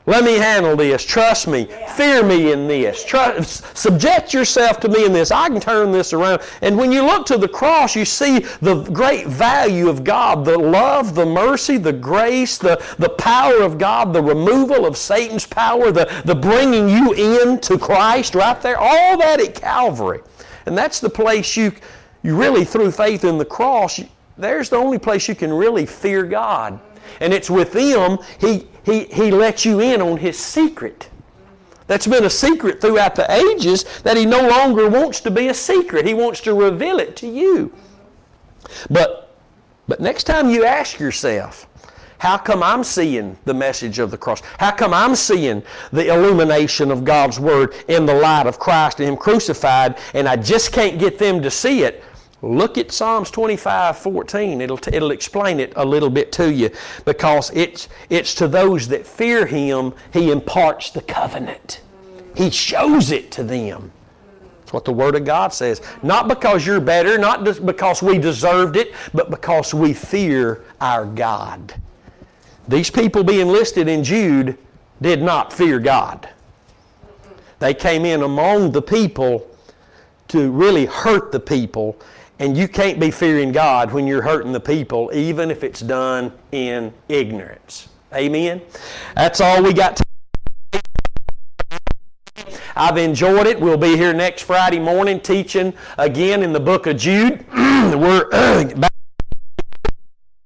Let 0.07 0.23
me 0.23 0.35
handle 0.35 0.77
this. 0.77 1.03
Trust 1.03 1.49
me. 1.49 1.67
Fear 1.97 2.25
me 2.25 2.53
in 2.53 2.69
this. 2.69 3.03
Trust, 3.03 3.77
subject 3.77 4.35
yourself 4.35 4.79
to 4.81 4.89
me 4.89 5.07
in 5.07 5.15
this. 5.15 5.31
I 5.31 5.49
can 5.49 5.61
turn 5.61 5.93
this 5.93 6.13
around. 6.13 6.43
And 6.61 6.77
when 6.77 6.93
you 6.93 7.03
look 7.03 7.25
to 7.27 7.39
the 7.39 7.49
cross, 7.49 7.97
you 7.97 8.05
see 8.05 8.41
the 8.61 8.83
great 8.93 9.27
value 9.27 9.89
of 9.89 10.05
God 10.05 10.45
the 10.45 10.59
love, 10.59 11.15
the 11.15 11.25
mercy, 11.25 11.79
the 11.79 11.93
grace, 11.93 12.59
the, 12.59 12.85
the 12.99 13.09
power 13.09 13.63
of 13.63 13.79
God, 13.79 14.13
the 14.13 14.23
removal 14.23 14.85
of 14.85 14.99
Satan's 14.99 15.47
power, 15.47 15.91
the, 15.91 16.05
the 16.27 16.35
bringing 16.35 16.87
you 16.89 17.15
in 17.15 17.59
to 17.61 17.79
Christ 17.79 18.35
right 18.35 18.61
there. 18.61 18.77
All 18.79 19.17
that 19.19 19.41
at 19.41 19.55
Calvary. 19.55 20.21
And 20.67 20.77
that's 20.77 21.01
the 21.01 21.11
place 21.11 21.57
you, 21.57 21.73
you 22.23 22.37
really, 22.37 22.67
through 22.67 22.91
faith 22.91 23.25
in 23.25 23.39
the 23.39 23.45
cross, 23.45 24.01
there's 24.37 24.69
the 24.69 24.77
only 24.77 24.99
place 24.99 25.29
you 25.29 25.35
can 25.35 25.53
really 25.53 25.87
fear 25.87 26.25
God. 26.25 26.79
And 27.21 27.33
it's 27.33 27.49
with 27.49 27.73
Him, 27.73 28.19
He 28.39 28.67
he, 28.85 29.05
he 29.05 29.31
lets 29.31 29.65
you 29.65 29.81
in 29.81 30.01
on 30.03 30.19
his 30.19 30.39
secret. 30.39 31.09
That's 31.87 32.07
been 32.07 32.25
a 32.25 32.31
secret 32.31 32.81
throughout 32.81 33.15
the 33.15 33.31
ages 33.31 33.85
that 34.03 34.17
he 34.17 34.25
no 34.25 34.49
longer 34.49 34.89
wants 34.89 35.21
to 35.21 35.31
be 35.31 35.49
a 35.49 35.55
secret. 35.55 36.07
He 36.07 36.15
wants 36.15 36.41
to 36.43 36.55
reveal 36.55 36.99
it 36.99 37.17
to 37.17 37.27
you. 37.27 37.73
But, 38.89 39.37
but 39.87 40.01
next 40.01 40.25
time 40.25 40.49
you 40.49 40.65
ask 40.65 40.99
yourself, 40.99 41.67
how 42.19 42.39
come 42.39 42.63
I'm 42.63 42.85
seeing 42.85 43.37
the 43.45 43.53
message 43.53 43.99
of 43.99 44.11
the 44.11 44.17
cross? 44.17 44.41
How 44.59 44.71
come 44.71 44.95
I'm 44.95 45.15
seeing 45.15 45.63
the 45.93 46.07
illumination 46.15 46.91
of 46.91 47.05
God's 47.05 47.39
Word 47.39 47.75
in 47.89 48.07
the 48.07 48.15
light 48.15 48.47
of 48.47 48.59
Christ 48.59 49.01
and 49.01 49.11
Him 49.11 49.17
crucified, 49.17 49.99
and 50.15 50.27
I 50.27 50.37
just 50.37 50.73
can't 50.73 50.99
get 50.99 51.19
them 51.19 51.43
to 51.43 51.51
see 51.51 51.83
it? 51.83 52.03
Look 52.45 52.77
at 52.77 52.93
Psalms 52.93 53.31
25, 53.31 53.97
14. 53.97 54.61
It'll, 54.61 54.79
it'll 54.93 55.13
explain 55.13 55.61
it 55.61 55.73
a 55.77 55.85
little 55.85 56.11
bit 56.11 56.31
to 56.33 56.53
you 56.53 56.71
because 57.05 57.51
it's, 57.55 57.89
it's 58.11 58.35
to 58.35 58.49
those 58.49 58.89
that 58.89 59.07
fear 59.07 59.47
Him, 59.47 59.95
He 60.13 60.31
imparts 60.31 60.91
the 60.91 61.01
covenant. 61.01 61.81
He 62.37 62.51
shows 62.51 63.11
it 63.11 63.31
to 63.33 63.43
them. 63.45 63.93
That's 64.61 64.73
what 64.73 64.85
the 64.85 64.93
Word 64.93 65.15
of 65.17 65.25
God 65.25 65.55
says. 65.55 65.81
Not 66.03 66.29
because 66.29 66.67
you're 66.67 66.81
better, 66.81 67.17
not 67.17 67.45
because 67.65 68.03
we 68.03 68.19
deserved 68.19 68.77
it, 68.77 68.93
but 69.15 69.31
because 69.31 69.73
we 69.73 69.95
fear 69.95 70.65
our 70.81 71.07
God. 71.07 71.75
These 72.69 72.91
people 72.91 73.25
being 73.25 73.49
listed 73.49 73.89
in 73.89 74.05
Jude 74.05 74.59
did 75.01 75.23
not 75.23 75.53
fear 75.53 75.79
God. 75.79 76.29
They 77.59 77.73
came 77.73 78.05
in 78.05 78.23
among 78.23 78.73
the 78.73 78.83
people 78.83 79.49
to 80.29 80.51
really 80.51 80.87
hurt 80.87 81.33
the 81.33 81.41
people 81.41 81.99
and 82.45 82.59
you 82.59 82.69
can't 82.69 83.01
be 83.01 83.11
fearing 83.11 83.53
God 83.53 83.91
when 83.91 84.07
you're 84.07 84.21
hurting 84.21 84.53
the 84.53 84.61
people, 84.61 85.11
even 85.15 85.51
if 85.51 85.65
it's 85.65 85.81
done 85.81 86.31
in 86.53 86.93
ignorance. 87.09 87.89
Amen? 88.13 88.61
That's 89.17 89.41
all 89.41 89.63
we 89.63 89.73
got 89.73 89.97
To- 89.97 90.05
I've 92.77 92.99
enjoyed 92.99 93.47
it. 93.47 93.59
We'll 93.59 93.79
be 93.79 93.97
here 93.97 94.13
next 94.13 94.43
Friday 94.43 94.79
morning 94.79 95.21
teaching 95.21 95.73
again 95.97 96.43
in 96.43 96.53
the 96.53 96.61
book 96.61 96.87
of 96.87 96.99
Jude. 96.99 97.47
We're 97.55 98.29
back 98.75 98.94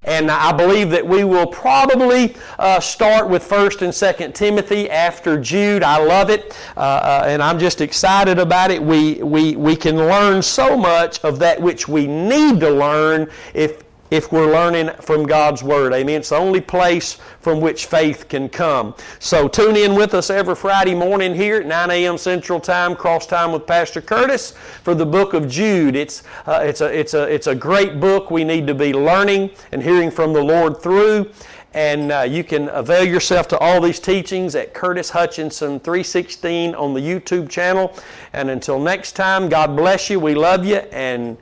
and 0.09 0.31
I 0.31 0.51
believe 0.51 0.89
that 0.89 1.05
we 1.05 1.23
will 1.23 1.45
probably 1.45 2.35
uh, 2.57 2.79
start 2.79 3.29
with 3.29 3.47
1st 3.47 3.83
and 3.83 3.93
2nd 3.93 4.33
Timothy 4.33 4.89
after 4.89 5.39
Jude. 5.39 5.83
I 5.83 6.03
love 6.03 6.31
it, 6.31 6.57
uh, 6.75 6.79
uh, 6.79 7.23
and 7.27 7.43
I'm 7.43 7.59
just 7.59 7.79
excited 7.79 8.39
about 8.39 8.71
it. 8.71 8.81
We, 8.81 9.21
we, 9.21 9.55
we 9.55 9.75
can 9.75 9.97
learn 9.97 10.41
so 10.41 10.75
much 10.75 11.23
of 11.23 11.37
that 11.39 11.61
which 11.61 11.87
we 11.87 12.07
need 12.07 12.59
to 12.61 12.71
learn 12.71 13.29
if 13.53 13.83
if 14.11 14.31
we're 14.31 14.51
learning 14.51 14.89
from 15.01 15.25
God's 15.25 15.63
Word. 15.63 15.93
Amen. 15.93 16.21
It's 16.21 16.29
the 16.29 16.37
only 16.37 16.61
place 16.61 17.17
from 17.39 17.61
which 17.61 17.85
faith 17.85 18.27
can 18.27 18.49
come. 18.49 18.95
So 19.19 19.47
tune 19.47 19.75
in 19.75 19.95
with 19.95 20.13
us 20.13 20.29
every 20.29 20.55
Friday 20.55 20.95
morning 20.95 21.35
here 21.35 21.57
at 21.57 21.65
9 21.65 21.91
a.m. 21.91 22.17
Central 22.17 22.59
Time, 22.59 22.95
cross 22.95 23.27
time 23.27 23.51
with 23.51 23.67
Pastor 23.67 24.01
Curtis 24.01 24.51
for 24.83 24.95
the 24.95 25.05
book 25.05 25.33
of 25.33 25.47
Jude. 25.47 25.95
It's, 25.95 26.23
uh, 26.47 26.61
it's, 26.63 26.81
a, 26.81 26.87
it's, 26.87 27.13
a, 27.13 27.23
it's 27.23 27.47
a 27.47 27.55
great 27.55 27.99
book 27.99 28.31
we 28.31 28.43
need 28.43 28.67
to 28.67 28.75
be 28.75 28.93
learning 28.93 29.51
and 29.71 29.83
hearing 29.83 30.11
from 30.11 30.33
the 30.33 30.43
Lord 30.43 30.81
through. 30.81 31.31
And 31.73 32.11
uh, 32.11 32.21
you 32.21 32.43
can 32.43 32.67
avail 32.69 33.05
yourself 33.05 33.47
to 33.49 33.57
all 33.59 33.79
these 33.79 33.99
teachings 33.99 34.55
at 34.55 34.73
Curtis 34.73 35.11
Hutchinson 35.11 35.79
316 35.79 36.73
on 36.73 36.95
the 36.95 36.99
YouTube 36.99 37.47
channel. 37.47 37.93
And 38.33 38.49
until 38.49 38.79
next 38.79 39.11
time, 39.11 39.49
God 39.49 39.75
bless 39.75 40.09
you. 40.09 40.19
We 40.19 40.33
love 40.33 40.65
you. 40.65 40.77
And 40.77 41.37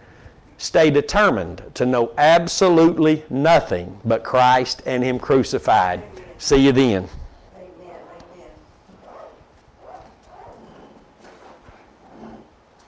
Stay 0.58 0.90
determined 0.90 1.64
to 1.76 1.86
know 1.86 2.12
absolutely 2.18 3.24
nothing 3.30 4.00
but 4.04 4.24
Christ 4.24 4.82
and 4.86 5.04
Him 5.04 5.20
crucified. 5.20 6.02
See 6.40 6.66
you 6.66 6.72
then. 6.72 7.08